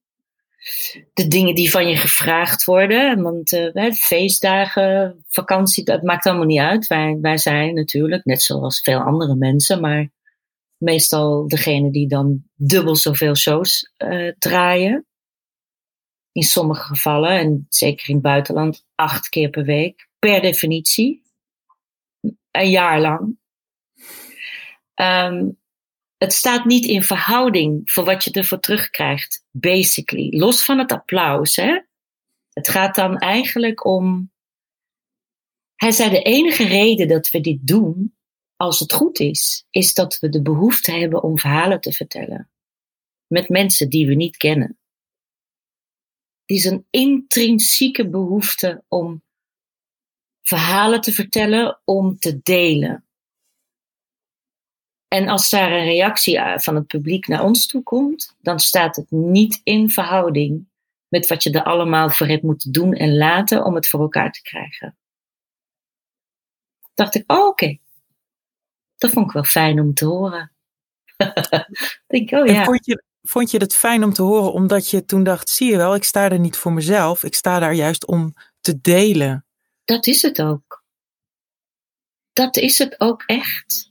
De 1.13 1.27
dingen 1.27 1.55
die 1.55 1.71
van 1.71 1.87
je 1.87 1.95
gevraagd 1.95 2.63
worden, 2.63 3.21
want 3.21 3.51
uh, 3.51 3.91
feestdagen, 3.91 5.23
vakantie, 5.27 5.83
dat 5.83 6.01
maakt 6.01 6.25
allemaal 6.25 6.45
niet 6.45 6.59
uit. 6.59 6.87
Wij, 6.87 7.17
wij 7.21 7.37
zijn 7.37 7.73
natuurlijk, 7.73 8.25
net 8.25 8.41
zoals 8.41 8.81
veel 8.81 8.99
andere 8.99 9.35
mensen, 9.35 9.81
maar 9.81 10.09
meestal 10.77 11.47
degene 11.47 11.91
die 11.91 12.07
dan 12.07 12.43
dubbel 12.55 12.95
zoveel 12.95 13.35
shows 13.35 13.93
uh, 13.97 14.31
draaien. 14.37 15.05
in 16.31 16.43
sommige 16.43 16.83
gevallen, 16.83 17.29
en 17.29 17.65
zeker 17.69 18.09
in 18.09 18.13
het 18.13 18.23
buitenland, 18.23 18.85
acht 18.95 19.29
keer 19.29 19.49
per 19.49 19.63
week, 19.63 20.09
per 20.19 20.41
definitie. 20.41 21.23
Een 22.51 22.69
jaar 22.69 23.01
lang. 23.01 23.39
Um, 24.95 25.59
het 26.17 26.33
staat 26.33 26.65
niet 26.65 26.85
in 26.85 27.03
verhouding 27.03 27.91
voor 27.91 28.03
wat 28.03 28.23
je 28.23 28.31
ervoor 28.31 28.59
terugkrijgt, 28.59 29.40
basically. 29.51 30.37
Los 30.39 30.65
van 30.65 30.79
het 30.79 30.91
applaus, 30.91 31.55
hè. 31.55 31.79
Het 32.49 32.69
gaat 32.69 32.95
dan 32.95 33.17
eigenlijk 33.17 33.85
om. 33.85 34.31
Hij 35.75 35.91
zei: 35.91 36.09
de 36.09 36.21
enige 36.21 36.63
reden 36.63 37.07
dat 37.07 37.29
we 37.29 37.41
dit 37.41 37.67
doen, 37.67 38.15
als 38.55 38.79
het 38.79 38.93
goed 38.93 39.19
is, 39.19 39.65
is 39.69 39.93
dat 39.93 40.19
we 40.19 40.29
de 40.29 40.41
behoefte 40.41 40.91
hebben 40.91 41.23
om 41.23 41.39
verhalen 41.39 41.81
te 41.81 41.91
vertellen. 41.91 42.51
Met 43.27 43.49
mensen 43.49 43.89
die 43.89 44.07
we 44.07 44.13
niet 44.13 44.37
kennen. 44.37 44.79
Die 46.45 46.57
is 46.57 46.65
een 46.65 46.87
intrinsieke 46.89 48.09
behoefte 48.09 48.83
om 48.87 49.23
verhalen 50.41 51.01
te 51.01 51.11
vertellen, 51.11 51.81
om 51.85 52.19
te 52.19 52.39
delen. 52.41 53.05
En 55.13 55.27
als 55.27 55.49
daar 55.49 55.71
een 55.71 55.83
reactie 55.83 56.37
eh, 56.37 56.59
van 56.59 56.75
het 56.75 56.87
publiek 56.87 57.27
naar 57.27 57.43
ons 57.43 57.67
toe 57.67 57.83
komt, 57.83 58.35
dan 58.41 58.59
staat 58.59 58.95
het 58.95 59.11
niet 59.11 59.61
in 59.63 59.89
verhouding 59.89 60.67
met 61.07 61.27
wat 61.27 61.43
je 61.43 61.51
er 61.51 61.63
allemaal 61.63 62.09
voor 62.09 62.27
hebt 62.27 62.43
moeten 62.43 62.71
doen 62.71 62.93
en 62.93 63.17
laten 63.17 63.65
om 63.65 63.75
het 63.75 63.87
voor 63.87 63.99
elkaar 63.99 64.31
te 64.31 64.41
krijgen. 64.41 64.97
Dacht 66.93 67.15
ik, 67.15 67.31
oh 67.31 67.45
oké. 67.45 67.77
Dat 68.97 69.11
vond 69.11 69.25
ik 69.25 69.31
wel 69.31 69.43
fijn 69.43 69.79
om 69.79 69.93
te 69.93 70.05
horen. 70.05 70.51
denk, 72.07 72.31
oh, 72.31 72.45
ja. 72.45 72.63
vond, 72.63 72.85
je, 72.85 73.03
vond 73.21 73.51
je 73.51 73.57
het 73.57 73.75
fijn 73.75 74.03
om 74.03 74.13
te 74.13 74.21
horen 74.21 74.53
omdat 74.53 74.89
je 74.89 75.05
toen 75.05 75.23
dacht, 75.23 75.49
zie 75.49 75.69
je 75.69 75.77
wel, 75.77 75.95
ik 75.95 76.03
sta 76.03 76.29
er 76.29 76.39
niet 76.39 76.57
voor 76.57 76.73
mezelf. 76.73 77.23
Ik 77.23 77.35
sta 77.35 77.59
daar 77.59 77.73
juist 77.73 78.05
om 78.05 78.33
te 78.61 78.81
delen. 78.81 79.45
Dat 79.85 80.07
is 80.07 80.21
het 80.21 80.41
ook. 80.41 80.83
Dat 82.33 82.57
is 82.57 82.77
het 82.77 82.99
ook 82.99 83.23
echt. 83.25 83.90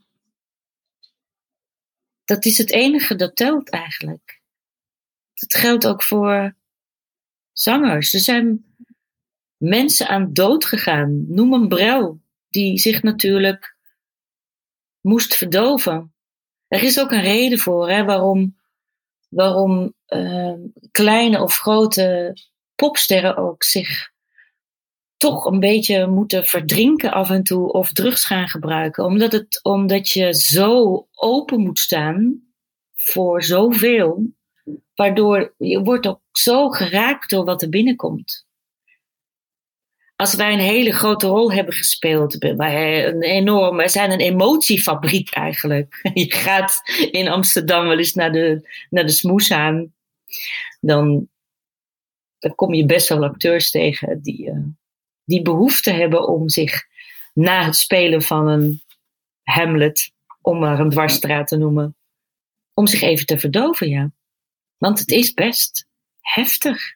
Dat 2.31 2.45
is 2.45 2.59
het 2.59 2.70
enige 2.70 3.14
dat 3.14 3.37
telt 3.37 3.70
eigenlijk. 3.70 4.41
Dat 5.35 5.55
geldt 5.55 5.87
ook 5.87 6.03
voor 6.03 6.57
zangers. 7.53 8.12
Er 8.12 8.20
zijn 8.20 8.74
mensen 9.57 10.09
aan 10.09 10.33
dood 10.33 10.64
gegaan. 10.64 11.24
Noem 11.28 11.53
een 11.53 11.68
Brel, 11.68 12.20
die 12.49 12.78
zich 12.78 13.03
natuurlijk 13.03 13.76
moest 15.01 15.35
verdoven. 15.35 16.14
Er 16.68 16.83
is 16.83 17.01
ook 17.01 17.11
een 17.11 17.22
reden 17.22 17.59
voor 17.59 17.91
hè, 17.91 18.05
waarom, 18.05 18.61
waarom 19.28 19.95
uh, 20.09 20.55
kleine 20.91 21.43
of 21.43 21.57
grote 21.57 22.37
popsterren 22.74 23.37
ook 23.37 23.62
zich 23.62 24.12
toch 25.21 25.45
een 25.45 25.61
beetje 25.61 26.07
moeten 26.07 26.45
verdrinken 26.45 27.12
af 27.12 27.31
en 27.31 27.43
toe 27.43 27.73
of 27.73 27.93
drugs 27.93 28.25
gaan 28.25 28.49
gebruiken. 28.49 29.05
Omdat, 29.05 29.33
het, 29.33 29.61
omdat 29.62 30.11
je 30.11 30.35
zo 30.35 31.07
open 31.14 31.61
moet 31.61 31.79
staan 31.79 32.43
voor 32.95 33.43
zoveel, 33.43 34.33
waardoor 34.95 35.55
je 35.59 35.83
wordt 35.83 36.07
ook 36.07 36.21
zo 36.33 36.68
geraakt 36.68 37.31
door 37.31 37.45
wat 37.45 37.62
er 37.62 37.68
binnenkomt. 37.68 38.47
Als 40.16 40.35
wij 40.35 40.53
een 40.53 40.59
hele 40.59 40.93
grote 40.93 41.27
rol 41.27 41.53
hebben 41.53 41.75
gespeeld, 41.75 42.37
wij 42.57 43.07
een 43.07 43.23
enorme, 43.23 43.83
we 43.83 43.89
zijn 43.89 44.11
een 44.11 44.21
emotiefabriek 44.21 45.31
eigenlijk. 45.31 46.01
Je 46.14 46.33
gaat 46.33 46.81
in 47.11 47.29
Amsterdam 47.29 47.87
wel 47.87 47.99
eens 47.99 48.14
naar 48.14 48.33
de, 48.33 48.68
naar 48.91 49.07
de 49.07 49.12
smoes 49.12 49.53
aan, 49.53 49.93
dan, 50.81 51.29
dan 52.39 52.55
kom 52.55 52.75
je 52.75 52.87
best 52.87 53.09
wel 53.09 53.25
acteurs 53.25 53.71
tegen 53.71 54.23
die, 54.23 54.47
uh, 54.47 54.66
die 55.31 55.43
behoefte 55.43 55.91
hebben 55.91 56.28
om 56.28 56.49
zich 56.49 56.87
na 57.35 57.64
het 57.64 57.76
spelen 57.76 58.22
van 58.22 58.49
een 58.49 58.83
Hamlet, 59.43 60.12
om 60.41 60.59
maar 60.59 60.78
een 60.78 60.91
dwarsstraat 60.91 61.47
te 61.47 61.57
noemen, 61.57 61.97
om 62.74 62.87
zich 62.87 63.01
even 63.03 63.26
te 63.26 63.39
verdoven, 63.39 63.89
ja. 63.89 64.11
Want 64.78 64.99
het 64.99 65.11
is 65.11 65.33
best 65.33 65.87
heftig. 66.20 66.95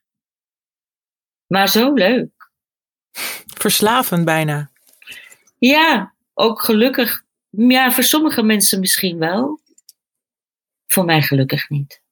Maar 1.47 1.68
zo 1.68 1.93
leuk. 1.93 2.51
Verslavend 3.47 4.24
bijna. 4.24 4.70
Ja, 5.59 6.14
ook 6.35 6.62
gelukkig. 6.62 7.24
Ja, 7.51 7.93
voor 7.93 8.05
sommige 8.05 8.43
mensen 8.43 8.80
misschien 8.80 9.18
wel. 9.18 9.61
Voor 10.87 11.05
mij 11.05 11.22
gelukkig 11.22 11.68
niet. 11.68 12.03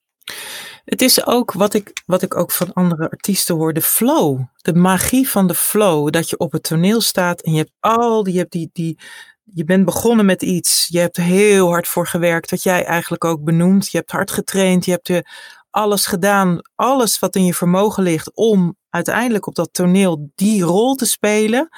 Het 0.85 1.03
is 1.03 1.27
ook 1.27 1.53
wat 1.53 1.75
ik, 1.75 2.03
wat 2.07 2.23
ik 2.23 2.37
ook 2.37 2.53
van 2.53 2.73
andere 2.73 3.11
artiesten 3.11 3.55
hoor, 3.55 3.73
de 3.73 3.83
flow. 3.83 4.41
De 4.57 4.75
magie 4.75 5.29
van 5.29 5.47
de 5.47 5.55
flow. 5.55 6.11
Dat 6.11 6.31
je 6.31 6.39
op 6.39 6.53
het 6.53 6.63
toneel 6.63 7.01
staat 7.01 7.41
en 7.41 7.53
je 7.53 7.59
hebt 7.59 7.73
al 7.81 8.23
die, 8.23 8.33
je, 8.33 8.39
hebt 8.39 8.53
die, 8.53 8.71
die, 8.73 8.99
je 9.45 9.65
bent 9.65 9.85
begonnen 9.85 10.27
met 10.27 10.43
iets. 10.43 10.87
Je 10.91 10.99
hebt 10.99 11.17
heel 11.17 11.69
hard 11.69 11.89
voor 11.89 12.07
gewerkt, 12.07 12.51
wat 12.51 12.63
jij 12.63 12.85
eigenlijk 12.85 13.25
ook 13.25 13.45
benoemt. 13.45 13.91
Je 13.91 13.99
hebt 13.99 14.11
hard 14.11 14.31
getraind, 14.31 14.85
je 14.85 14.91
hebt 14.91 15.09
er 15.09 15.27
alles 15.71 16.07
gedaan, 16.07 16.59
alles 16.75 17.19
wat 17.19 17.37
in 17.37 17.45
je 17.45 17.55
vermogen 17.55 18.03
ligt 18.03 18.35
om 18.35 18.77
uiteindelijk 18.91 19.47
op 19.47 19.55
dat 19.55 19.73
toneel 19.73 20.31
die 20.35 20.63
rol 20.63 20.95
te 20.95 21.07
spelen. 21.07 21.69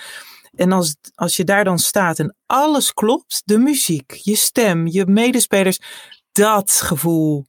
En 0.55 0.73
als, 0.73 0.97
als 1.15 1.37
je 1.37 1.45
daar 1.45 1.65
dan 1.65 1.79
staat 1.79 2.19
en 2.19 2.37
alles 2.47 2.93
klopt, 2.93 3.43
de 3.45 3.59
muziek, 3.59 4.13
je 4.13 4.37
stem, 4.37 4.87
je 4.87 5.07
medespelers, 5.07 5.81
dat 6.33 6.73
gevoel, 6.73 7.47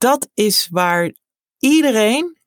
dat 0.00 0.28
is 0.34 0.68
waar 0.70 1.12
iedereen, 1.58 2.38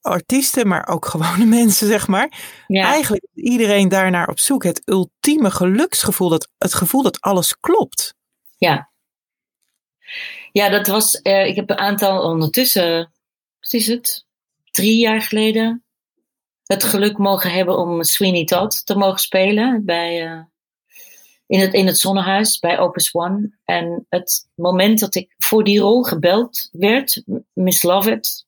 artiesten, 0.00 0.68
maar 0.68 0.88
ook 0.88 1.06
gewone 1.14 1.44
mensen, 1.44 1.86
zeg 1.86 2.06
maar, 2.06 2.38
eigenlijk 2.68 3.26
iedereen 3.34 3.88
daarnaar 3.88 4.28
op 4.28 4.38
zoek. 4.38 4.64
Het 4.64 4.82
ultieme 4.84 5.50
geluksgevoel, 5.50 6.28
dat, 6.28 6.48
het 6.58 6.74
gevoel 6.74 7.02
dat 7.02 7.20
alles 7.20 7.60
klopt. 7.60 8.14
Ja. 8.58 8.90
Ja, 10.52 10.68
dat 10.68 10.86
was, 10.86 11.20
uh, 11.22 11.46
ik 11.46 11.56
heb 11.56 11.70
een 11.70 11.78
aantal 11.78 12.22
ondertussen, 12.22 13.12
wat 13.60 13.72
is 13.72 13.86
het, 13.86 14.26
drie 14.70 14.98
jaar 14.98 15.22
geleden, 15.22 15.84
het 16.64 16.84
geluk 16.84 17.18
mogen 17.18 17.52
hebben 17.52 17.78
om 17.78 18.02
Sweeney 18.02 18.44
Todd 18.44 18.86
te 18.86 18.96
mogen 18.96 19.20
spelen 19.20 19.84
bij, 19.84 20.26
uh, 20.26 20.42
in 21.50 21.60
het, 21.60 21.74
in 21.74 21.86
het 21.86 21.98
zonnehuis 21.98 22.58
bij 22.58 22.78
Opus 22.78 23.14
One. 23.14 23.58
En 23.64 24.06
het 24.08 24.48
moment 24.54 24.98
dat 24.98 25.14
ik 25.14 25.34
voor 25.38 25.64
die 25.64 25.80
rol 25.80 26.02
gebeld 26.02 26.68
werd, 26.72 27.22
Miss 27.52 27.82
Lovett, 27.82 28.46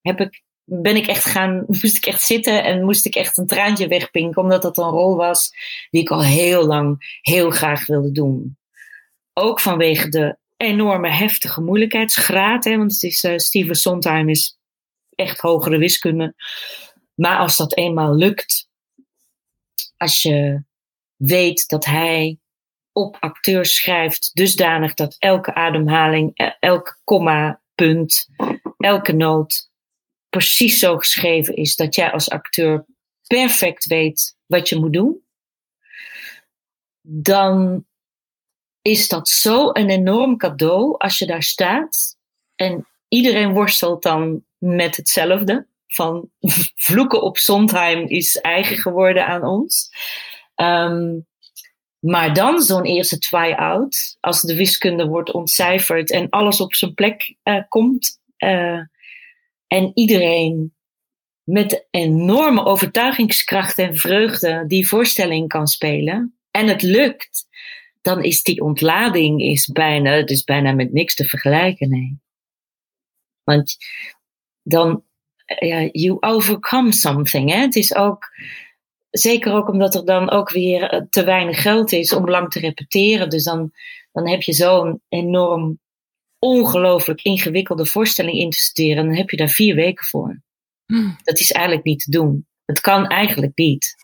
heb 0.00 0.20
ik, 0.20 0.42
ben 0.64 0.96
ik 0.96 1.06
echt 1.06 1.24
gaan, 1.24 1.64
moest 1.82 1.96
ik 1.96 2.06
echt 2.06 2.22
zitten 2.22 2.64
en 2.64 2.84
moest 2.84 3.06
ik 3.06 3.14
echt 3.14 3.38
een 3.38 3.46
traantje 3.46 3.88
wegpinken, 3.88 4.42
omdat 4.42 4.62
dat 4.62 4.78
een 4.78 4.88
rol 4.88 5.16
was 5.16 5.50
die 5.90 6.00
ik 6.00 6.10
al 6.10 6.22
heel 6.22 6.66
lang 6.66 7.18
heel 7.20 7.50
graag 7.50 7.86
wilde 7.86 8.12
doen. 8.12 8.58
Ook 9.32 9.60
vanwege 9.60 10.08
de 10.08 10.36
enorme 10.56 11.10
heftige 11.10 11.60
moeilijkheidsgraad, 11.60 12.64
hè, 12.64 12.76
want 12.76 12.92
het 12.92 13.02
is, 13.02 13.24
uh, 13.24 13.36
Steven 13.36 13.74
Sondheim 13.74 14.28
is 14.28 14.58
echt 15.14 15.40
hogere 15.40 15.78
wiskunde. 15.78 16.34
Maar 17.14 17.38
als 17.38 17.56
dat 17.56 17.76
eenmaal 17.76 18.14
lukt, 18.14 18.68
als 19.96 20.22
je 20.22 20.64
weet 21.26 21.68
dat 21.68 21.84
hij 21.84 22.38
op 22.92 23.16
acteurs 23.20 23.74
schrijft 23.74 24.30
dusdanig 24.34 24.94
dat 24.94 25.16
elke 25.18 25.54
ademhaling, 25.54 26.30
e, 26.34 26.50
elk 26.60 27.00
komma, 27.04 27.60
punt, 27.74 28.28
elke 28.78 29.12
noot 29.12 29.70
precies 30.28 30.78
zo 30.78 30.96
geschreven 30.96 31.56
is 31.56 31.76
dat 31.76 31.94
jij 31.94 32.12
als 32.12 32.30
acteur 32.30 32.84
perfect 33.26 33.84
weet 33.84 34.36
wat 34.46 34.68
je 34.68 34.76
moet 34.76 34.92
doen, 34.92 35.22
dan 37.00 37.84
is 38.82 39.08
dat 39.08 39.28
zo 39.28 39.70
een 39.72 39.90
enorm 39.90 40.36
cadeau 40.36 40.94
als 40.98 41.18
je 41.18 41.26
daar 41.26 41.42
staat 41.42 42.16
en 42.54 42.86
iedereen 43.08 43.52
worstelt 43.52 44.02
dan 44.02 44.44
met 44.58 44.96
hetzelfde. 44.96 45.66
Van 45.86 46.30
vloeken 46.86 47.22
op 47.22 47.38
Sondheim 47.38 48.06
is 48.08 48.36
eigen 48.36 48.76
geworden 48.76 49.26
aan 49.26 49.44
ons. 49.44 49.90
Um, 50.56 51.26
maar 51.98 52.34
dan 52.34 52.62
zo'n 52.62 52.84
eerste 52.84 53.18
try-out, 53.18 54.16
als 54.20 54.40
de 54.40 54.56
wiskunde 54.56 55.06
wordt 55.06 55.32
ontcijferd 55.32 56.10
en 56.10 56.28
alles 56.30 56.60
op 56.60 56.74
zijn 56.74 56.94
plek 56.94 57.36
uh, 57.44 57.62
komt. 57.68 58.20
Uh, 58.38 58.80
en 59.66 59.90
iedereen 59.94 60.74
met 61.42 61.86
enorme 61.90 62.64
overtuigingskracht 62.64 63.78
en 63.78 63.96
vreugde 63.96 64.64
die 64.66 64.88
voorstelling 64.88 65.48
kan 65.48 65.66
spelen. 65.66 66.38
En 66.50 66.66
het 66.66 66.82
lukt. 66.82 67.46
Dan 68.00 68.22
is 68.22 68.42
die 68.42 68.60
ontlading 68.60 69.40
is 69.40 69.66
bijna, 69.66 70.10
het 70.10 70.30
is 70.30 70.44
bijna 70.44 70.72
met 70.72 70.92
niks 70.92 71.14
te 71.14 71.24
vergelijken. 71.24 71.88
Nee. 71.88 72.18
Want 73.44 73.76
dan, 74.62 75.04
ja, 75.44 75.88
you 75.92 76.16
overcome 76.20 76.92
something. 76.92 77.50
Hè? 77.50 77.58
Het 77.58 77.76
is 77.76 77.94
ook, 77.94 78.28
Zeker 79.14 79.52
ook 79.52 79.68
omdat 79.68 79.94
er 79.94 80.04
dan 80.04 80.30
ook 80.30 80.50
weer 80.50 80.82
eh, 80.82 81.00
te 81.10 81.24
weinig 81.24 81.62
geld 81.62 81.92
is 81.92 82.12
om 82.12 82.28
lang 82.28 82.50
te 82.50 82.58
repeteren. 82.58 83.28
Dus 83.28 83.44
dan, 83.44 83.72
dan 84.12 84.28
heb 84.28 84.42
je 84.42 84.52
zo'n 84.52 85.02
enorm 85.08 85.78
ongelooflijk 86.38 87.22
ingewikkelde 87.22 87.86
voorstelling 87.86 88.38
in 88.38 88.50
te 88.50 88.58
studeren, 88.58 89.04
dan 89.04 89.14
heb 89.14 89.30
je 89.30 89.36
daar 89.36 89.48
vier 89.48 89.74
weken 89.74 90.06
voor. 90.06 90.42
Hmm. 90.86 91.16
Dat 91.22 91.38
is 91.38 91.52
eigenlijk 91.52 91.86
niet 91.86 92.00
te 92.00 92.10
doen. 92.10 92.46
Het 92.64 92.80
kan 92.80 93.06
eigenlijk 93.06 93.56
niet. 93.56 93.94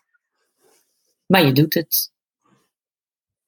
Maar 1.27 1.45
je 1.45 1.53
doet 1.53 1.75
het. 1.75 2.13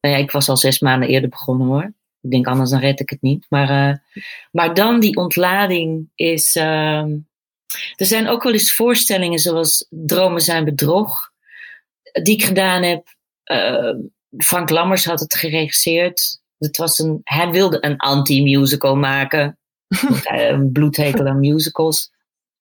Nou 0.00 0.14
ja, 0.14 0.20
ik 0.20 0.30
was 0.30 0.48
al 0.48 0.56
zes 0.56 0.80
maanden 0.80 1.08
eerder 1.08 1.28
begonnen 1.30 1.66
hoor. 1.66 1.92
Ik 2.20 2.30
denk 2.30 2.46
anders 2.46 2.70
dan 2.70 2.80
red 2.80 3.00
ik 3.00 3.10
het 3.10 3.22
niet. 3.22 3.46
Maar, 3.48 3.90
uh, 3.90 3.96
maar 4.50 4.74
dan 4.74 5.00
die 5.00 5.16
ontlading 5.16 6.10
is. 6.14 6.56
Uh, 6.56 7.04
er 7.96 8.06
zijn 8.06 8.28
ook 8.28 8.42
wel 8.42 8.52
eens 8.52 8.74
voorstellingen 8.74 9.38
zoals 9.38 9.86
Dromen 9.90 10.40
zijn 10.40 10.64
bedrog. 10.64 11.31
Die 12.12 12.34
ik 12.34 12.44
gedaan 12.44 12.82
heb. 12.82 13.16
Uh, 13.44 13.94
Frank 14.36 14.70
Lammers 14.70 15.04
had 15.04 15.20
het 15.20 15.34
geregisseerd. 15.34 16.40
Het 16.58 16.76
was 16.76 16.98
een, 16.98 17.20
hij 17.24 17.50
wilde 17.50 17.84
een 17.84 17.96
anti-musical 17.96 18.96
maken. 18.96 19.58
een 20.24 20.72
bloedhekel 20.72 21.26
aan 21.26 21.40
musicals. 21.40 22.10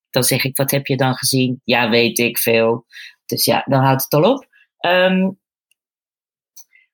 Dan 0.10 0.24
zeg 0.24 0.44
ik, 0.44 0.58
wat 0.58 0.72
heb 0.72 0.88
je 0.88 0.98
dan 0.98 1.16
gezien? 1.16 1.62
Ja, 1.64 1.90
weet 1.90 2.20
ik 2.20 2.38
veel. 2.38 2.86
Dus 3.26 3.46
ja, 3.46 3.64
dan 3.68 3.84
houdt 3.84 4.04
het 4.04 4.14
al 4.14 4.34
op. 4.34 4.48
Um, 4.86 5.40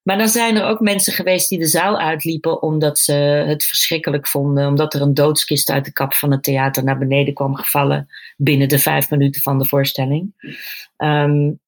maar 0.08 0.18
dan 0.18 0.28
zijn 0.28 0.55
er 0.55 0.64
ook 0.64 0.80
mensen 0.80 1.14
geweest 1.14 1.49
die 1.49 1.60
de 1.60 1.68
zaal 1.68 1.99
uitliepen 1.99 2.62
omdat 2.62 2.99
ze 2.99 3.14
het 3.47 3.64
verschrikkelijk 3.64 4.28
vonden. 4.28 4.68
Omdat 4.68 4.93
er 4.93 5.01
een 5.01 5.14
doodskist 5.14 5.70
uit 5.70 5.86
de 5.86 5.91
kap 5.91 6.14
van 6.14 6.32
het 6.32 6.43
theater 6.43 6.84
naar 6.84 6.97
beneden 6.97 7.34
kwam 7.34 7.55
gevallen 7.55 8.08
binnen 8.38 8.70
de 8.70 8.80
vijf 8.80 9.10
minuten 9.10 9.41
van 9.41 9.60
de 9.60 9.66
voorstelling. 9.66 10.34
Um, 10.97 11.60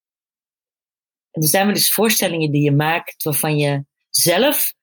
er 1.31 1.47
zijn 1.47 1.65
wel 1.65 1.75
eens 1.75 1.93
voorstellingen 1.93 2.51
die 2.51 2.63
je 2.63 2.71
maakt 2.71 3.23
waarvan 3.23 3.57
je 3.57 3.85
zelf 4.09 4.73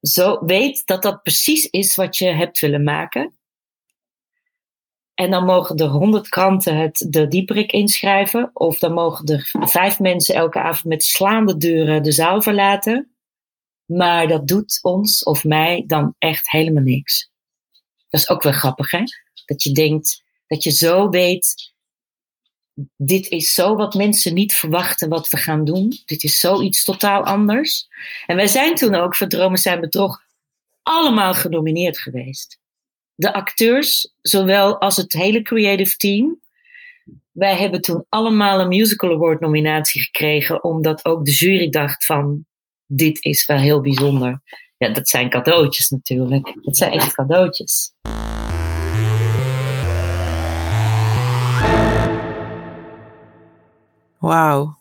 zo 0.00 0.44
weet 0.44 0.86
dat 0.86 1.02
dat 1.02 1.22
precies 1.22 1.66
is 1.66 1.94
wat 1.94 2.16
je 2.16 2.26
hebt 2.26 2.58
willen 2.58 2.82
maken. 2.82 3.38
En 5.14 5.30
dan 5.30 5.44
mogen 5.44 5.76
er 5.76 5.88
honderd 5.88 6.28
kranten 6.28 6.76
het, 6.76 7.06
de 7.08 7.28
dieperik 7.28 7.72
inschrijven. 7.72 8.50
Of 8.52 8.78
dan 8.78 8.92
mogen 8.92 9.26
er 9.26 9.50
vijf 9.68 9.98
mensen 9.98 10.34
elke 10.34 10.58
avond 10.58 10.84
met 10.84 11.04
slaande 11.04 11.56
deuren 11.56 12.02
de 12.02 12.12
zaal 12.12 12.42
verlaten. 12.42 13.12
Maar 13.84 14.28
dat 14.28 14.48
doet 14.48 14.78
ons 14.82 15.22
of 15.22 15.44
mij 15.44 15.84
dan 15.86 16.14
echt 16.18 16.50
helemaal 16.50 16.82
niks. 16.82 17.30
Dat 18.08 18.20
is 18.20 18.28
ook 18.28 18.42
wel 18.42 18.52
grappig, 18.52 18.90
hè? 18.90 19.02
Dat 19.44 19.62
je 19.62 19.72
denkt, 19.72 20.24
dat 20.46 20.62
je 20.62 20.70
zo 20.70 21.08
weet, 21.08 21.74
dit 22.96 23.28
is 23.28 23.54
zo 23.54 23.74
wat 23.74 23.94
mensen 23.94 24.34
niet 24.34 24.54
verwachten 24.54 25.08
wat 25.08 25.28
we 25.28 25.36
gaan 25.36 25.64
doen. 25.64 25.92
Dit 26.04 26.22
is 26.22 26.40
zoiets 26.40 26.84
totaal 26.84 27.24
anders. 27.24 27.88
En 28.26 28.36
wij 28.36 28.46
zijn 28.46 28.74
toen 28.74 28.94
ook 28.94 29.16
voor 29.16 29.28
Dromen 29.28 29.58
zijn 29.58 29.80
bedrog 29.80 30.22
allemaal 30.82 31.34
genomineerd 31.34 31.98
geweest 31.98 32.58
de 33.18 33.32
acteurs, 33.32 34.12
zowel 34.20 34.80
als 34.80 34.96
het 34.96 35.12
hele 35.12 35.42
creative 35.42 35.96
team. 35.96 36.40
Wij 37.30 37.56
hebben 37.56 37.80
toen 37.80 38.04
allemaal 38.08 38.60
een 38.60 38.68
Musical 38.68 39.12
Award 39.12 39.40
nominatie 39.40 40.00
gekregen, 40.02 40.64
omdat 40.64 41.04
ook 41.04 41.24
de 41.24 41.32
jury 41.32 41.68
dacht 41.68 42.04
van, 42.04 42.46
dit 42.86 43.24
is 43.24 43.46
wel 43.46 43.56
heel 43.56 43.80
bijzonder. 43.80 44.40
Ja, 44.76 44.88
dat 44.88 45.08
zijn 45.08 45.30
cadeautjes 45.30 45.88
natuurlijk. 45.88 46.58
Dat 46.62 46.76
zijn 46.76 46.92
echt 46.92 47.14
cadeautjes. 47.14 47.92
Wauw. 54.18 54.76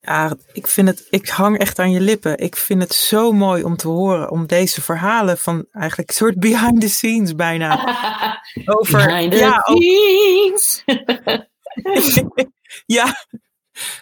Ja, 0.00 0.36
ik 0.52 0.66
vind 0.66 0.88
het, 0.88 1.06
ik 1.10 1.28
hang 1.28 1.58
echt 1.58 1.78
aan 1.78 1.90
je 1.90 2.00
lippen. 2.00 2.38
Ik 2.38 2.56
vind 2.56 2.82
het 2.82 2.94
zo 2.94 3.32
mooi 3.32 3.62
om 3.64 3.76
te 3.76 3.88
horen, 3.88 4.30
om 4.30 4.46
deze 4.46 4.82
verhalen 4.82 5.38
van 5.38 5.66
eigenlijk 5.72 6.08
een 6.08 6.16
soort 6.16 6.38
behind 6.38 6.80
the 6.80 6.88
scenes 6.88 7.34
bijna. 7.34 7.74
over, 8.64 9.06
behind 9.06 9.32
the 9.32 9.38
ja, 9.38 9.60
scenes. 9.60 10.84
ja, 12.98 13.26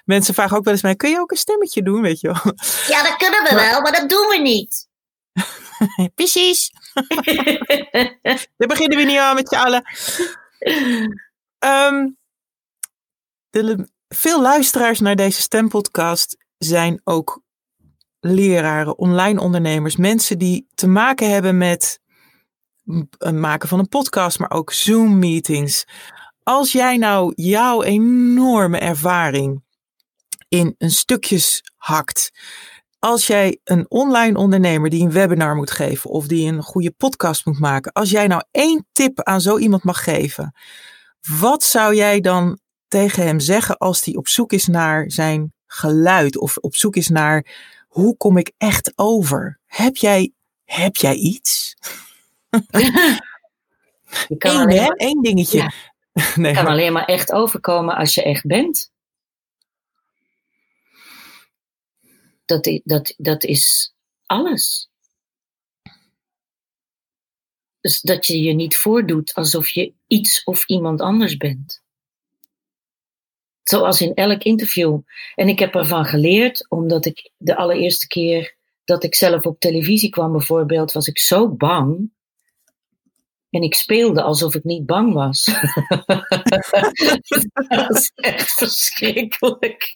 mensen 0.04 0.34
vragen 0.34 0.56
ook 0.56 0.64
wel 0.64 0.72
eens 0.72 0.82
mij, 0.82 0.94
kun 0.94 1.10
je 1.10 1.20
ook 1.20 1.30
een 1.30 1.36
stemmetje 1.36 1.82
doen, 1.82 2.02
weet 2.02 2.20
je 2.20 2.26
wel? 2.26 2.54
Ja, 2.88 3.02
dat 3.02 3.16
kunnen 3.16 3.42
we 3.42 3.54
wel, 3.54 3.80
maar 3.80 3.92
dat 3.92 4.08
doen 4.08 4.28
we 4.28 4.38
niet. 4.42 4.88
Precies. 6.14 6.70
We 8.56 8.66
beginnen 8.66 8.98
we 8.98 9.04
niet 9.04 9.18
aan 9.18 9.34
met 9.34 9.48
z'n 9.48 9.54
allen. 9.54 9.84
Um, 11.58 12.16
de, 13.50 13.88
veel 14.14 14.42
luisteraars 14.42 15.00
naar 15.00 15.16
deze 15.16 15.40
stempodcast 15.40 16.36
zijn 16.58 17.00
ook 17.04 17.42
leraren, 18.20 18.98
online 18.98 19.40
ondernemers, 19.40 19.96
mensen 19.96 20.38
die 20.38 20.66
te 20.74 20.86
maken 20.86 21.30
hebben 21.30 21.58
met 21.58 22.00
het 23.18 23.34
maken 23.34 23.68
van 23.68 23.78
een 23.78 23.88
podcast, 23.88 24.38
maar 24.38 24.50
ook 24.50 24.72
Zoom-meetings. 24.72 25.84
Als 26.42 26.72
jij 26.72 26.96
nou 26.96 27.32
jouw 27.34 27.82
enorme 27.82 28.78
ervaring 28.78 29.62
in 30.48 30.74
een 30.78 30.90
stukjes 30.90 31.62
hakt, 31.76 32.30
als 32.98 33.26
jij 33.26 33.60
een 33.64 33.90
online 33.90 34.38
ondernemer 34.38 34.90
die 34.90 35.02
een 35.02 35.12
webinar 35.12 35.56
moet 35.56 35.70
geven 35.70 36.10
of 36.10 36.26
die 36.26 36.52
een 36.52 36.62
goede 36.62 36.90
podcast 36.90 37.46
moet 37.46 37.58
maken, 37.58 37.92
als 37.92 38.10
jij 38.10 38.26
nou 38.26 38.42
één 38.50 38.86
tip 38.92 39.22
aan 39.22 39.40
zo 39.40 39.58
iemand 39.58 39.84
mag 39.84 40.04
geven, 40.04 40.54
wat 41.40 41.62
zou 41.62 41.94
jij 41.94 42.20
dan 42.20 42.58
tegen 42.94 43.26
hem 43.26 43.40
zeggen 43.40 43.76
als 43.76 44.04
hij 44.04 44.16
op 44.16 44.28
zoek 44.28 44.52
is 44.52 44.66
naar 44.66 45.10
zijn 45.10 45.52
geluid 45.66 46.38
of 46.38 46.56
op 46.56 46.76
zoek 46.76 46.96
is 46.96 47.08
naar 47.08 47.46
hoe 47.88 48.16
kom 48.16 48.36
ik 48.36 48.52
echt 48.58 48.92
over? 48.96 49.58
Heb 49.66 49.96
jij, 49.96 50.32
heb 50.64 50.96
jij 50.96 51.14
iets? 51.14 51.76
Je 54.28 54.36
kan 54.38 54.70
Eén, 54.70 54.78
hè? 54.78 54.92
Eén 54.94 55.22
dingetje. 55.22 55.58
Ja. 55.58 55.72
Nee, 56.34 56.54
kan 56.54 56.66
alleen 56.66 56.92
maar 56.92 57.04
echt 57.04 57.32
overkomen 57.32 57.96
als 57.96 58.14
je 58.14 58.22
echt 58.22 58.46
bent. 58.46 58.92
Dat, 62.44 62.80
dat, 62.84 63.14
dat 63.16 63.44
is 63.44 63.94
alles. 64.26 64.90
Dus 67.80 68.00
dat 68.00 68.26
je 68.26 68.40
je 68.40 68.52
niet 68.52 68.76
voordoet 68.76 69.34
alsof 69.34 69.68
je 69.68 69.94
iets 70.06 70.44
of 70.44 70.66
iemand 70.66 71.00
anders 71.00 71.36
bent. 71.36 71.83
Zoals 73.64 74.00
in 74.00 74.14
elk 74.14 74.42
interview. 74.42 74.98
En 75.34 75.48
ik 75.48 75.58
heb 75.58 75.74
ervan 75.74 76.04
geleerd, 76.04 76.66
omdat 76.68 77.06
ik 77.06 77.30
de 77.36 77.56
allereerste 77.56 78.06
keer 78.06 78.56
dat 78.84 79.04
ik 79.04 79.14
zelf 79.14 79.44
op 79.44 79.60
televisie 79.60 80.10
kwam, 80.10 80.32
bijvoorbeeld, 80.32 80.92
was 80.92 81.06
ik 81.06 81.18
zo 81.18 81.48
bang. 81.48 82.12
En 83.50 83.62
ik 83.62 83.74
speelde 83.74 84.22
alsof 84.22 84.54
ik 84.54 84.64
niet 84.64 84.86
bang 84.86 85.12
was. 85.12 85.44
dat 87.68 87.88
was 87.88 88.12
echt 88.14 88.52
verschrikkelijk. 88.52 89.92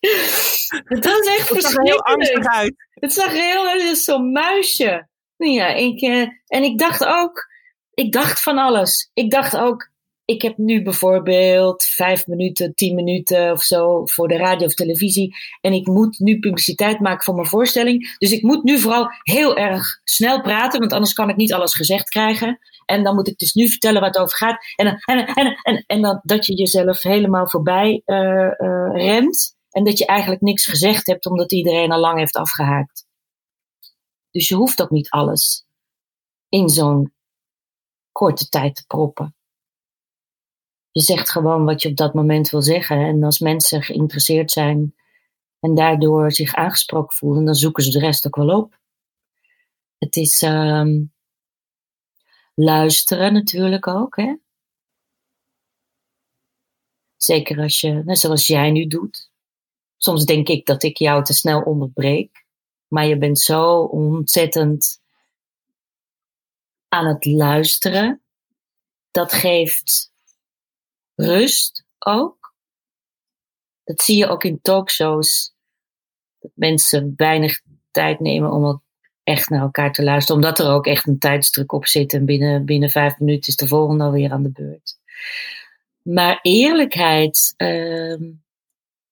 Het 0.84 1.04
was 1.04 1.26
echt 1.26 1.48
het 1.48 1.58
verschrikkelijk. 1.58 1.62
Zag 1.62 1.84
heel 1.84 2.04
angstig 2.04 2.46
uit. 2.46 2.74
Het 2.90 3.12
zag 3.12 3.32
heel 3.32 3.94
zo'n 3.94 4.32
muisje. 4.32 5.08
Ja, 5.36 5.66
ik, 5.66 6.00
uh, 6.00 6.28
en 6.46 6.62
ik 6.62 6.78
dacht 6.78 7.04
ook, 7.04 7.46
ik 7.94 8.12
dacht 8.12 8.42
van 8.42 8.58
alles. 8.58 9.10
Ik 9.14 9.30
dacht 9.30 9.56
ook, 9.56 9.90
ik 10.28 10.42
heb 10.42 10.56
nu 10.56 10.82
bijvoorbeeld 10.82 11.82
vijf 11.82 12.26
minuten, 12.26 12.74
tien 12.74 12.94
minuten 12.94 13.52
of 13.52 13.62
zo 13.62 14.06
voor 14.06 14.28
de 14.28 14.36
radio 14.36 14.66
of 14.66 14.74
televisie. 14.74 15.36
En 15.60 15.72
ik 15.72 15.86
moet 15.86 16.18
nu 16.18 16.38
publiciteit 16.38 17.00
maken 17.00 17.24
voor 17.24 17.34
mijn 17.34 17.46
voorstelling. 17.46 18.16
Dus 18.18 18.32
ik 18.32 18.42
moet 18.42 18.62
nu 18.62 18.78
vooral 18.78 19.10
heel 19.22 19.56
erg 19.56 20.00
snel 20.04 20.40
praten, 20.40 20.80
want 20.80 20.92
anders 20.92 21.12
kan 21.12 21.28
ik 21.28 21.36
niet 21.36 21.52
alles 21.52 21.74
gezegd 21.74 22.08
krijgen. 22.08 22.58
En 22.86 23.02
dan 23.02 23.14
moet 23.14 23.28
ik 23.28 23.38
dus 23.38 23.52
nu 23.52 23.68
vertellen 23.68 24.00
waar 24.00 24.10
het 24.10 24.18
over 24.18 24.36
gaat. 24.36 24.64
En, 24.76 24.86
en, 24.86 25.26
en, 25.26 25.58
en, 25.62 25.84
en 25.86 26.02
dan, 26.02 26.20
dat 26.22 26.46
je 26.46 26.54
jezelf 26.54 27.02
helemaal 27.02 27.48
voorbij 27.48 28.02
uh, 28.06 28.18
uh, 28.18 28.90
rent. 28.92 29.56
En 29.70 29.84
dat 29.84 29.98
je 29.98 30.06
eigenlijk 30.06 30.40
niks 30.40 30.66
gezegd 30.66 31.06
hebt, 31.06 31.26
omdat 31.26 31.52
iedereen 31.52 31.92
al 31.92 32.00
lang 32.00 32.18
heeft 32.18 32.36
afgehaakt. 32.36 33.06
Dus 34.30 34.48
je 34.48 34.54
hoeft 34.54 34.82
ook 34.82 34.90
niet 34.90 35.10
alles 35.10 35.66
in 36.48 36.68
zo'n 36.68 37.12
korte 38.12 38.48
tijd 38.48 38.74
te 38.74 38.84
proppen 38.86 39.36
je 40.90 41.00
zegt 41.00 41.30
gewoon 41.30 41.64
wat 41.64 41.82
je 41.82 41.88
op 41.88 41.96
dat 41.96 42.14
moment 42.14 42.50
wil 42.50 42.62
zeggen. 42.62 42.96
En 42.96 43.22
als 43.22 43.38
mensen 43.38 43.82
geïnteresseerd 43.82 44.50
zijn 44.50 44.94
en 45.60 45.74
daardoor 45.74 46.32
zich 46.32 46.54
aangesproken 46.54 47.16
voelen, 47.16 47.44
dan 47.44 47.54
zoeken 47.54 47.82
ze 47.82 47.90
de 47.90 47.98
rest 47.98 48.26
ook 48.26 48.36
wel 48.36 48.58
op. 48.58 48.78
Het 49.98 50.16
is 50.16 50.42
um, 50.42 51.12
luisteren 52.54 53.32
natuurlijk 53.32 53.86
ook. 53.86 54.16
Hè? 54.16 54.34
Zeker 57.16 57.58
als 57.60 57.80
je, 57.80 58.02
net 58.04 58.18
zoals 58.18 58.46
jij 58.46 58.70
nu 58.70 58.86
doet. 58.86 59.30
Soms 59.96 60.24
denk 60.24 60.48
ik 60.48 60.66
dat 60.66 60.82
ik 60.82 60.96
jou 60.96 61.24
te 61.24 61.32
snel 61.32 61.60
onderbreek. 61.60 62.46
Maar 62.88 63.06
je 63.06 63.18
bent 63.18 63.38
zo 63.38 63.80
ontzettend 63.82 65.00
aan 66.88 67.06
het 67.06 67.24
luisteren. 67.24 68.22
Dat 69.10 69.32
geeft 69.32 70.12
rust 71.18 71.84
ook. 71.98 72.54
Dat 73.84 74.00
zie 74.00 74.16
je 74.16 74.28
ook 74.28 74.44
in 74.44 74.60
talkshows. 74.62 75.54
Dat 76.38 76.50
mensen 76.54 77.12
weinig 77.16 77.60
tijd 77.90 78.20
nemen 78.20 78.50
om 78.50 78.82
echt 79.22 79.48
naar 79.48 79.60
elkaar 79.60 79.92
te 79.92 80.02
luisteren. 80.02 80.42
Omdat 80.42 80.58
er 80.58 80.70
ook 80.70 80.86
echt 80.86 81.06
een 81.06 81.18
tijdsdruk 81.18 81.72
op 81.72 81.86
zit. 81.86 82.12
En 82.12 82.24
binnen, 82.24 82.64
binnen 82.64 82.90
vijf 82.90 83.18
minuten 83.18 83.48
is 83.48 83.56
de 83.56 83.66
volgende 83.66 84.04
alweer 84.04 84.30
aan 84.30 84.42
de 84.42 84.50
beurt. 84.50 84.98
Maar 86.02 86.38
eerlijkheid, 86.42 87.54
ehm, 87.56 88.22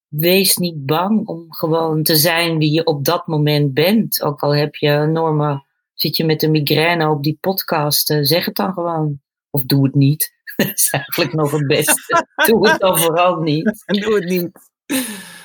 wees 0.08 0.56
niet 0.56 0.86
bang 0.86 1.26
om 1.26 1.52
gewoon 1.52 2.02
te 2.02 2.16
zijn 2.16 2.58
wie 2.58 2.72
je 2.72 2.84
op 2.84 3.04
dat 3.04 3.26
moment 3.26 3.74
bent. 3.74 4.22
Ook 4.22 4.42
al 4.42 4.54
heb 4.54 4.74
je 4.74 4.90
enorme, 4.90 5.64
zit 5.94 6.16
je 6.16 6.24
met 6.24 6.42
een 6.42 6.50
migraine 6.50 7.10
op 7.10 7.22
die 7.22 7.38
podcast, 7.40 8.10
eh, 8.10 8.18
zeg 8.20 8.44
het 8.44 8.54
dan 8.54 8.72
gewoon. 8.72 9.20
Of 9.50 9.62
doe 9.62 9.84
het 9.84 9.94
niet. 9.94 10.35
Dat 10.66 10.72
is 10.74 10.90
eigenlijk 10.90 11.32
nog 11.32 11.50
het 11.50 11.66
beste. 11.66 12.26
doe 12.46 12.68
het 12.68 12.80
dan 12.80 12.98
vooral 12.98 13.36
niet. 13.36 13.82
Doe 14.02 14.14
het 14.14 14.24
niet. 14.24 14.50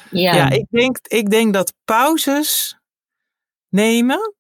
Ja, 0.10 0.36
Ja, 0.36 0.50
ik, 0.50 0.66
denk, 0.70 0.98
ik 1.08 1.30
denk 1.30 1.54
dat 1.54 1.74
pauzes 1.86 2.80
nemen 3.70 4.36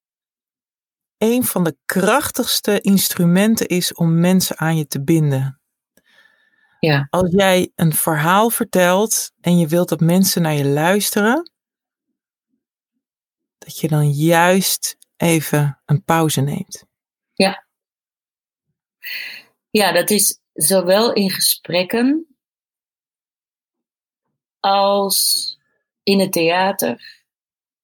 een 1.17 1.43
van 1.43 1.63
de 1.63 1.77
krachtigste 1.85 2.81
instrumenten 2.81 3.67
is 3.67 3.93
om 3.93 4.19
mensen 4.19 4.57
aan 4.57 4.77
je 4.77 4.87
te 4.87 5.03
binden. 5.03 5.61
ja, 6.79 7.07
Als 7.09 7.31
jij 7.31 7.71
een 7.75 7.93
verhaal 7.93 8.49
vertelt 8.49 9.31
en 9.41 9.57
je 9.57 9.67
wilt 9.67 9.89
dat 9.89 9.99
mensen 9.99 10.41
naar 10.41 10.53
je 10.53 10.65
luisteren, 10.65 11.51
dat 13.57 13.79
je 13.79 13.87
dan 13.87 14.09
juist 14.09 14.97
even 15.17 15.81
een 15.85 16.03
pauze 16.03 16.41
neemt. 16.41 16.85
ja, 19.69 19.91
dat 19.91 20.09
is 20.09 20.40
zowel 20.61 21.13
in 21.13 21.29
gesprekken 21.29 22.35
als 24.59 25.57
in 26.03 26.19
het 26.19 26.31
theater 26.31 27.23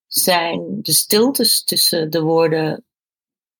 zijn 0.07 0.81
de 0.81 0.91
stiltes 0.91 1.63
tussen 1.63 2.09
de 2.09 2.21
woorden 2.21 2.85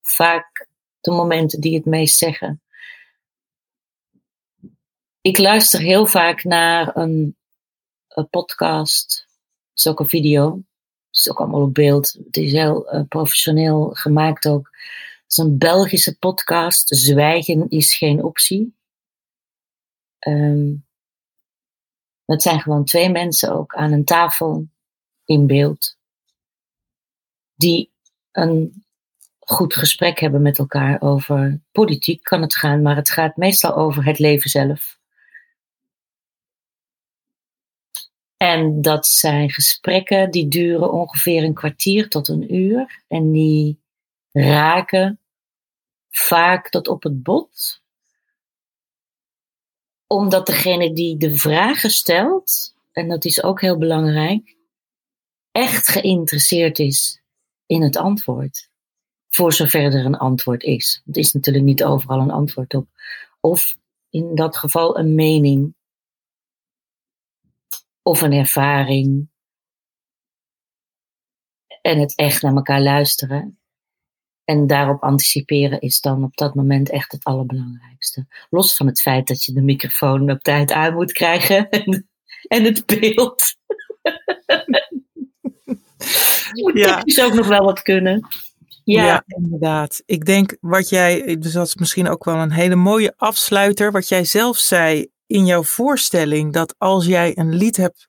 vaak 0.01 0.68
de 0.99 1.11
momenten 1.11 1.61
die 1.61 1.76
het 1.76 1.86
meest 1.86 2.18
zeggen. 2.18 2.61
Ik 5.22 5.38
luister 5.38 5.80
heel 5.80 6.05
vaak 6.05 6.43
naar 6.43 6.95
een, 6.95 7.38
een 8.07 8.30
podcast. 8.30 9.28
Het 9.70 9.80
is 9.86 9.88
ook 9.88 9.99
een 9.99 10.09
video. 10.09 10.55
Het 11.07 11.18
is 11.18 11.30
ook 11.30 11.39
allemaal 11.39 11.61
op 11.61 11.74
beeld. 11.74 12.18
Het 12.26 12.38
is 12.38 12.51
heel 12.51 12.89
eh, 12.89 13.01
professioneel 13.07 13.89
gemaakt 13.89 14.47
ook. 14.47 14.70
Het 15.24 15.32
is 15.32 15.38
een 15.38 15.57
Belgische 15.57 16.18
podcast. 16.18 16.95
Zwijgen 16.95 17.70
is 17.70 17.95
geen 17.95 18.24
optie. 18.24 18.77
Ehm 20.28 20.76
het 22.26 22.42
zijn 22.42 22.62
gewoon 22.62 22.86
twee 22.86 23.10
mensen 23.10 23.54
ook 23.54 23.76
aan 23.76 23.92
een 23.92 24.06
tafel 24.06 24.68
in 25.26 25.48
beeld. 25.48 25.98
Die 27.56 27.92
een 28.32 28.86
goed 29.40 29.76
gesprek 29.76 30.20
hebben 30.20 30.42
met 30.42 30.58
elkaar 30.58 31.02
over 31.02 31.62
politiek 31.72 32.24
kan 32.24 32.42
het 32.42 32.56
gaan, 32.56 32.82
maar 32.82 32.96
het 32.96 33.10
gaat 33.10 33.38
meestal 33.38 33.76
over 33.76 34.06
het 34.06 34.20
leven 34.20 34.50
zelf. 34.50 35.00
En 38.38 38.82
dat 38.82 39.08
zijn 39.08 39.50
gesprekken 39.50 40.32
die 40.32 40.48
duren 40.48 40.92
ongeveer 40.92 41.44
een 41.44 41.54
kwartier 41.54 42.10
tot 42.10 42.28
een 42.28 42.56
uur 42.56 43.04
en 43.08 43.32
die 43.32 43.82
raken 44.32 45.20
vaak 46.10 46.70
tot 46.70 46.88
op 46.88 47.04
het 47.04 47.24
bot 47.24 47.82
omdat 50.08 50.45
degene 50.45 50.93
die 50.93 51.18
de 51.18 51.36
vragen 51.36 51.89
stelt, 51.89 52.76
en 52.91 53.08
dat 53.08 53.26
is 53.26 53.43
ook 53.43 53.62
heel 53.62 53.78
belangrijk, 53.78 54.55
echt 55.51 55.88
geïnteresseerd 55.88 56.80
is 56.80 57.22
in 57.66 57.82
het 57.82 57.97
antwoord. 57.97 58.70
Voor 59.30 59.53
zover 59.53 59.93
er 59.93 60.05
een 60.05 60.18
antwoord 60.18 60.64
is. 60.64 61.01
Het 61.05 61.18
is 61.18 61.34
natuurlijk 61.34 61.66
niet 61.66 61.84
overal 61.84 62.20
een 62.20 62.32
antwoord 62.32 62.74
op. 62.74 62.88
Of 63.39 63.78
in 64.10 64.36
dat 64.36 64.58
geval 64.58 64.97
een 64.97 65.16
mening. 65.16 65.76
Of 68.01 68.22
een 68.22 68.34
ervaring. 68.34 69.30
En 71.82 71.99
het 71.99 72.16
echt 72.16 72.41
naar 72.41 72.55
elkaar 72.55 72.82
luisteren. 72.82 73.60
En 74.48 74.68
daarop 74.68 75.04
anticiperen 75.04 75.80
is 75.80 76.00
dan 76.00 76.24
op 76.24 76.38
dat 76.38 76.56
moment 76.56 76.89
echt 76.89 77.12
het 77.12 77.24
allerbelangrijkste. 77.24 78.26
Los 78.50 78.76
van 78.76 78.88
het 78.88 79.02
feit 79.02 79.28
dat 79.28 79.43
je 79.43 79.54
de 79.54 79.62
microfoon 79.62 80.32
op 80.32 80.41
tijd 80.41 80.72
aan 80.72 80.93
moet 80.93 81.12
krijgen 81.12 81.70
en, 81.80 82.08
en 82.48 82.64
het 82.64 82.86
beeld. 82.86 83.56
moet 86.62 86.78
Ja. 86.78 86.95
technisch 86.95 87.22
ook 87.22 87.34
nog 87.34 87.48
wel 87.48 87.64
wat 87.64 87.82
kunnen. 87.82 88.28
Ja. 88.84 89.06
Ja, 89.06 89.24
inderdaad. 89.26 90.02
Ik 90.06 90.26
denk 90.26 90.58
wat 90.60 90.89
jij, 90.89 91.38
dus 91.39 91.52
dat 91.52 91.68
is 91.68 91.76
misschien 91.76 92.10
ook 92.10 92.24
wel 92.24 92.36
een 92.36 92.52
hele 92.52 92.76
mooie 92.76 93.14
afsluiter, 93.18 93.91
wat 93.91 94.08
jij 94.08 94.26
zelf 94.26 94.58
zei 94.58 95.08
in 95.26 95.45
jouw 95.45 95.64
voorstelling, 95.64 96.54
dat 96.54 96.76
als 96.78 97.06
jij 97.06 97.38
een 97.38 97.56
lied 97.56 97.78
hebt 97.78 98.08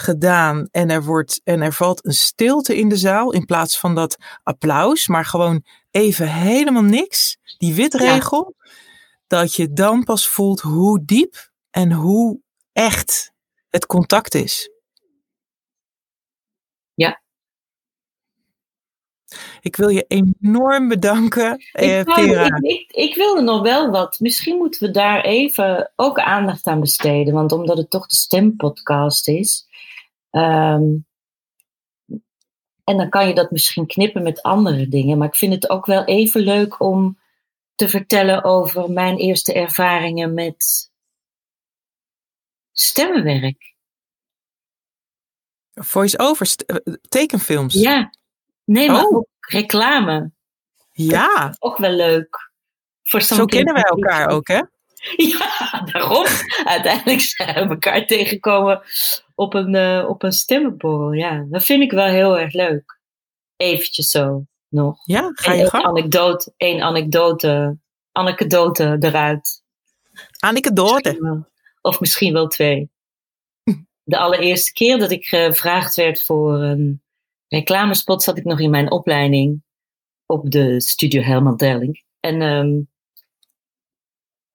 gedaan 0.00 0.68
en 0.70 0.90
er, 0.90 1.04
wordt, 1.04 1.40
en 1.44 1.60
er 1.60 1.72
valt 1.72 2.06
een 2.06 2.12
stilte 2.12 2.76
in 2.76 2.88
de 2.88 2.96
zaal, 2.96 3.32
in 3.32 3.44
plaats 3.44 3.78
van 3.78 3.94
dat 3.94 4.16
applaus, 4.42 5.06
maar 5.06 5.24
gewoon 5.24 5.64
even 5.90 6.32
helemaal 6.32 6.82
niks, 6.82 7.38
die 7.58 7.74
witregel, 7.74 8.56
dat 9.26 9.54
je 9.54 9.72
dan 9.72 10.04
pas 10.04 10.28
voelt 10.28 10.60
hoe 10.60 11.04
diep 11.04 11.50
en 11.70 11.92
hoe 11.92 12.40
echt 12.72 13.32
het 13.68 13.86
contact 13.86 14.34
is. 14.34 14.70
Ja. 16.94 17.22
Ik 19.60 19.76
wil 19.76 19.88
je 19.88 20.04
enorm 20.08 20.88
bedanken, 20.88 21.64
eh, 21.72 21.98
ik, 21.98 22.10
Vera. 22.10 22.44
ik, 22.44 22.62
ik, 22.62 22.90
ik 22.90 23.14
wilde 23.14 23.42
nog 23.42 23.62
wel 23.62 23.90
wat. 23.90 24.20
Misschien 24.20 24.56
moeten 24.56 24.86
we 24.86 24.90
daar 24.90 25.20
even 25.20 25.92
ook 25.96 26.18
aandacht 26.18 26.66
aan 26.66 26.80
besteden. 26.80 27.34
Want 27.34 27.52
omdat 27.52 27.76
het 27.76 27.90
toch 27.90 28.06
de 28.06 28.14
stempodcast 28.14 29.28
is. 29.28 29.67
Ehm, 30.38 30.96
en 32.84 32.96
dan 32.96 33.08
kan 33.08 33.28
je 33.28 33.34
dat 33.34 33.50
misschien 33.50 33.86
knippen 33.86 34.22
met 34.22 34.42
andere 34.42 34.88
dingen. 34.88 35.18
Maar 35.18 35.28
ik 35.28 35.36
vind 35.36 35.52
het 35.54 35.70
ook 35.70 35.86
wel 35.86 36.04
even 36.04 36.40
leuk 36.40 36.80
om 36.80 37.18
te 37.74 37.88
vertellen 37.88 38.44
over 38.44 38.90
mijn 38.90 39.16
eerste 39.16 39.52
ervaringen 39.52 40.34
met 40.34 40.90
stemmenwerk. 42.72 43.76
Voice-over, 45.74 46.54
eh, 46.66 46.94
tekenfilms. 47.08 47.74
Ja, 47.74 48.10
nee, 48.64 48.90
maar 48.90 49.04
Oh. 49.04 49.16
ook 49.16 49.28
reclame. 49.40 50.30
Ja, 50.92 51.54
Ook 51.58 51.76
wel 51.76 51.92
leuk. 51.92 52.50
Voor 53.02 53.20
zo 53.22 53.44
kennen 53.44 53.74
wij 53.74 53.82
elkaar 53.82 54.28
ook, 54.28 54.48
hè? 54.48 54.60
Ja, 55.32 55.82
daarom. 55.92 56.26
Uiteindelijk 56.64 57.20
zijn 57.20 57.54
we 57.54 57.74
elkaar 57.74 58.06
tegengekomen 58.06 58.82
op 59.34 59.54
een, 59.54 59.74
eh, 59.74 60.04
op 60.08 60.22
een 60.22 60.32
stemmenborrel. 60.32 61.12
Ja, 61.12 61.46
dat 61.50 61.64
vind 61.64 61.82
ik 61.82 61.90
wel 61.90 62.06
heel 62.06 62.38
erg 62.38 62.52
leuk. 62.52 63.00
Eventjes 63.56 64.10
zo 64.10 64.44
nog. 64.68 65.00
Ja, 65.04 65.30
ga 65.34 65.52
je 65.52 65.68
gang. 65.68 65.84
anekdote, 65.84 66.52
één 66.56 66.82
anekdote, 66.82 67.78
anekdote 68.12 68.96
eruit. 69.00 69.62
Wel. 71.20 71.46
Of 71.80 72.00
misschien 72.00 72.32
wel 72.32 72.46
twee. 72.46 72.90
De 74.02 74.18
allereerste 74.18 74.72
keer 74.72 74.98
dat 74.98 75.10
ik 75.10 75.24
gevraagd 75.24 75.94
werd 75.94 76.22
voor 76.22 76.62
een 76.62 77.02
reclamespot, 77.48 78.22
zat 78.22 78.38
ik 78.38 78.44
nog 78.44 78.60
in 78.60 78.70
mijn 78.70 78.90
opleiding 78.90 79.62
op 80.26 80.50
de 80.50 80.80
Studio 80.80 81.22
Helmut 81.22 81.58
Derling. 81.58 82.02
En 82.20 82.42
ehm, 82.42 82.80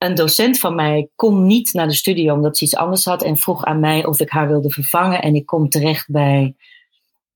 een 0.04 0.16
docent 0.16 0.60
van 0.60 0.76
mij 0.76 1.10
kon 1.16 1.45
niet 1.45 1.74
naar 1.74 1.88
de 1.88 1.93
studio 1.93 2.34
omdat 2.34 2.58
ze 2.58 2.64
iets 2.64 2.76
anders 2.76 3.06
had 3.06 3.24
en 3.24 3.38
vroeg 3.38 3.66
aan 3.66 3.80
mij 3.80 4.06
of 4.06 4.20
ik 4.20 4.30
haar 4.30 4.47
wilde 4.47 4.70
vervangen. 4.70 5.22
En 5.22 5.36
ik 5.36 5.45
kom 5.45 5.70
terecht 5.70 6.10
bij, 6.10 6.56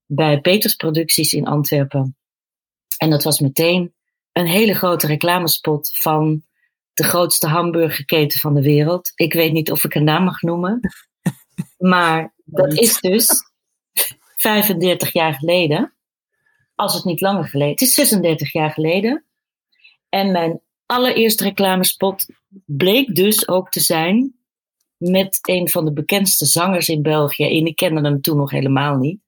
bij 0.05 0.41
Peters 0.41 0.75
Producties 0.75 1.33
in 1.33 1.47
Antwerpen. 1.47 2.17
En 2.97 3.09
dat 3.09 3.23
was 3.23 3.39
meteen 3.39 3.93
een 4.31 4.47
hele 4.47 4.73
grote 4.73 5.07
reclamespot 5.07 5.91
van 5.93 6.43
de 6.93 7.03
grootste 7.03 7.47
hamburgerketen 7.47 8.39
van 8.39 8.53
de 8.53 8.61
wereld. 8.61 9.11
Ik 9.15 9.33
weet 9.33 9.51
niet 9.51 9.71
of 9.71 9.83
ik 9.83 9.95
een 9.95 10.03
naam 10.03 10.23
mag 10.23 10.41
noemen. 10.41 10.79
Maar 11.77 12.33
dat 12.45 12.73
is 12.73 12.99
dus 12.99 13.29
35 14.35 15.13
jaar 15.13 15.33
geleden. 15.33 15.93
Als 16.75 16.93
het 16.93 17.03
niet 17.03 17.21
langer 17.21 17.47
geleden. 17.47 17.71
Het 17.71 17.81
is 17.81 17.93
36 17.93 18.51
jaar 18.51 18.71
geleden. 18.71 19.25
En 20.09 20.31
mijn 20.31 20.61
allereerste 20.87 21.43
reclamespot 21.43 22.25
bleek 22.65 23.15
dus 23.15 23.47
ook 23.47 23.69
te 23.69 23.79
zijn 23.79 24.35
met 24.97 25.39
een 25.41 25.69
van 25.69 25.85
de 25.85 25.93
bekendste 25.93 26.45
zangers 26.45 26.89
in 26.89 27.01
België. 27.01 27.43
En 27.43 27.65
ik 27.65 27.75
kende 27.75 28.01
hem 28.01 28.21
toen 28.21 28.37
nog 28.37 28.51
helemaal 28.51 28.95
niet. 28.95 29.19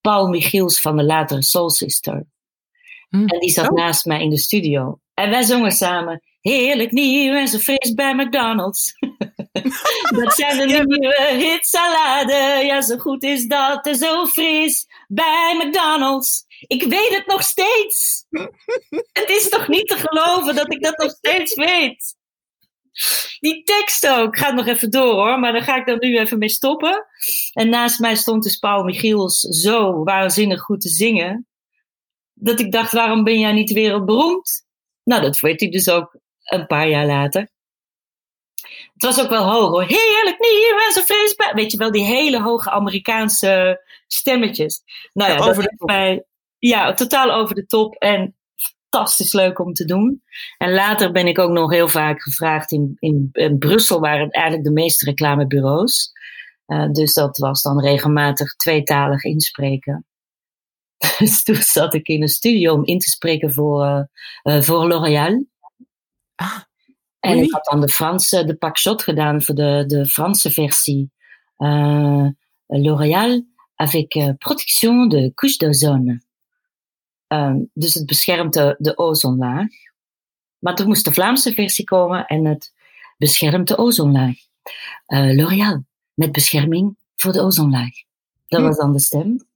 Paul 0.00 0.28
Michiels 0.28 0.80
van 0.80 0.96
de 0.96 1.04
latere 1.04 1.42
Soul 1.42 1.70
Sister. 1.70 2.26
Hm. 3.08 3.26
En 3.26 3.40
die 3.40 3.50
zat 3.50 3.68
Oh. 3.70 3.76
naast 3.76 4.04
mij 4.04 4.22
in 4.22 4.30
de 4.30 4.38
studio. 4.38 4.98
En 5.14 5.30
wij 5.30 5.42
zongen 5.42 5.72
samen. 5.72 6.22
Heerlijk 6.40 6.90
nieuw 6.92 7.34
en 7.34 7.48
zo 7.48 7.58
fris 7.58 7.94
bij 7.94 8.14
McDonald's. 8.14 8.92
dat 10.20 10.34
zijn 10.34 10.58
de 10.58 10.64
nieuwe 10.66 11.34
hitsalade. 11.38 12.64
Ja, 12.64 12.82
zo 12.82 12.96
goed 12.96 13.22
is 13.22 13.46
dat 13.46 13.86
en 13.86 13.96
zo 13.96 14.26
fris 14.26 14.86
bij 15.08 15.62
McDonald's. 15.64 16.44
Ik 16.66 16.82
weet 16.82 17.14
het 17.14 17.26
nog 17.26 17.42
steeds. 17.42 18.26
het 19.20 19.28
is 19.28 19.48
toch 19.48 19.68
niet 19.68 19.88
te 19.88 19.96
geloven 19.96 20.54
dat 20.54 20.72
ik 20.72 20.82
dat 20.82 20.98
nog 20.98 21.10
steeds 21.10 21.54
weet. 21.54 22.16
Die 23.40 23.62
tekst 23.62 24.08
ook. 24.08 24.38
Gaat 24.38 24.54
nog 24.54 24.66
even 24.66 24.90
door 24.90 25.14
hoor, 25.14 25.38
maar 25.38 25.52
daar 25.52 25.62
ga 25.62 25.76
ik 25.76 25.86
dan 25.86 25.96
nu 25.98 26.18
even 26.18 26.38
mee 26.38 26.48
stoppen. 26.48 27.06
En 27.52 27.68
naast 27.68 28.00
mij 28.00 28.16
stond 28.16 28.42
dus 28.42 28.56
Paul 28.56 28.84
Michiels 28.84 29.40
zo 29.40 30.04
waanzinnig 30.04 30.60
goed 30.60 30.80
te 30.80 30.88
zingen. 30.88 31.46
Dat 32.34 32.60
ik 32.60 32.72
dacht, 32.72 32.92
waarom 32.92 33.24
ben 33.24 33.38
jij 33.38 33.52
niet 33.52 33.72
wereldberoemd? 33.72 34.66
Nou, 35.04 35.22
dat 35.22 35.40
weet 35.40 35.60
hij 35.60 35.70
dus 35.70 35.88
ook 35.88 36.16
een 36.42 36.66
paar 36.66 36.88
jaar 36.88 37.06
later. 37.06 37.50
Het 38.92 39.02
was 39.02 39.20
ook 39.20 39.28
wel 39.28 39.50
hoog 39.50 39.68
hoor. 39.68 39.82
Heerlijk 39.82 40.38
nieuw 40.38 40.78
en 40.78 41.02
Facebook. 41.04 41.52
Weet 41.52 41.70
je 41.70 41.76
wel, 41.76 41.90
die 41.90 42.04
hele 42.04 42.40
hoge 42.40 42.70
Amerikaanse 42.70 43.82
stemmetjes. 44.06 44.82
Nou 45.12 45.32
ja, 45.32 45.38
over 45.38 45.62
de 45.62 45.74
top. 45.76 46.30
Ja, 46.68 46.94
totaal 46.94 47.30
over 47.30 47.54
de 47.54 47.66
top. 47.66 47.94
En 47.94 48.36
fantastisch 48.88 49.32
leuk 49.32 49.58
om 49.58 49.72
te 49.72 49.84
doen. 49.84 50.22
En 50.58 50.72
later 50.72 51.12
ben 51.12 51.26
ik 51.26 51.38
ook 51.38 51.50
nog 51.50 51.70
heel 51.70 51.88
vaak 51.88 52.22
gevraagd 52.22 52.72
in, 52.72 52.96
in, 52.98 53.28
in 53.32 53.58
Brussel, 53.58 54.00
waren 54.00 54.30
eigenlijk 54.30 54.66
de 54.66 54.72
meeste 54.72 55.04
reclamebureaus. 55.04 56.12
Uh, 56.66 56.90
dus 56.90 57.12
dat 57.12 57.38
was 57.38 57.62
dan 57.62 57.80
regelmatig 57.80 58.56
tweetalig 58.56 59.24
inspreken. 59.24 60.06
Dus 61.18 61.42
toen 61.42 61.54
zat 61.54 61.94
ik 61.94 62.08
in 62.08 62.22
een 62.22 62.28
studio 62.28 62.74
om 62.74 62.84
in 62.84 62.98
te 62.98 63.10
spreken 63.10 63.52
voor, 63.52 63.84
uh, 63.84 64.02
uh, 64.42 64.62
voor 64.62 64.86
L'Oréal. 64.86 65.44
Ah, 66.34 66.60
en 67.20 67.38
ik 67.38 67.52
had 67.52 67.64
dan 67.64 67.80
de 67.80 67.88
Franse, 67.88 68.44
de 68.44 68.56
pakshot 68.56 69.02
gedaan 69.02 69.42
voor 69.42 69.54
de, 69.54 69.84
de 69.86 70.06
Franse 70.06 70.50
versie. 70.50 71.10
L'Oréal 72.66 73.44
avec 73.74 74.36
protection 74.38 75.08
de 75.08 75.32
couche 75.34 75.58
d'ozone. 75.58 76.20
Um, 77.32 77.70
dus 77.74 77.94
het 77.94 78.06
beschermt 78.06 78.52
de, 78.52 78.74
de 78.78 78.96
ozonlaag. 78.96 79.68
Maar 80.58 80.74
er 80.74 80.86
moest 80.86 81.04
de 81.04 81.12
Vlaamse 81.12 81.52
versie 81.52 81.84
komen 81.84 82.26
en 82.26 82.44
het 82.44 82.72
beschermt 83.16 83.68
de 83.68 83.78
ozonlaag. 83.78 84.36
Uh, 85.06 85.36
L'Oréal, 85.36 85.84
met 86.14 86.32
bescherming 86.32 86.96
voor 87.16 87.32
de 87.32 87.40
ozonlaag. 87.40 87.90
Dat 88.46 88.60
hm. 88.60 88.66
was 88.66 88.76
dan 88.76 88.92
de 88.92 89.00
stem. 89.00 89.46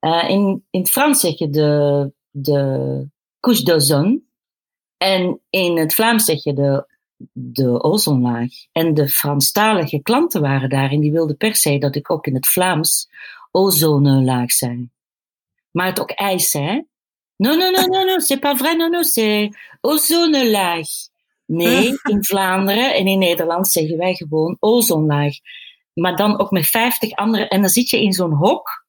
Uh, 0.00 0.28
in, 0.28 0.64
in 0.70 0.80
het 0.80 0.90
Frans 0.90 1.20
zeg 1.20 1.38
je 1.38 1.50
de, 1.50 2.12
de 2.30 3.08
couche 3.40 3.64
d'ozone. 3.64 4.20
En 4.96 5.40
in 5.50 5.78
het 5.78 5.94
Vlaams 5.94 6.24
zeg 6.24 6.42
je 6.42 6.52
de, 6.52 6.86
de 7.32 7.82
ozonlaag. 7.82 8.50
En 8.72 8.94
de 8.94 9.08
Franstalige 9.08 10.02
klanten 10.02 10.40
waren 10.40 10.68
daar 10.68 10.90
en 10.90 11.00
die 11.00 11.12
wilden 11.12 11.36
per 11.36 11.56
se 11.56 11.78
dat 11.78 11.96
ik 11.96 12.10
ook 12.10 12.26
in 12.26 12.34
het 12.34 12.46
Vlaams 12.46 13.10
ozonlaag 13.50 14.52
zei. 14.52 14.92
Maar 15.74 15.86
het 15.86 16.00
ook 16.00 16.10
eisen, 16.10 16.64
hè? 16.64 16.80
Non, 17.36 17.58
non, 17.58 17.72
non, 17.72 17.88
non, 17.90 18.06
non, 18.06 18.20
c'est 18.20 18.40
pas 18.40 18.58
vrai, 18.58 18.76
non, 18.76 18.90
non, 18.90 19.04
c'est 19.04 19.56
ozonelaag. 19.80 20.86
Nee, 21.46 21.92
in 22.12 22.24
Vlaanderen 22.24 22.94
en 22.94 23.06
in 23.06 23.18
Nederland 23.18 23.68
zeggen 23.68 23.96
wij 23.96 24.14
gewoon 24.14 24.56
ozonlaag. 24.60 25.34
Maar 25.94 26.16
dan 26.16 26.38
ook 26.38 26.50
met 26.50 26.66
50 26.66 27.12
andere. 27.12 27.48
En 27.48 27.60
dan 27.60 27.70
zit 27.70 27.90
je 27.90 28.02
in 28.02 28.12
zo'n 28.12 28.32
hok. 28.32 28.84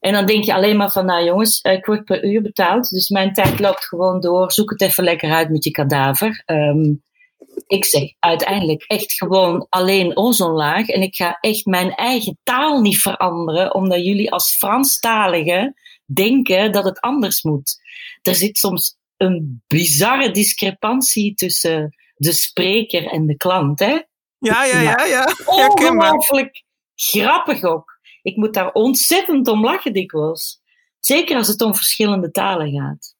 En 0.00 0.12
dan 0.12 0.26
denk 0.26 0.44
je 0.44 0.54
alleen 0.54 0.76
maar 0.76 0.90
van, 0.90 1.06
nou 1.06 1.24
jongens, 1.24 1.60
ik 1.60 1.86
word 1.86 2.04
per 2.04 2.24
uur 2.24 2.42
betaald. 2.42 2.88
Dus 2.88 3.08
mijn 3.08 3.32
tijd 3.32 3.60
loopt 3.60 3.84
gewoon 3.84 4.20
door. 4.20 4.52
Zoek 4.52 4.70
het 4.70 4.80
even 4.80 5.04
lekker 5.04 5.32
uit 5.32 5.50
met 5.50 5.64
je 5.64 5.70
kadaver. 5.70 6.42
Um, 6.46 7.02
ik 7.66 7.84
zeg 7.84 8.02
uiteindelijk 8.18 8.84
echt 8.86 9.12
gewoon 9.12 9.66
alleen 9.68 10.16
ozonlaag. 10.16 10.88
En 10.88 11.02
ik 11.02 11.14
ga 11.14 11.38
echt 11.40 11.66
mijn 11.66 11.94
eigen 11.94 12.38
taal 12.42 12.80
niet 12.80 13.00
veranderen, 13.00 13.74
omdat 13.74 14.04
jullie 14.04 14.32
als 14.32 14.56
Franstaligen 14.56 15.74
denken 16.04 16.72
dat 16.72 16.84
het 16.84 17.00
anders 17.00 17.42
moet. 17.42 17.76
Er 18.22 18.34
zit 18.34 18.58
soms 18.58 18.96
een 19.16 19.62
bizarre 19.66 20.30
discrepantie 20.30 21.34
tussen 21.34 21.96
de 22.14 22.32
spreker 22.32 23.06
en 23.06 23.26
de 23.26 23.36
klant. 23.36 23.78
Hè? 23.78 24.02
Ja, 24.38 24.64
ja, 24.64 24.80
ja. 24.80 25.04
ja. 25.04 25.34
Ongelooflijk 25.44 26.64
grappig 26.94 27.62
ook. 27.62 27.98
Ik 28.22 28.36
moet 28.36 28.54
daar 28.54 28.72
ontzettend 28.72 29.48
om 29.48 29.64
lachen 29.64 29.92
dikwijls. 29.92 30.62
Zeker 30.98 31.36
als 31.36 31.48
het 31.48 31.60
om 31.60 31.74
verschillende 31.74 32.30
talen 32.30 32.70
gaat. 32.72 33.14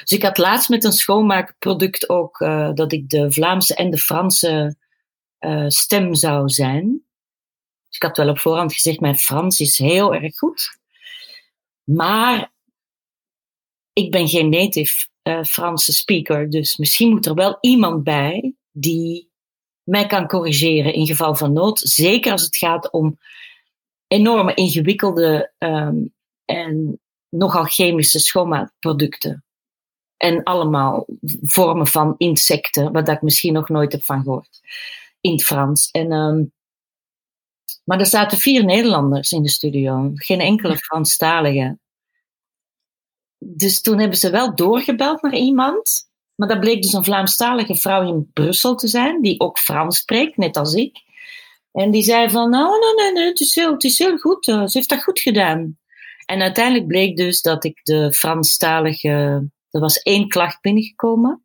Dus 0.00 0.10
ik 0.10 0.22
had 0.22 0.38
laatst 0.38 0.68
met 0.68 0.84
een 0.84 0.92
schoonmaakproduct 0.92 2.08
ook 2.08 2.40
uh, 2.40 2.70
dat 2.74 2.92
ik 2.92 3.08
de 3.08 3.32
Vlaamse 3.32 3.74
en 3.74 3.90
de 3.90 3.98
Franse 3.98 4.76
uh, 5.40 5.68
stem 5.68 6.14
zou 6.14 6.48
zijn. 6.48 7.02
Dus 7.88 7.96
ik 7.96 8.02
had 8.02 8.16
wel 8.16 8.28
op 8.28 8.38
voorhand 8.38 8.72
gezegd, 8.72 9.00
mijn 9.00 9.18
Frans 9.18 9.60
is 9.60 9.78
heel 9.78 10.14
erg 10.14 10.36
goed. 10.36 10.77
Maar 11.88 12.52
ik 13.92 14.10
ben 14.10 14.28
geen 14.28 14.48
native 14.48 15.08
uh, 15.22 15.42
Franse 15.42 15.92
speaker, 15.92 16.50
dus 16.50 16.76
misschien 16.76 17.08
moet 17.08 17.26
er 17.26 17.34
wel 17.34 17.58
iemand 17.60 18.04
bij 18.04 18.54
die 18.70 19.30
mij 19.82 20.06
kan 20.06 20.26
corrigeren 20.26 20.94
in 20.94 21.06
geval 21.06 21.34
van 21.34 21.52
nood. 21.52 21.78
Zeker 21.78 22.32
als 22.32 22.42
het 22.42 22.56
gaat 22.56 22.90
om 22.90 23.18
enorme 24.06 24.54
ingewikkelde 24.54 25.52
um, 25.58 26.14
en 26.44 27.00
nogal 27.28 27.64
chemische 27.64 28.18
schoonmaakproducten. 28.18 29.44
En 30.16 30.42
allemaal 30.42 31.06
vormen 31.42 31.86
van 31.86 32.14
insecten, 32.16 32.92
wat 32.92 33.08
ik 33.08 33.22
misschien 33.22 33.52
nog 33.52 33.68
nooit 33.68 33.92
heb 33.92 34.02
van 34.02 34.22
gehoord. 34.22 34.60
In 35.20 35.32
het 35.32 35.44
Frans. 35.44 35.90
En, 35.90 36.12
um, 36.12 36.52
maar 37.88 37.98
er 37.98 38.06
zaten 38.06 38.38
vier 38.38 38.64
Nederlanders 38.64 39.32
in 39.32 39.42
de 39.42 39.48
studio. 39.48 40.10
Geen 40.14 40.40
enkele 40.40 40.76
Franstalige. 40.76 41.78
Dus 43.38 43.80
toen 43.80 43.98
hebben 43.98 44.18
ze 44.18 44.30
wel 44.30 44.54
doorgebeld 44.54 45.22
naar 45.22 45.34
iemand. 45.34 46.10
Maar 46.34 46.48
dat 46.48 46.60
bleek 46.60 46.82
dus 46.82 46.92
een 46.92 47.04
Vlaamstalige 47.04 47.74
vrouw 47.74 48.08
in 48.08 48.30
Brussel 48.32 48.74
te 48.74 48.88
zijn, 48.88 49.22
die 49.22 49.40
ook 49.40 49.58
Frans 49.58 49.98
spreekt, 49.98 50.36
net 50.36 50.56
als 50.56 50.74
ik. 50.74 50.96
En 51.72 51.90
die 51.90 52.02
zei 52.02 52.30
van, 52.30 52.50
nou, 52.50 52.78
nee, 52.78 52.94
nee, 52.94 53.12
nee, 53.12 53.28
het 53.28 53.40
is 53.40 53.54
heel, 53.54 53.72
het 53.72 53.84
is 53.84 53.98
heel 53.98 54.18
goed. 54.18 54.46
Uh, 54.46 54.66
ze 54.66 54.78
heeft 54.78 54.88
dat 54.88 55.02
goed 55.02 55.20
gedaan. 55.20 55.78
En 56.24 56.42
uiteindelijk 56.42 56.86
bleek 56.86 57.16
dus 57.16 57.40
dat 57.40 57.64
ik 57.64 57.80
de 57.82 58.12
Franstalige 58.12 59.48
er 59.70 59.80
was 59.80 60.02
één 60.02 60.28
klacht 60.28 60.60
binnengekomen 60.60 61.44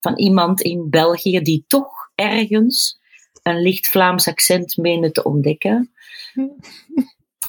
van 0.00 0.18
iemand 0.18 0.60
in 0.60 0.90
België 0.90 1.40
die 1.40 1.64
toch 1.66 2.10
ergens 2.14 3.04
een 3.46 3.60
licht 3.62 3.86
Vlaams 3.86 4.28
accent 4.28 4.76
meende 4.76 5.10
te 5.10 5.22
ontdekken. 5.22 5.92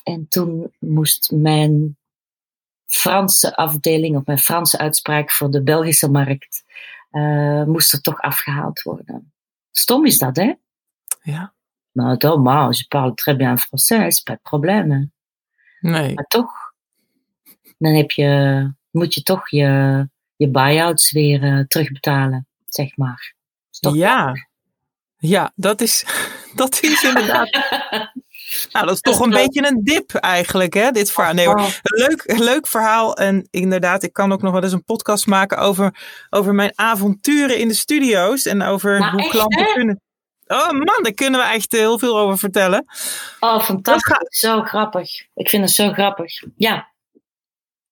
En 0.04 0.26
toen 0.30 0.74
moest 0.80 1.32
mijn 1.32 1.98
Franse 2.86 3.56
afdeling, 3.56 4.16
of 4.16 4.26
mijn 4.26 4.38
Franse 4.38 4.78
uitspraak 4.78 5.32
voor 5.32 5.52
de 5.52 5.64
Belgische 5.64 6.10
markt, 6.10 6.64
uh, 7.12 7.64
moest 7.64 7.94
er 7.94 8.02
toch 8.02 8.22
afgehaald 8.22 8.82
worden. 8.82 9.34
Stom 9.72 10.06
is 10.06 10.18
dat, 10.18 10.36
hè? 10.36 10.54
Ja. 11.22 11.54
Nou, 11.92 12.18
dommage, 12.18 12.78
je 12.78 12.86
parle 12.88 13.14
très 13.14 13.36
bien 13.36 13.60
français, 13.60 14.24
pas 14.24 14.36
de 14.36 14.40
problème. 14.44 15.10
Nee. 15.80 16.14
Maar 16.14 16.28
toch, 16.28 16.52
dan 17.78 17.94
heb 17.94 18.12
je 18.12 18.76
moet 18.92 19.14
je 19.14 19.24
toch 19.24 19.50
je, 19.50 20.10
je 20.36 20.50
buyouts 20.50 21.12
weer 21.12 21.44
uh, 21.44 21.66
terugbetalen, 21.68 22.48
zeg 22.68 22.98
maar. 22.98 23.36
Ja. 23.80 24.47
Ja, 25.18 25.52
dat 25.56 25.82
is, 25.82 26.06
dat 26.56 26.80
is 26.82 27.04
inderdaad. 27.04 27.50
Nou, 28.72 28.86
dat 28.86 28.96
is 28.96 29.02
toch 29.02 29.20
een 29.20 29.30
beetje 29.30 29.68
een 29.68 29.84
dip 29.84 30.14
eigenlijk, 30.14 30.74
hè, 30.74 30.92
dit 30.92 31.12
verhaal. 31.12 31.34
Nee, 31.34 31.46
hoor. 31.46 31.80
Leuk, 31.84 32.24
leuk 32.40 32.68
verhaal. 32.68 33.16
En 33.16 33.48
inderdaad, 33.52 34.04
ik 34.04 34.14
kan 34.14 34.32
ook 34.32 34.42
nog 34.42 34.54
wel 34.54 34.64
eens 34.64 34.72
een 34.72 34.84
podcast 34.84 35.28
maken 35.28 35.58
over, 35.58 35.96
over 36.30 36.54
mijn 36.54 36.72
avonturen 36.76 37.58
in 37.58 37.68
de 37.68 37.74
studio's. 37.74 38.46
En 38.46 38.62
over 38.62 39.00
nou, 39.00 39.12
hoe 39.12 39.30
klanten 39.30 39.74
kunnen... 39.74 40.02
Oh 40.46 40.72
man, 40.72 41.00
daar 41.02 41.14
kunnen 41.14 41.40
we 41.40 41.46
echt 41.46 41.72
heel 41.72 42.00
veel 42.00 42.20
over 42.20 42.38
vertellen. 42.38 42.86
Oh, 43.40 43.64
fantastisch. 43.64 44.40
Zo 44.40 44.62
grappig. 44.62 45.10
Ik 45.34 45.50
vind 45.50 45.64
het 45.64 45.74
zo 45.74 45.92
grappig. 45.92 46.44
Ja. 46.56 46.92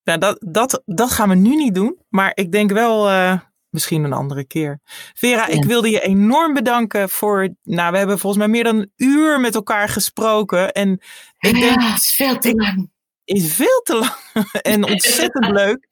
Nou, 0.04 0.20
dat, 0.20 0.38
dat, 0.40 0.82
dat 0.86 1.12
gaan 1.12 1.30
we 1.30 1.36
nu 1.36 1.56
niet 1.56 1.76
doen. 1.76 2.00
Maar 2.10 2.32
ik 2.34 2.52
denk 2.52 2.72
wel 2.72 3.10
uh, 3.10 3.40
misschien 3.76 4.04
een 4.04 4.14
andere 4.14 4.46
keer. 4.46 4.80
Vera, 5.14 5.48
ik 5.48 5.64
wilde 5.64 5.90
je 5.90 6.02
enorm 6.02 6.54
bedanken 6.54 7.10
voor. 7.10 7.50
Nou, 7.64 7.92
we 7.92 7.98
hebben 7.98 8.20
volgens 8.20 8.42
mij 8.42 8.52
meer 8.52 8.64
dan 8.64 8.76
een 8.78 8.92
uur 8.96 9.40
met 9.40 9.56
elkaar 9.56 9.90
gesproken. 9.90 10.72
En 10.72 10.92
ik 11.40 11.56
ja, 11.56 11.60
denk. 11.60 11.82
Het 11.82 11.98
is 11.98 12.16
veel 12.16 12.38
te 12.38 12.54
lang. 12.56 12.90
Is 13.24 13.54
veel 13.54 13.82
te 13.84 13.96
lang. 13.96 14.52
en 14.74 14.84
ontzettend 14.84 15.48
leuk. 15.62 15.88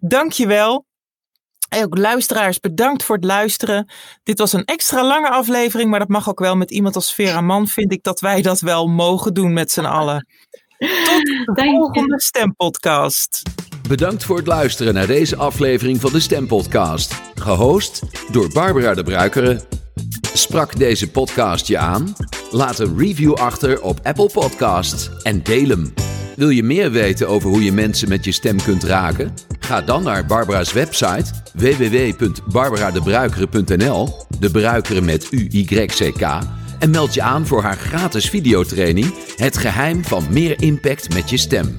Dank 0.00 0.32
je 0.32 0.46
wel. 0.46 0.86
En 1.68 1.84
ook 1.84 1.98
luisteraars, 1.98 2.60
bedankt 2.60 3.02
voor 3.02 3.16
het 3.16 3.24
luisteren. 3.24 3.92
Dit 4.22 4.38
was 4.38 4.52
een 4.52 4.64
extra 4.64 5.04
lange 5.04 5.30
aflevering, 5.30 5.90
maar 5.90 5.98
dat 5.98 6.08
mag 6.08 6.28
ook 6.28 6.38
wel 6.38 6.56
met 6.56 6.70
iemand 6.70 6.94
als 6.94 7.14
Vera 7.14 7.40
Man. 7.40 7.68
Vind 7.68 7.92
ik 7.92 8.02
dat 8.02 8.20
wij 8.20 8.42
dat 8.42 8.60
wel 8.60 8.86
mogen 8.86 9.34
doen 9.34 9.52
met 9.52 9.70
z'n 9.70 9.84
allen. 9.84 10.26
Tot 10.78 11.56
de 11.56 11.62
volgende 11.64 12.20
Stempodcast. 12.20 13.42
Bedankt 13.88 14.24
voor 14.24 14.36
het 14.36 14.46
luisteren 14.46 14.94
naar 14.94 15.06
deze 15.06 15.36
aflevering 15.36 16.00
van 16.00 16.12
de 16.12 16.20
Stempodcast. 16.20 17.14
Gehost 17.34 18.02
door 18.30 18.52
Barbara 18.52 18.94
de 18.94 19.02
Bruikere. 19.02 19.60
Sprak 20.34 20.78
deze 20.78 21.10
podcast 21.10 21.66
je 21.66 21.78
aan? 21.78 22.16
Laat 22.50 22.78
een 22.78 22.98
review 22.98 23.34
achter 23.34 23.82
op 23.82 24.00
Apple 24.02 24.30
Podcasts 24.32 25.10
en 25.22 25.42
deel 25.42 25.68
hem. 25.68 25.94
Wil 26.36 26.48
je 26.48 26.62
meer 26.62 26.90
weten 26.90 27.28
over 27.28 27.50
hoe 27.50 27.64
je 27.64 27.72
mensen 27.72 28.08
met 28.08 28.24
je 28.24 28.32
stem 28.32 28.62
kunt 28.62 28.84
raken? 28.84 29.34
Ga 29.60 29.80
dan 29.80 30.02
naar 30.02 30.26
Barbara's 30.26 30.72
website 30.72 31.24
www.barbaradebruikere.nl, 31.54 34.26
de 34.38 34.50
bruikeren 34.50 35.04
met 35.04 35.28
U-Y-C-K, 35.30 36.38
en 36.78 36.90
meld 36.90 37.14
je 37.14 37.22
aan 37.22 37.46
voor 37.46 37.62
haar 37.62 37.76
gratis 37.76 38.28
videotraining 38.28 39.14
Het 39.36 39.56
geheim 39.56 40.04
van 40.04 40.24
meer 40.30 40.62
impact 40.62 41.14
met 41.14 41.30
je 41.30 41.36
stem. 41.36 41.78